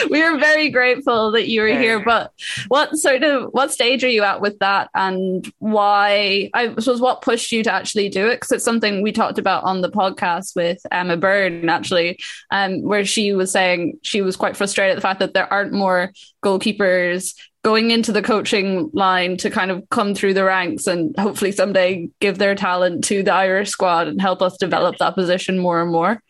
we 0.10 0.22
are 0.22 0.38
very 0.38 0.70
grateful 0.70 1.32
that 1.32 1.48
you 1.48 1.62
were 1.62 1.66
here. 1.68 1.98
But 1.98 2.32
what 2.68 2.96
sort 2.96 3.24
of 3.24 3.48
what 3.50 3.72
stage 3.72 4.04
are 4.04 4.08
you 4.08 4.22
at 4.22 4.40
with 4.40 4.60
that 4.60 4.88
and 4.94 5.52
why 5.58 6.50
I 6.54 6.68
suppose 6.68 7.00
what 7.00 7.20
pushed 7.20 7.50
you 7.50 7.64
to 7.64 7.72
actually 7.72 8.10
do 8.10 8.28
it? 8.28 8.36
Because 8.36 8.52
it's 8.52 8.64
something 8.64 9.02
we 9.02 9.10
talked 9.10 9.38
about 9.38 9.64
on 9.64 9.80
the 9.80 9.90
podcast 9.90 10.54
with 10.54 10.80
Emma 10.92 11.16
Byrne 11.16 11.68
actually, 11.68 12.20
um, 12.52 12.80
where 12.82 13.04
she 13.04 13.32
was 13.32 13.50
saying 13.50 13.98
she 14.02 14.22
was 14.22 14.36
quite 14.36 14.56
frustrated 14.56 14.92
at 14.92 14.94
the 14.94 15.02
fact 15.02 15.18
that 15.18 15.34
there 15.34 15.52
aren't 15.52 15.72
more 15.72 16.12
goalkeepers 16.44 17.34
going 17.62 17.90
into 17.90 18.12
the 18.12 18.22
coaching 18.22 18.90
line 18.92 19.36
to 19.36 19.50
kind 19.50 19.70
of 19.70 19.88
come 19.90 20.14
through 20.14 20.34
the 20.34 20.44
ranks 20.44 20.86
and 20.86 21.14
hopefully 21.18 21.52
someday 21.52 22.08
give 22.20 22.38
their 22.38 22.54
talent 22.54 23.04
to 23.04 23.22
the 23.22 23.32
Irish 23.32 23.68
squad 23.68 24.08
and 24.08 24.20
help 24.20 24.40
us 24.40 24.56
develop 24.56 24.96
that 24.98 25.14
position 25.14 25.58
more 25.58 25.82
and 25.82 25.90
more? 25.90 26.22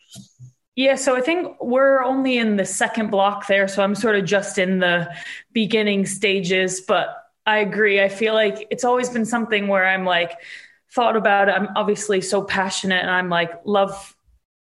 Yeah, 0.75 0.95
so 0.95 1.15
I 1.15 1.21
think 1.21 1.61
we're 1.61 2.03
only 2.03 2.37
in 2.37 2.57
the 2.57 2.65
second 2.65 3.11
block 3.11 3.47
there. 3.47 3.67
So 3.67 3.83
I'm 3.83 3.95
sort 3.95 4.15
of 4.15 4.25
just 4.25 4.57
in 4.57 4.79
the 4.79 5.13
beginning 5.53 6.05
stages, 6.05 6.81
but 6.81 7.15
I 7.45 7.57
agree. 7.57 8.01
I 8.01 8.09
feel 8.09 8.33
like 8.33 8.67
it's 8.71 8.83
always 8.83 9.09
been 9.09 9.25
something 9.25 9.67
where 9.67 9.85
I'm 9.85 10.05
like, 10.05 10.33
thought 10.93 11.15
about 11.15 11.49
it. 11.49 11.53
I'm 11.53 11.69
obviously 11.75 12.21
so 12.21 12.43
passionate 12.43 13.01
and 13.01 13.09
I'm 13.09 13.29
like, 13.29 13.51
love 13.65 14.15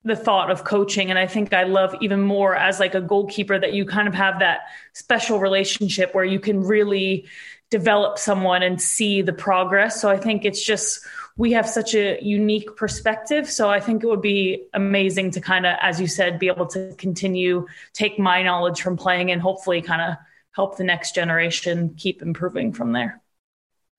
the 0.07 0.17
thought 0.17 0.51
of 0.51 0.65
coaching. 0.65 1.11
And 1.11 1.19
i 1.19 1.27
think 1.27 1.53
i 1.53 1.65
love 1.65 1.95
even 2.01 2.23
more 2.23 2.55
as 2.55 2.81
like 2.81 2.95
a 2.95 3.01
goalkeeper 3.01 3.59
that 3.59 3.75
you 3.75 3.85
kind 3.85 4.09
of 4.09 4.15
have 4.15 4.39
that 4.39 4.61
special 4.93 5.41
relationship 5.41 6.15
where 6.15 6.25
you 6.25 6.41
can 6.41 6.61
really 6.63 7.27
develop 7.71 8.17
someone 8.17 8.63
and 8.63 8.81
see 8.81 9.21
the 9.23 9.33
progress. 9.33 10.01
So 10.01 10.09
i 10.09 10.17
think 10.17 10.45
it's 10.45 10.65
just 10.65 11.01
we 11.37 11.53
have 11.53 11.69
such 11.69 11.95
a 11.95 12.19
unique 12.23 12.77
perspective. 12.77 13.51
So 13.51 13.69
i 13.69 13.81
think 13.81 14.05
it 14.05 14.07
would 14.07 14.23
be 14.23 14.69
amazing 14.73 15.33
to 15.33 15.41
kind 15.41 15.67
of 15.67 15.77
as 15.83 16.01
you 16.01 16.07
said 16.07 16.39
be 16.39 16.47
able 16.47 16.67
to 16.67 16.95
continue 16.97 17.67
take 17.93 18.19
my 18.19 18.43
knowledge 18.43 18.81
from 18.81 18.97
playing 18.97 19.33
and 19.33 19.43
hopefully 19.43 19.83
kind 19.83 20.03
of 20.03 20.17
help 20.53 20.79
the 20.79 20.85
next 20.85 21.15
generation 21.15 21.95
keep 21.99 22.23
improving 22.23 22.73
from 22.73 22.93
there. 22.93 23.21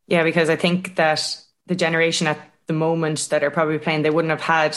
Yeah 0.08 0.24
because 0.24 0.50
i 0.50 0.56
think 0.56 0.96
that 0.96 1.20
the 1.66 1.76
generation 1.76 2.28
at 2.28 2.40
the 2.68 2.74
moment 2.74 3.28
that 3.30 3.44
are 3.44 3.52
probably 3.52 3.78
playing 3.78 4.04
they 4.04 4.10
wouldn't 4.10 4.32
have 4.32 4.42
had 4.42 4.74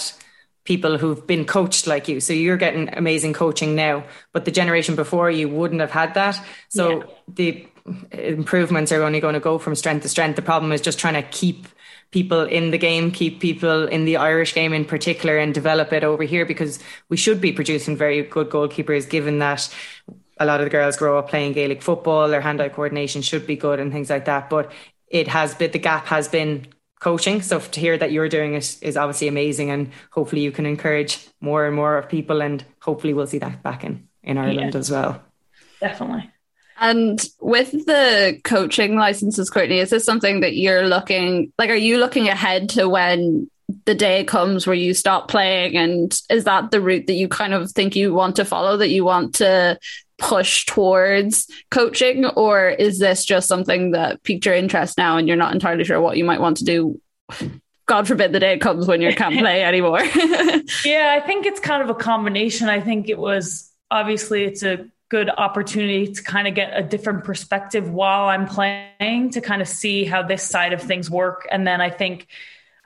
people 0.64 0.98
who've 0.98 1.26
been 1.26 1.44
coached 1.44 1.86
like 1.86 2.08
you. 2.08 2.20
So 2.20 2.32
you're 2.32 2.56
getting 2.56 2.88
amazing 2.94 3.32
coaching 3.32 3.74
now, 3.74 4.04
but 4.32 4.44
the 4.44 4.50
generation 4.50 4.94
before 4.94 5.30
you 5.30 5.48
wouldn't 5.48 5.80
have 5.80 5.90
had 5.90 6.14
that. 6.14 6.40
So 6.68 7.00
yeah. 7.00 7.06
the 7.28 7.66
improvements 8.12 8.92
are 8.92 9.02
only 9.02 9.20
going 9.20 9.34
to 9.34 9.40
go 9.40 9.58
from 9.58 9.74
strength 9.74 10.02
to 10.02 10.08
strength. 10.08 10.36
The 10.36 10.42
problem 10.42 10.72
is 10.72 10.80
just 10.80 10.98
trying 10.98 11.14
to 11.14 11.22
keep 11.22 11.66
people 12.10 12.42
in 12.42 12.70
the 12.70 12.78
game, 12.78 13.10
keep 13.10 13.40
people 13.40 13.86
in 13.86 14.04
the 14.04 14.16
Irish 14.16 14.54
game 14.54 14.72
in 14.72 14.84
particular, 14.84 15.38
and 15.38 15.54
develop 15.54 15.92
it 15.92 16.04
over 16.04 16.24
here 16.24 16.44
because 16.44 16.78
we 17.08 17.16
should 17.16 17.40
be 17.40 17.52
producing 17.52 17.96
very 17.96 18.22
good 18.22 18.50
goalkeepers 18.50 19.08
given 19.08 19.38
that 19.38 19.72
a 20.38 20.46
lot 20.46 20.60
of 20.60 20.66
the 20.66 20.70
girls 20.70 20.96
grow 20.96 21.18
up 21.18 21.28
playing 21.28 21.52
Gaelic 21.52 21.82
football, 21.82 22.28
their 22.28 22.40
hand 22.40 22.60
eye 22.60 22.68
coordination 22.68 23.22
should 23.22 23.46
be 23.46 23.56
good 23.56 23.78
and 23.78 23.92
things 23.92 24.10
like 24.10 24.24
that. 24.24 24.50
But 24.50 24.72
it 25.06 25.28
has 25.28 25.54
been, 25.54 25.70
the 25.70 25.78
gap 25.78 26.06
has 26.06 26.28
been 26.28 26.66
coaching. 27.00 27.42
So 27.42 27.58
to 27.58 27.80
hear 27.80 27.98
that 27.98 28.12
you're 28.12 28.28
doing 28.28 28.54
it 28.54 28.78
is 28.80 28.96
obviously 28.96 29.26
amazing, 29.26 29.70
and 29.70 29.90
hopefully 30.10 30.42
you 30.42 30.52
can 30.52 30.66
encourage 30.66 31.26
more 31.40 31.66
and 31.66 31.74
more 31.74 31.98
of 31.98 32.08
people, 32.08 32.40
and 32.40 32.64
hopefully 32.80 33.12
we'll 33.12 33.26
see 33.26 33.38
that 33.38 33.62
back 33.62 33.82
in 33.82 34.06
in 34.22 34.38
Ireland 34.38 34.74
yeah, 34.74 34.78
as 34.78 34.90
well. 34.90 35.22
Definitely. 35.80 36.30
And 36.78 37.22
with 37.40 37.72
the 37.72 38.40
coaching 38.42 38.96
licenses, 38.96 39.50
Courtney, 39.50 39.80
is 39.80 39.90
this 39.90 40.04
something 40.04 40.40
that 40.40 40.56
you're 40.56 40.86
looking 40.86 41.52
like? 41.58 41.68
Are 41.68 41.74
you 41.74 41.98
looking 41.98 42.28
ahead 42.28 42.70
to 42.70 42.88
when 42.88 43.50
the 43.84 43.94
day 43.94 44.24
comes 44.24 44.66
where 44.66 44.74
you 44.74 44.94
stop 44.94 45.28
playing? 45.28 45.76
And 45.76 46.18
is 46.30 46.44
that 46.44 46.70
the 46.70 46.80
route 46.80 47.06
that 47.06 47.14
you 47.14 47.28
kind 47.28 47.52
of 47.52 47.70
think 47.70 47.96
you 47.96 48.14
want 48.14 48.36
to 48.36 48.46
follow? 48.46 48.78
That 48.78 48.88
you 48.88 49.04
want 49.04 49.34
to 49.36 49.78
push 50.20 50.66
towards 50.66 51.48
coaching, 51.70 52.26
or 52.26 52.68
is 52.68 52.98
this 52.98 53.24
just 53.24 53.48
something 53.48 53.90
that 53.92 54.22
piqued 54.22 54.46
your 54.46 54.54
interest 54.54 54.96
now 54.98 55.16
and 55.16 55.26
you're 55.26 55.36
not 55.36 55.52
entirely 55.52 55.84
sure 55.84 56.00
what 56.00 56.16
you 56.16 56.24
might 56.24 56.40
want 56.40 56.58
to 56.58 56.64
do? 56.64 57.00
God 57.86 58.06
forbid 58.06 58.32
the 58.32 58.38
day 58.38 58.52
it 58.52 58.60
comes 58.60 58.86
when 58.86 59.00
you 59.00 59.12
can't 59.14 59.38
play 59.38 59.64
anymore. 59.64 60.00
yeah, 60.84 61.18
I 61.20 61.22
think 61.26 61.46
it's 61.46 61.58
kind 61.58 61.82
of 61.82 61.90
a 61.90 61.94
combination. 61.94 62.68
I 62.68 62.80
think 62.80 63.08
it 63.08 63.18
was 63.18 63.68
obviously 63.90 64.44
it's 64.44 64.62
a 64.62 64.86
good 65.08 65.28
opportunity 65.28 66.12
to 66.12 66.22
kind 66.22 66.46
of 66.46 66.54
get 66.54 66.70
a 66.72 66.82
different 66.82 67.24
perspective 67.24 67.90
while 67.90 68.28
I'm 68.28 68.46
playing 68.46 69.30
to 69.30 69.40
kind 69.40 69.60
of 69.60 69.66
see 69.66 70.04
how 70.04 70.22
this 70.22 70.42
side 70.42 70.72
of 70.72 70.80
things 70.80 71.10
work. 71.10 71.48
And 71.50 71.66
then 71.66 71.80
I 71.80 71.90
think 71.90 72.28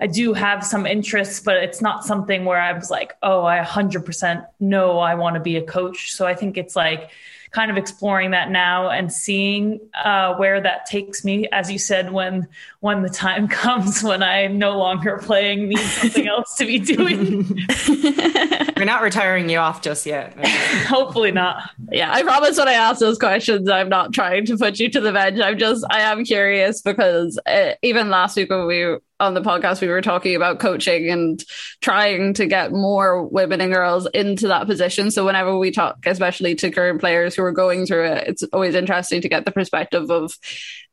I 0.00 0.06
do 0.06 0.32
have 0.32 0.64
some 0.64 0.86
interests, 0.86 1.40
but 1.40 1.56
it's 1.56 1.80
not 1.80 2.04
something 2.04 2.44
where 2.44 2.60
I 2.60 2.72
was 2.72 2.90
like, 2.90 3.12
oh, 3.22 3.44
I 3.44 3.58
100% 3.60 4.46
know 4.60 4.98
I 4.98 5.14
want 5.14 5.34
to 5.34 5.40
be 5.40 5.56
a 5.56 5.62
coach. 5.62 6.12
So 6.12 6.26
I 6.26 6.34
think 6.34 6.56
it's 6.58 6.74
like 6.74 7.10
kind 7.54 7.70
of 7.70 7.76
exploring 7.76 8.32
that 8.32 8.50
now 8.50 8.90
and 8.90 9.12
seeing 9.12 9.78
uh, 10.04 10.34
where 10.34 10.60
that 10.60 10.86
takes 10.86 11.24
me. 11.24 11.48
As 11.52 11.70
you 11.70 11.78
said, 11.78 12.12
when 12.12 12.48
when 12.80 13.02
the 13.02 13.08
time 13.08 13.46
comes 13.62 14.02
when 14.02 14.22
I'm 14.22 14.58
no 14.58 14.76
longer 14.76 15.18
playing, 15.18 15.68
need 15.68 15.78
something 15.78 16.26
else 16.26 16.56
to 16.56 16.66
be 16.66 16.80
doing. 16.80 17.44
We're 18.76 18.84
not 18.84 19.02
retiring 19.02 19.48
you 19.48 19.58
off 19.58 19.80
just 19.80 20.04
yet. 20.04 20.36
Hopefully 20.86 21.30
not. 21.30 21.70
Yeah, 21.92 22.12
I 22.12 22.24
promise 22.24 22.58
when 22.58 22.68
I 22.68 22.72
ask 22.72 22.98
those 22.98 23.18
questions, 23.18 23.70
I'm 23.70 23.88
not 23.88 24.12
trying 24.12 24.44
to 24.46 24.58
put 24.58 24.80
you 24.80 24.90
to 24.90 25.00
the 25.00 25.12
bench. 25.12 25.40
I'm 25.40 25.56
just 25.56 25.84
I 25.88 26.00
am 26.00 26.24
curious 26.24 26.82
because 26.82 27.38
uh, 27.46 27.74
even 27.82 28.10
last 28.10 28.36
week 28.36 28.50
when 28.50 28.66
we 28.66 28.96
on 29.24 29.34
the 29.34 29.42
podcast 29.42 29.80
we 29.80 29.88
were 29.88 30.02
talking 30.02 30.36
about 30.36 30.60
coaching 30.60 31.10
and 31.10 31.42
trying 31.80 32.34
to 32.34 32.46
get 32.46 32.72
more 32.72 33.24
women 33.26 33.60
and 33.60 33.72
girls 33.72 34.06
into 34.06 34.48
that 34.48 34.66
position. 34.66 35.10
So 35.10 35.24
whenever 35.24 35.58
we 35.58 35.70
talk 35.70 35.98
especially 36.06 36.54
to 36.56 36.70
current 36.70 37.00
players 37.00 37.34
who 37.34 37.42
are 37.42 37.52
going 37.52 37.86
through 37.86 38.04
it 38.04 38.28
it's 38.28 38.42
always 38.52 38.74
interesting 38.74 39.20
to 39.22 39.28
get 39.28 39.44
the 39.44 39.52
perspective 39.52 40.10
of 40.10 40.32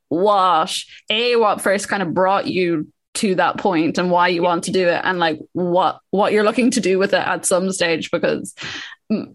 what 0.09 0.75
a 1.09 1.35
what 1.35 1.61
first 1.61 1.87
kind 1.87 2.03
of 2.03 2.13
brought 2.13 2.47
you 2.47 2.87
to 3.13 3.35
that 3.35 3.57
point 3.57 3.97
and 3.97 4.09
why 4.09 4.29
you 4.29 4.41
want 4.41 4.65
to 4.65 4.71
do 4.71 4.87
it 4.87 5.01
and 5.03 5.19
like 5.19 5.39
what 5.53 5.99
what 6.11 6.31
you're 6.31 6.43
looking 6.43 6.71
to 6.71 6.79
do 6.79 6.97
with 6.97 7.13
it 7.13 7.27
at 7.27 7.45
some 7.45 7.71
stage 7.71 8.09
because 8.11 8.55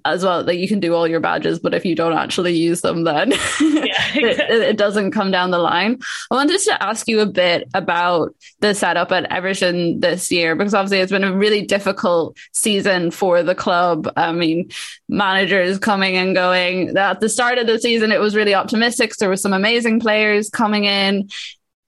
as 0.04 0.24
well 0.24 0.42
that 0.44 0.56
you 0.56 0.68
can 0.68 0.80
do 0.80 0.94
all 0.94 1.06
your 1.06 1.20
badges 1.20 1.58
but 1.58 1.74
if 1.74 1.84
you 1.84 1.94
don't 1.94 2.16
actually 2.16 2.52
use 2.52 2.80
them 2.80 3.04
then 3.04 3.30
yeah. 3.60 3.94
it, 4.14 4.40
it, 4.40 4.76
doesn't 4.76 5.10
come 5.10 5.30
down 5.30 5.50
the 5.50 5.58
line. 5.58 5.98
I 6.30 6.34
wanted 6.34 6.60
to 6.60 6.82
ask 6.82 7.08
you 7.08 7.20
a 7.20 7.26
bit 7.26 7.68
about 7.74 8.34
the 8.60 8.74
setup 8.74 9.12
at 9.12 9.30
everton 9.30 10.00
this 10.00 10.30
year 10.30 10.54
because 10.54 10.74
obviously 10.74 10.98
it's 10.98 11.12
been 11.12 11.24
a 11.24 11.36
really 11.36 11.62
difficult 11.62 12.36
season 12.52 13.10
for 13.10 13.42
the 13.42 13.54
club. 13.54 14.10
I 14.16 14.32
mean 14.32 14.70
managers 15.08 15.78
coming 15.78 16.16
and 16.16 16.34
going. 16.34 16.96
At 16.96 17.20
the 17.20 17.28
start 17.28 17.58
of 17.58 17.66
the 17.66 17.78
season 17.78 18.12
it 18.12 18.20
was 18.20 18.36
really 18.36 18.54
optimistic. 18.54 19.14
There 19.16 19.28
were 19.28 19.36
some 19.36 19.52
amazing 19.52 20.00
players 20.00 20.50
coming 20.50 20.84
in. 20.84 21.28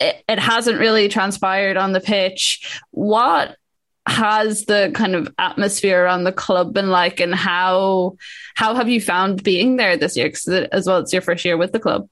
It, 0.00 0.22
it 0.28 0.38
hasn't 0.38 0.78
really 0.78 1.08
transpired 1.08 1.76
on 1.76 1.92
the 1.92 2.00
pitch. 2.00 2.80
What 2.90 3.56
has 4.08 4.64
the 4.64 4.90
kind 4.94 5.14
of 5.14 5.32
atmosphere 5.38 6.02
around 6.02 6.24
the 6.24 6.32
club 6.32 6.72
been 6.72 6.90
like 6.90 7.20
and 7.20 7.34
how 7.34 8.16
how 8.54 8.74
have 8.74 8.88
you 8.88 9.00
found 9.00 9.42
being 9.42 9.76
there 9.76 9.96
this 9.96 10.16
year? 10.16 10.28
Because 10.28 10.48
as 10.48 10.86
well 10.86 10.98
it's 10.98 11.12
your 11.12 11.22
first 11.22 11.44
year 11.44 11.56
with 11.56 11.72
the 11.72 11.80
club. 11.80 12.08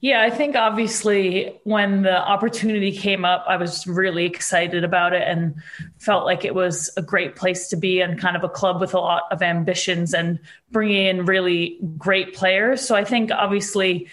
Yeah 0.00 0.20
i 0.20 0.30
think 0.30 0.54
obviously 0.56 1.58
when 1.64 2.02
the 2.02 2.16
opportunity 2.16 2.92
came 2.92 3.24
up 3.24 3.44
i 3.48 3.56
was 3.56 3.86
really 3.86 4.26
excited 4.26 4.84
about 4.84 5.12
it 5.12 5.22
and 5.26 5.54
felt 5.98 6.26
like 6.26 6.44
it 6.44 6.54
was 6.54 6.90
a 6.96 7.02
great 7.02 7.36
place 7.36 7.68
to 7.68 7.76
be 7.76 8.00
and 8.00 8.20
kind 8.20 8.36
of 8.36 8.44
a 8.44 8.48
club 8.48 8.80
with 8.80 8.94
a 8.94 8.98
lot 8.98 9.22
of 9.30 9.42
ambitions 9.42 10.12
and 10.12 10.38
bringing 10.70 11.06
in 11.06 11.24
really 11.24 11.78
great 11.96 12.34
players. 12.34 12.82
So 12.86 12.94
i 12.94 13.04
think 13.04 13.30
obviously 13.30 14.08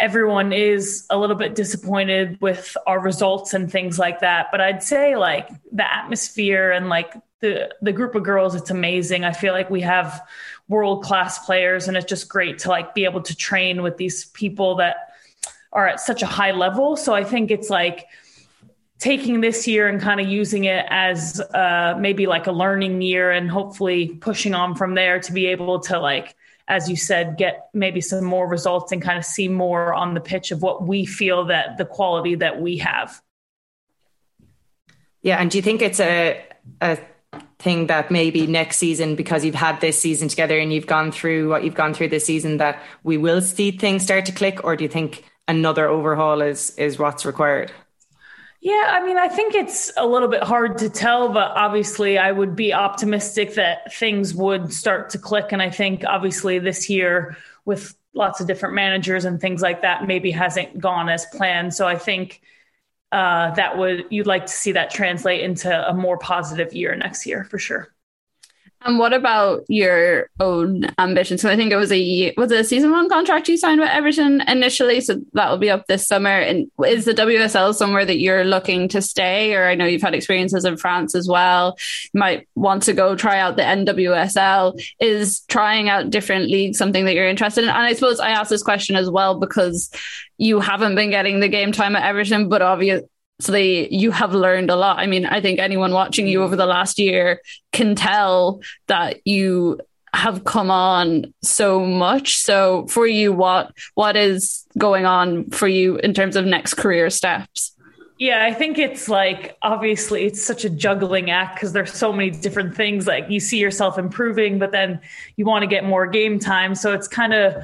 everyone 0.00 0.52
is 0.52 1.06
a 1.10 1.18
little 1.18 1.36
bit 1.36 1.54
disappointed 1.54 2.40
with 2.40 2.76
our 2.86 3.00
results 3.00 3.54
and 3.54 3.70
things 3.70 3.98
like 3.98 4.20
that. 4.20 4.48
But 4.50 4.60
I'd 4.60 4.82
say 4.82 5.16
like 5.16 5.48
the 5.72 5.92
atmosphere 5.92 6.70
and 6.70 6.88
like 6.88 7.14
the 7.40 7.74
the 7.82 7.92
group 7.92 8.14
of 8.14 8.22
girls 8.22 8.54
it's 8.54 8.70
amazing 8.70 9.24
i 9.24 9.32
feel 9.32 9.52
like 9.52 9.68
we 9.68 9.82
have 9.82 10.26
world 10.68 11.04
class 11.04 11.44
players 11.44 11.86
and 11.86 11.96
it's 11.96 12.06
just 12.06 12.28
great 12.28 12.58
to 12.58 12.68
like 12.68 12.94
be 12.94 13.04
able 13.04 13.20
to 13.20 13.36
train 13.36 13.82
with 13.82 13.96
these 13.98 14.26
people 14.26 14.76
that 14.76 15.12
are 15.72 15.86
at 15.86 16.00
such 16.00 16.22
a 16.22 16.26
high 16.26 16.52
level 16.52 16.96
so 16.96 17.14
i 17.14 17.22
think 17.22 17.50
it's 17.50 17.68
like 17.68 18.06
taking 18.98 19.42
this 19.42 19.66
year 19.68 19.86
and 19.86 20.00
kind 20.00 20.20
of 20.20 20.26
using 20.26 20.64
it 20.64 20.86
as 20.88 21.38
uh, 21.52 21.94
maybe 21.98 22.26
like 22.26 22.46
a 22.46 22.52
learning 22.52 23.02
year 23.02 23.30
and 23.30 23.50
hopefully 23.50 24.08
pushing 24.08 24.54
on 24.54 24.74
from 24.74 24.94
there 24.94 25.20
to 25.20 25.32
be 25.32 25.46
able 25.46 25.78
to 25.78 25.98
like 25.98 26.34
as 26.68 26.88
you 26.88 26.96
said 26.96 27.36
get 27.36 27.68
maybe 27.72 28.00
some 28.00 28.24
more 28.24 28.48
results 28.48 28.92
and 28.92 29.00
kind 29.00 29.18
of 29.18 29.24
see 29.24 29.48
more 29.48 29.94
on 29.94 30.14
the 30.14 30.20
pitch 30.20 30.50
of 30.50 30.62
what 30.62 30.86
we 30.86 31.06
feel 31.06 31.44
that 31.46 31.78
the 31.78 31.84
quality 31.84 32.34
that 32.34 32.60
we 32.60 32.78
have. 32.78 33.20
Yeah 35.22 35.36
and 35.38 35.50
do 35.50 35.58
you 35.58 35.62
think 35.62 35.82
it's 35.82 36.00
a 36.00 36.42
a 36.80 36.98
thing 37.58 37.86
that 37.86 38.10
maybe 38.10 38.46
next 38.46 38.76
season 38.76 39.14
because 39.14 39.44
you've 39.44 39.54
had 39.54 39.80
this 39.80 39.98
season 39.98 40.28
together 40.28 40.58
and 40.58 40.72
you've 40.72 40.86
gone 40.86 41.10
through 41.10 41.48
what 41.48 41.64
you've 41.64 41.74
gone 41.74 41.94
through 41.94 42.08
this 42.08 42.24
season 42.24 42.58
that 42.58 42.82
we 43.02 43.16
will 43.16 43.40
see 43.40 43.70
things 43.70 44.02
start 44.02 44.26
to 44.26 44.32
click 44.32 44.62
or 44.64 44.76
do 44.76 44.84
you 44.84 44.88
think 44.88 45.24
another 45.48 45.88
overhaul 45.88 46.40
is 46.42 46.70
is 46.76 46.98
what's 46.98 47.24
required 47.24 47.72
yeah, 48.66 48.86
I 48.88 49.06
mean, 49.06 49.16
I 49.16 49.28
think 49.28 49.54
it's 49.54 49.92
a 49.96 50.04
little 50.04 50.26
bit 50.26 50.42
hard 50.42 50.78
to 50.78 50.90
tell, 50.90 51.28
but 51.28 51.52
obviously, 51.52 52.18
I 52.18 52.32
would 52.32 52.56
be 52.56 52.74
optimistic 52.74 53.54
that 53.54 53.94
things 53.94 54.34
would 54.34 54.72
start 54.72 55.10
to 55.10 55.18
click. 55.18 55.52
And 55.52 55.62
I 55.62 55.70
think, 55.70 56.02
obviously, 56.04 56.58
this 56.58 56.90
year 56.90 57.36
with 57.64 57.94
lots 58.12 58.40
of 58.40 58.48
different 58.48 58.74
managers 58.74 59.24
and 59.24 59.40
things 59.40 59.62
like 59.62 59.82
that, 59.82 60.08
maybe 60.08 60.32
hasn't 60.32 60.80
gone 60.80 61.08
as 61.08 61.26
planned. 61.26 61.74
So 61.74 61.86
I 61.86 61.94
think 61.94 62.40
uh, 63.12 63.52
that 63.54 63.78
would 63.78 64.06
you'd 64.10 64.26
like 64.26 64.46
to 64.46 64.52
see 64.52 64.72
that 64.72 64.90
translate 64.90 65.42
into 65.42 65.88
a 65.88 65.94
more 65.94 66.18
positive 66.18 66.72
year 66.72 66.96
next 66.96 67.24
year 67.24 67.44
for 67.44 67.60
sure. 67.60 67.94
And 68.86 69.00
what 69.00 69.12
about 69.12 69.64
your 69.68 70.30
own 70.38 70.86
ambitions? 70.98 71.42
So 71.42 71.50
I 71.50 71.56
think 71.56 71.72
it 71.72 71.76
was 71.76 71.90
a 71.90 72.32
was 72.36 72.52
it 72.52 72.60
a 72.60 72.64
season 72.64 72.92
one 72.92 73.08
contract 73.08 73.48
you 73.48 73.56
signed 73.56 73.80
with 73.80 73.90
Everton 73.90 74.42
initially, 74.42 75.00
so 75.00 75.20
that 75.32 75.50
will 75.50 75.58
be 75.58 75.70
up 75.70 75.88
this 75.88 76.06
summer. 76.06 76.30
And 76.30 76.70
is 76.86 77.04
the 77.04 77.12
WSL 77.12 77.74
somewhere 77.74 78.04
that 78.04 78.18
you're 78.18 78.44
looking 78.44 78.88
to 78.90 79.02
stay? 79.02 79.54
Or 79.54 79.66
I 79.66 79.74
know 79.74 79.86
you've 79.86 80.02
had 80.02 80.14
experiences 80.14 80.64
in 80.64 80.76
France 80.76 81.16
as 81.16 81.28
well. 81.28 81.76
You 82.14 82.20
might 82.20 82.48
want 82.54 82.84
to 82.84 82.92
go 82.92 83.16
try 83.16 83.40
out 83.40 83.56
the 83.56 83.62
NWSL. 83.62 84.80
Is 85.00 85.40
trying 85.48 85.88
out 85.88 86.10
different 86.10 86.48
leagues 86.48 86.78
something 86.78 87.06
that 87.06 87.14
you're 87.14 87.28
interested 87.28 87.64
in? 87.64 87.70
And 87.70 87.78
I 87.78 87.92
suppose 87.92 88.20
I 88.20 88.30
ask 88.30 88.50
this 88.50 88.62
question 88.62 88.94
as 88.94 89.10
well 89.10 89.40
because 89.40 89.90
you 90.38 90.60
haven't 90.60 90.94
been 90.94 91.10
getting 91.10 91.40
the 91.40 91.48
game 91.48 91.72
time 91.72 91.96
at 91.96 92.04
Everton, 92.04 92.48
but 92.48 92.62
obviously 92.62 93.08
so 93.38 93.52
they 93.52 93.88
you 93.88 94.10
have 94.10 94.34
learned 94.34 94.70
a 94.70 94.76
lot. 94.76 94.98
I 94.98 95.06
mean 95.06 95.26
i 95.26 95.40
think 95.40 95.58
anyone 95.58 95.92
watching 95.92 96.26
you 96.26 96.42
over 96.42 96.56
the 96.56 96.66
last 96.66 96.98
year 96.98 97.40
can 97.72 97.94
tell 97.94 98.60
that 98.86 99.26
you 99.26 99.78
have 100.14 100.44
come 100.44 100.70
on 100.70 101.34
so 101.42 101.84
much. 101.84 102.36
So 102.38 102.86
for 102.86 103.06
you 103.06 103.32
what 103.32 103.72
what 103.94 104.16
is 104.16 104.64
going 104.78 105.04
on 105.04 105.50
for 105.50 105.68
you 105.68 105.96
in 105.96 106.14
terms 106.14 106.36
of 106.36 106.46
next 106.46 106.74
career 106.74 107.10
steps? 107.10 107.72
Yeah 108.18 108.46
i 108.46 108.54
think 108.54 108.78
it's 108.78 109.10
like 109.10 109.58
obviously 109.60 110.24
it's 110.24 110.42
such 110.42 110.64
a 110.64 110.70
juggling 110.70 111.30
act 111.30 111.56
because 111.56 111.74
there's 111.74 111.92
so 111.92 112.14
many 112.14 112.30
different 112.30 112.74
things 112.74 113.06
like 113.06 113.28
you 113.28 113.40
see 113.40 113.58
yourself 113.58 113.98
improving 113.98 114.58
but 114.58 114.72
then 114.72 114.98
you 115.36 115.44
want 115.44 115.62
to 115.62 115.66
get 115.66 115.84
more 115.84 116.06
game 116.06 116.38
time. 116.38 116.74
So 116.74 116.94
it's 116.94 117.08
kind 117.08 117.34
of 117.34 117.62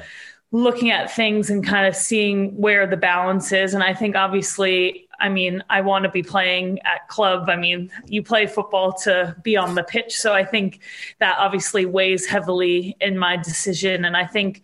looking 0.53 0.91
at 0.91 1.13
things 1.13 1.49
and 1.49 1.65
kind 1.65 1.85
of 1.85 1.95
seeing 1.95 2.55
where 2.55 2.87
the 2.87 2.95
balance 2.95 3.51
is 3.51 3.73
and 3.73 3.83
i 3.83 3.93
think 3.93 4.15
obviously 4.15 5.03
I 5.23 5.29
mean, 5.29 5.63
I 5.69 5.79
want 5.79 6.03
to 6.03 6.09
be 6.09 6.21
playing 6.21 6.79
at 6.79 7.07
club. 7.07 7.49
I 7.49 7.55
mean, 7.55 7.89
you 8.07 8.21
play 8.21 8.45
football 8.45 8.91
to 9.03 9.33
be 9.41 9.55
on 9.55 9.73
the 9.73 9.83
pitch. 9.83 10.17
So 10.17 10.33
I 10.33 10.43
think 10.43 10.81
that 11.19 11.37
obviously 11.39 11.85
weighs 11.85 12.25
heavily 12.25 12.97
in 12.99 13.17
my 13.17 13.37
decision. 13.37 14.03
And 14.03 14.17
I 14.17 14.25
think 14.25 14.63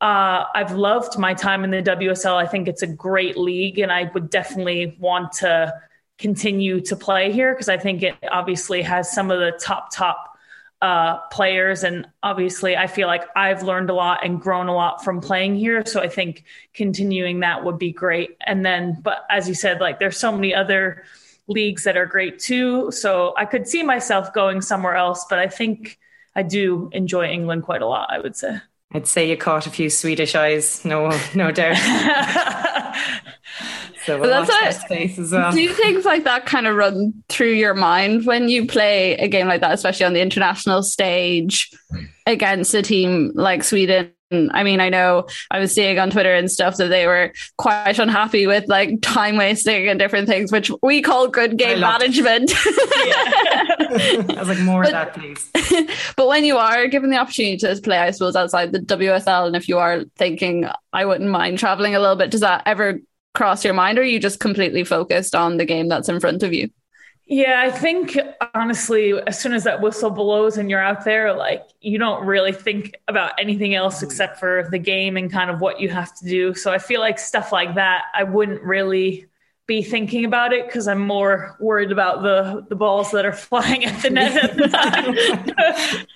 uh, 0.00 0.46
I've 0.56 0.72
loved 0.72 1.18
my 1.20 1.34
time 1.34 1.62
in 1.62 1.70
the 1.70 1.82
WSL. 1.82 2.34
I 2.34 2.46
think 2.46 2.66
it's 2.66 2.82
a 2.82 2.86
great 2.88 3.36
league, 3.36 3.78
and 3.78 3.92
I 3.92 4.10
would 4.12 4.28
definitely 4.28 4.96
want 4.98 5.30
to 5.34 5.72
continue 6.18 6.80
to 6.80 6.96
play 6.96 7.30
here 7.30 7.54
because 7.54 7.68
I 7.68 7.76
think 7.76 8.02
it 8.02 8.16
obviously 8.28 8.82
has 8.82 9.12
some 9.12 9.30
of 9.30 9.38
the 9.38 9.52
top, 9.52 9.94
top 9.94 10.31
uh, 10.82 11.18
players. 11.28 11.84
And 11.84 12.06
obviously, 12.22 12.76
I 12.76 12.88
feel 12.88 13.06
like 13.06 13.24
I've 13.36 13.62
learned 13.62 13.88
a 13.88 13.94
lot 13.94 14.24
and 14.24 14.40
grown 14.40 14.66
a 14.66 14.74
lot 14.74 15.02
from 15.04 15.20
playing 15.20 15.54
here. 15.54 15.86
So 15.86 16.00
I 16.00 16.08
think 16.08 16.44
continuing 16.74 17.40
that 17.40 17.64
would 17.64 17.78
be 17.78 17.92
great. 17.92 18.36
And 18.44 18.66
then, 18.66 18.98
but 19.00 19.24
as 19.30 19.48
you 19.48 19.54
said, 19.54 19.80
like 19.80 20.00
there's 20.00 20.18
so 20.18 20.32
many 20.32 20.52
other 20.52 21.04
leagues 21.46 21.84
that 21.84 21.96
are 21.96 22.06
great 22.06 22.40
too. 22.40 22.90
So 22.90 23.32
I 23.36 23.44
could 23.44 23.68
see 23.68 23.84
myself 23.84 24.34
going 24.34 24.60
somewhere 24.60 24.96
else, 24.96 25.24
but 25.30 25.38
I 25.38 25.46
think 25.46 25.98
I 26.34 26.42
do 26.42 26.90
enjoy 26.92 27.26
England 27.26 27.62
quite 27.62 27.82
a 27.82 27.86
lot, 27.86 28.08
I 28.10 28.18
would 28.18 28.34
say. 28.34 28.58
I'd 28.92 29.06
say 29.06 29.30
you 29.30 29.36
caught 29.36 29.66
a 29.66 29.70
few 29.70 29.88
Swedish 29.88 30.34
eyes, 30.34 30.84
no, 30.84 31.16
no 31.34 31.52
doubt. 31.52 31.76
So 34.04 34.18
we'll 34.18 34.30
that's 34.30 34.50
watch 34.50 34.84
space 34.84 35.18
as 35.18 35.32
well. 35.32 35.52
Do 35.52 35.68
things 35.68 36.04
like 36.04 36.24
that 36.24 36.46
kind 36.46 36.66
of 36.66 36.74
run 36.74 37.22
through 37.28 37.52
your 37.52 37.74
mind 37.74 38.26
when 38.26 38.48
you 38.48 38.66
play 38.66 39.14
a 39.14 39.28
game 39.28 39.46
like 39.46 39.60
that, 39.60 39.72
especially 39.72 40.06
on 40.06 40.12
the 40.12 40.20
international 40.20 40.82
stage 40.82 41.70
against 42.26 42.74
a 42.74 42.82
team 42.82 43.30
like 43.34 43.62
Sweden? 43.62 44.12
I 44.32 44.62
mean, 44.62 44.80
I 44.80 44.88
know 44.88 45.26
I 45.50 45.58
was 45.58 45.74
seeing 45.74 45.98
on 45.98 46.10
Twitter 46.10 46.34
and 46.34 46.50
stuff 46.50 46.78
that 46.78 46.88
they 46.88 47.06
were 47.06 47.32
quite 47.58 47.98
unhappy 47.98 48.46
with 48.46 48.66
like 48.66 49.02
time 49.02 49.36
wasting 49.36 49.88
and 49.88 49.98
different 49.98 50.26
things, 50.26 50.50
which 50.50 50.70
we 50.82 51.02
call 51.02 51.28
good 51.28 51.58
game 51.58 51.80
management. 51.80 52.50
I 52.56 54.36
was 54.38 54.48
like, 54.48 54.60
more 54.60 54.82
but, 54.82 54.94
of 54.94 55.14
that, 55.14 55.14
please. 55.14 55.50
but 56.16 56.28
when 56.28 56.44
you 56.44 56.56
are 56.56 56.86
given 56.88 57.10
the 57.10 57.18
opportunity 57.18 57.58
to 57.58 57.78
play, 57.82 57.98
I 57.98 58.10
suppose, 58.10 58.34
outside 58.34 58.72
the 58.72 58.80
WSL, 58.80 59.46
and 59.46 59.54
if 59.54 59.68
you 59.68 59.78
are 59.78 60.04
thinking, 60.16 60.66
I 60.92 61.04
wouldn't 61.04 61.30
mind 61.30 61.58
traveling 61.58 61.94
a 61.94 62.00
little 62.00 62.16
bit, 62.16 62.30
does 62.30 62.40
that 62.40 62.62
ever 62.64 63.00
cross 63.34 63.64
your 63.64 63.74
mind 63.74 63.98
or 63.98 64.02
are 64.02 64.04
you 64.04 64.20
just 64.20 64.40
completely 64.40 64.84
focused 64.84 65.34
on 65.34 65.56
the 65.56 65.64
game 65.64 65.88
that's 65.88 66.08
in 66.08 66.20
front 66.20 66.42
of 66.42 66.52
you? 66.52 66.70
Yeah, 67.26 67.62
I 67.64 67.70
think 67.70 68.18
honestly, 68.54 69.14
as 69.26 69.40
soon 69.40 69.54
as 69.54 69.64
that 69.64 69.80
whistle 69.80 70.10
blows 70.10 70.58
and 70.58 70.68
you're 70.68 70.82
out 70.82 71.04
there, 71.04 71.32
like 71.32 71.62
you 71.80 71.96
don't 71.96 72.26
really 72.26 72.52
think 72.52 72.94
about 73.08 73.32
anything 73.38 73.74
else 73.74 73.96
mm-hmm. 73.96 74.06
except 74.06 74.38
for 74.38 74.68
the 74.70 74.78
game 74.78 75.16
and 75.16 75.32
kind 75.32 75.50
of 75.50 75.60
what 75.60 75.80
you 75.80 75.88
have 75.88 76.14
to 76.16 76.24
do. 76.26 76.52
So 76.52 76.72
I 76.72 76.78
feel 76.78 77.00
like 77.00 77.18
stuff 77.18 77.52
like 77.52 77.76
that, 77.76 78.04
I 78.14 78.24
wouldn't 78.24 78.62
really 78.62 79.26
be 79.66 79.82
thinking 79.82 80.24
about 80.24 80.52
it 80.52 80.66
because 80.66 80.88
I'm 80.88 81.00
more 81.00 81.56
worried 81.60 81.92
about 81.92 82.22
the 82.22 82.66
the 82.68 82.76
balls 82.76 83.12
that 83.12 83.24
are 83.24 83.32
flying 83.48 83.84
at 83.84 84.02
the 84.02 84.10
net 84.10 84.36
at 84.36 84.56
the 84.56 84.68
time. 84.68 86.06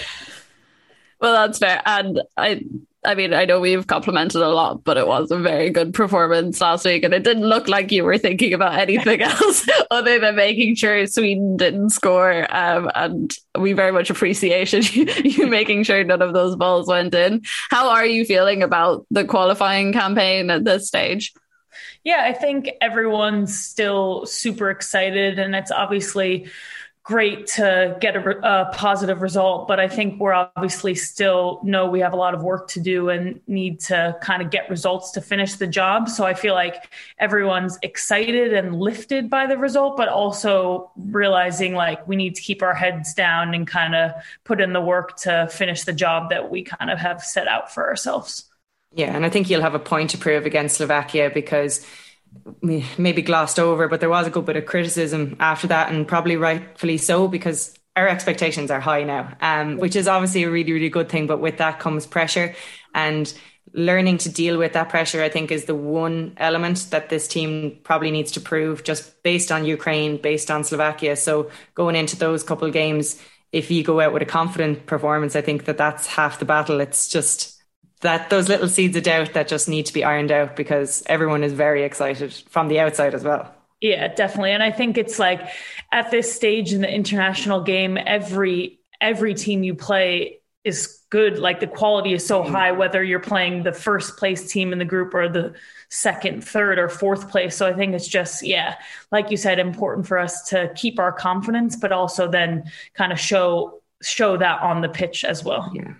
well, 1.20 1.32
that's 1.34 1.58
fair, 1.58 1.82
and 1.84 2.22
I 2.36 2.64
I 3.04 3.16
mean, 3.16 3.34
I 3.34 3.46
know 3.46 3.58
we've 3.58 3.86
complimented 3.86 4.42
a 4.42 4.48
lot, 4.48 4.84
but 4.84 4.96
it 4.96 5.08
was 5.08 5.32
a 5.32 5.38
very 5.38 5.70
good 5.70 5.92
performance 5.92 6.60
last 6.60 6.84
week, 6.84 7.02
and 7.02 7.12
it 7.12 7.24
didn't 7.24 7.48
look 7.48 7.66
like 7.66 7.90
you 7.90 8.04
were 8.04 8.16
thinking 8.16 8.54
about 8.54 8.78
anything 8.78 9.20
else 9.22 9.68
other 9.90 10.20
than 10.20 10.36
making 10.36 10.76
sure 10.76 11.04
Sweden 11.08 11.56
didn't 11.56 11.90
score. 11.90 12.46
Um, 12.54 12.88
and 12.94 13.34
we 13.58 13.72
very 13.72 13.90
much 13.90 14.08
appreciated 14.08 14.94
you, 14.94 15.06
you 15.24 15.46
making 15.48 15.82
sure 15.82 16.04
none 16.04 16.22
of 16.22 16.32
those 16.32 16.54
balls 16.54 16.86
went 16.86 17.12
in. 17.12 17.42
How 17.70 17.90
are 17.90 18.06
you 18.06 18.24
feeling 18.24 18.62
about 18.62 19.04
the 19.10 19.24
qualifying 19.24 19.92
campaign 19.92 20.48
at 20.50 20.64
this 20.64 20.86
stage? 20.86 21.32
Yeah, 22.04 22.22
I 22.24 22.32
think 22.32 22.70
everyone's 22.80 23.58
still 23.58 24.26
super 24.26 24.70
excited, 24.70 25.40
and 25.40 25.56
it's 25.56 25.70
obviously 25.72 26.46
great 27.04 27.48
to 27.48 27.96
get 28.00 28.14
a, 28.14 28.38
a, 28.48 28.72
positive 28.72 29.22
result, 29.22 29.66
but 29.66 29.80
I 29.80 29.88
think 29.88 30.20
we're 30.20 30.34
obviously 30.34 30.94
still 30.94 31.60
know 31.64 31.90
we 31.90 31.98
have 31.98 32.12
a 32.12 32.16
lot 32.16 32.32
of 32.32 32.42
work 32.44 32.68
to 32.68 32.80
do 32.80 33.08
and 33.08 33.40
need 33.48 33.80
to 33.80 34.16
kind 34.22 34.40
of 34.40 34.50
get 34.50 34.70
results 34.70 35.10
to 35.12 35.20
finish 35.20 35.54
the 35.54 35.66
job. 35.66 36.08
So 36.08 36.24
I 36.24 36.34
feel 36.34 36.54
like 36.54 36.92
everyone's 37.18 37.76
excited 37.82 38.52
and 38.52 38.78
lifted 38.78 39.28
by 39.28 39.46
the 39.46 39.58
result, 39.58 39.96
but 39.96 40.08
also 40.08 40.92
realizing 40.96 41.74
like 41.74 42.06
we 42.06 42.14
need 42.14 42.36
to 42.36 42.42
keep 42.42 42.62
our 42.62 42.74
heads 42.74 43.14
down 43.14 43.52
and 43.52 43.66
kind 43.66 43.96
of 43.96 44.12
put 44.44 44.60
in 44.60 44.72
the 44.72 44.80
work 44.80 45.16
to 45.18 45.48
finish 45.50 45.82
the 45.82 45.92
job 45.92 46.30
that 46.30 46.52
we 46.52 46.62
kind 46.62 46.88
of 46.88 47.00
have 47.00 47.20
set 47.22 47.48
out 47.48 47.74
for 47.74 47.88
ourselves. 47.88 48.44
Yeah, 48.94 49.16
and 49.16 49.24
I 49.24 49.30
think 49.30 49.50
you'll 49.50 49.62
have 49.62 49.74
a 49.74 49.80
point 49.80 50.10
to 50.10 50.18
prove 50.18 50.46
against 50.46 50.76
Slovakia 50.76 51.30
because 51.34 51.84
maybe 52.62 53.22
glossed 53.22 53.58
over, 53.58 53.88
but 53.88 54.00
there 54.00 54.10
was 54.10 54.26
a 54.26 54.30
good 54.30 54.44
bit 54.44 54.56
of 54.56 54.66
criticism 54.66 55.36
after 55.40 55.66
that, 55.68 55.90
and 55.92 56.06
probably 56.06 56.36
rightfully 56.36 56.98
so 56.98 57.28
because 57.28 57.74
our 57.96 58.08
expectations 58.08 58.70
are 58.70 58.80
high 58.80 59.04
now, 59.04 59.36
um, 59.40 59.76
which 59.76 59.96
is 59.96 60.08
obviously 60.08 60.44
a 60.44 60.50
really, 60.50 60.72
really 60.72 60.88
good 60.88 61.08
thing. 61.08 61.26
But 61.26 61.40
with 61.40 61.58
that 61.58 61.78
comes 61.78 62.06
pressure, 62.06 62.54
and 62.94 63.32
learning 63.74 64.18
to 64.18 64.28
deal 64.28 64.58
with 64.58 64.72
that 64.74 64.88
pressure, 64.88 65.22
I 65.22 65.28
think, 65.28 65.50
is 65.50 65.64
the 65.64 65.74
one 65.74 66.34
element 66.36 66.88
that 66.90 67.08
this 67.08 67.26
team 67.26 67.78
probably 67.84 68.10
needs 68.10 68.32
to 68.32 68.40
prove 68.40 68.84
just 68.84 69.22
based 69.22 69.50
on 69.50 69.64
Ukraine, 69.64 70.20
based 70.20 70.50
on 70.50 70.64
Slovakia. 70.64 71.16
So 71.16 71.50
going 71.74 71.96
into 71.96 72.16
those 72.16 72.42
couple 72.42 72.66
of 72.66 72.74
games, 72.74 73.20
if 73.50 73.70
you 73.70 73.82
go 73.82 74.00
out 74.00 74.12
with 74.12 74.22
a 74.22 74.26
confident 74.26 74.86
performance, 74.86 75.36
I 75.36 75.42
think 75.42 75.64
that 75.66 75.78
that's 75.78 76.06
half 76.06 76.38
the 76.38 76.44
battle. 76.44 76.80
It's 76.80 77.08
just 77.08 77.51
that 78.02 78.30
those 78.30 78.48
little 78.48 78.68
seeds 78.68 78.96
of 78.96 79.04
doubt 79.04 79.32
that 79.32 79.48
just 79.48 79.68
need 79.68 79.86
to 79.86 79.92
be 79.92 80.04
ironed 80.04 80.30
out 80.30 80.54
because 80.54 81.02
everyone 81.06 81.42
is 81.42 81.52
very 81.52 81.82
excited 81.84 82.32
from 82.50 82.68
the 82.68 82.78
outside 82.80 83.14
as 83.14 83.24
well. 83.24 83.52
Yeah, 83.80 84.08
definitely. 84.14 84.52
And 84.52 84.62
I 84.62 84.70
think 84.70 84.96
it's 84.96 85.18
like 85.18 85.40
at 85.90 86.10
this 86.10 86.32
stage 86.32 86.72
in 86.72 86.82
the 86.82 86.92
international 86.92 87.62
game, 87.62 87.98
every 87.98 88.78
every 89.00 89.34
team 89.34 89.64
you 89.64 89.74
play 89.74 90.38
is 90.64 91.00
good. 91.10 91.38
Like 91.38 91.60
the 91.60 91.66
quality 91.66 92.12
is 92.12 92.24
so 92.24 92.42
mm-hmm. 92.42 92.52
high, 92.52 92.72
whether 92.72 93.02
you're 93.02 93.20
playing 93.20 93.64
the 93.64 93.72
first 93.72 94.16
place 94.16 94.50
team 94.50 94.72
in 94.72 94.78
the 94.78 94.84
group 94.84 95.12
or 95.14 95.28
the 95.28 95.54
second, 95.88 96.44
third, 96.44 96.78
or 96.78 96.88
fourth 96.88 97.28
place. 97.28 97.56
So 97.56 97.66
I 97.66 97.72
think 97.72 97.94
it's 97.94 98.06
just, 98.06 98.44
yeah, 98.44 98.76
like 99.10 99.30
you 99.30 99.36
said, 99.36 99.58
important 99.58 100.06
for 100.06 100.18
us 100.18 100.48
to 100.50 100.72
keep 100.74 101.00
our 101.00 101.12
confidence, 101.12 101.76
but 101.76 101.92
also 101.92 102.30
then 102.30 102.70
kind 102.94 103.12
of 103.12 103.18
show 103.18 103.80
show 104.02 104.36
that 104.36 104.62
on 104.62 104.80
the 104.80 104.88
pitch 104.88 105.24
as 105.24 105.44
well. 105.44 105.70
Yeah. 105.74 105.94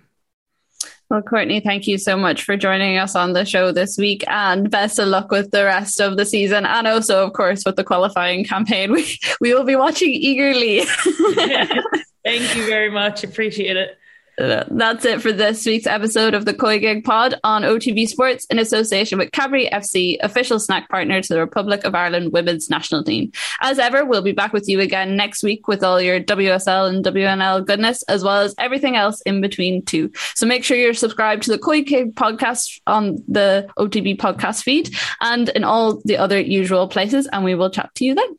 Well, 1.11 1.23
Courtney, 1.23 1.61
thank 1.61 1.87
you 1.87 1.99
so 1.99 2.17
much 2.17 2.43
for 2.43 2.57
joining 2.57 2.97
us 2.97 3.15
on 3.15 3.35
the 3.35 3.45
show 3.45 3.71
this 3.71 3.99
week 3.99 4.25
and 4.29 4.71
best 4.71 4.99
of 4.99 5.09
luck 5.09 5.31
with 5.31 5.51
the 5.51 5.65
rest 5.65 6.01
of 6.01 6.17
the 6.17 6.25
season 6.25 6.65
and 6.65 6.87
also, 6.87 7.27
of 7.27 7.35
course, 7.35 7.65
with 7.67 7.77
the 7.77 7.85
qualifying 7.85 8.45
campaign. 8.45 8.93
We, 8.93 9.19
we 9.41 9.55
will 9.55 9.65
be 9.65 9.77
watching 9.77 10.11
eagerly. 10.11 10.81
Thank 12.25 12.57
you 12.57 12.67
very 12.67 12.91
much. 12.91 13.25
Appreciate 13.25 13.77
it. 13.77 13.99
That's 14.39 15.05
it 15.05 15.21
for 15.21 15.31
this 15.31 15.67
week's 15.67 15.87
episode 15.87 16.33
of 16.33 16.47
the 16.47 16.55
COYGIG 16.55 17.05
Pod 17.05 17.35
on 17.45 17.63
OTB 17.63 18.09
Sports 18.09 18.47
in 18.47 18.59
association 18.59 19.19
with 19.19 19.31
Cadbury 19.33 19.69
FC, 19.71 20.17
official 20.23 20.59
snack 20.59 20.89
partner 20.89 21.21
to 21.21 21.35
the 21.35 21.41
Republic 21.41 21.85
of 21.85 21.95
Ireland 21.95 22.33
women's 22.33 22.71
national 22.71 23.05
team. 23.05 23.31
As 23.61 23.79
ever, 23.79 24.05
we'll 24.05 24.23
be 24.23 24.33
back 24.33 24.55
with 24.55 24.69
you 24.69 24.81
again 24.81 25.17
next 25.17 25.43
week 25.43 25.69
with 25.69 25.85
all 25.85 26.01
your 26.01 26.19
WSL 26.19 26.89
and 26.89 27.05
WNL 27.05 27.67
goodness, 27.67 28.03
as 28.05 28.25
well 28.25 28.41
as 28.41 28.55
everything 28.59 28.97
else 28.97 29.21
in 29.23 29.43
between 29.43 29.85
too. 29.85 30.11
So 30.35 30.47
make 30.47 30.65
sure 30.65 30.79
you're 30.79 30.95
subscribed 30.95 31.43
to 31.45 31.51
the 31.51 31.59
COYGIG 31.59 32.15
podcast 32.15 32.81
on 32.87 33.23
the 33.29 33.69
OTB 33.79 34.17
podcast 34.17 34.63
feed 34.63 34.95
and 35.21 35.51
in 35.51 35.63
all 35.63 36.01
the 36.05 36.17
other 36.17 36.41
usual 36.41 36.89
places, 36.89 37.29
and 37.33 37.45
we 37.45 37.55
will 37.55 37.71
chat 37.71 37.91
to 37.97 38.05
you 38.05 38.15
then. 38.15 38.39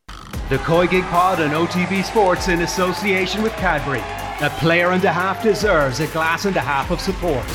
The 0.49 0.57
COYGIG 0.57 1.03
Pod 1.09 1.39
on 1.39 1.51
OTB 1.51 2.03
Sports 2.03 2.47
in 2.47 2.61
association 2.61 3.43
with 3.43 3.53
Cadbury. 3.53 4.01
A 4.41 4.49
player 4.49 4.91
and 4.91 5.03
a 5.05 5.11
half 5.11 5.43
deserves 5.43 5.99
a 5.99 6.07
glass 6.07 6.45
and 6.45 6.57
a 6.57 6.61
half 6.61 6.91
of 6.91 6.99
support. 6.99 7.45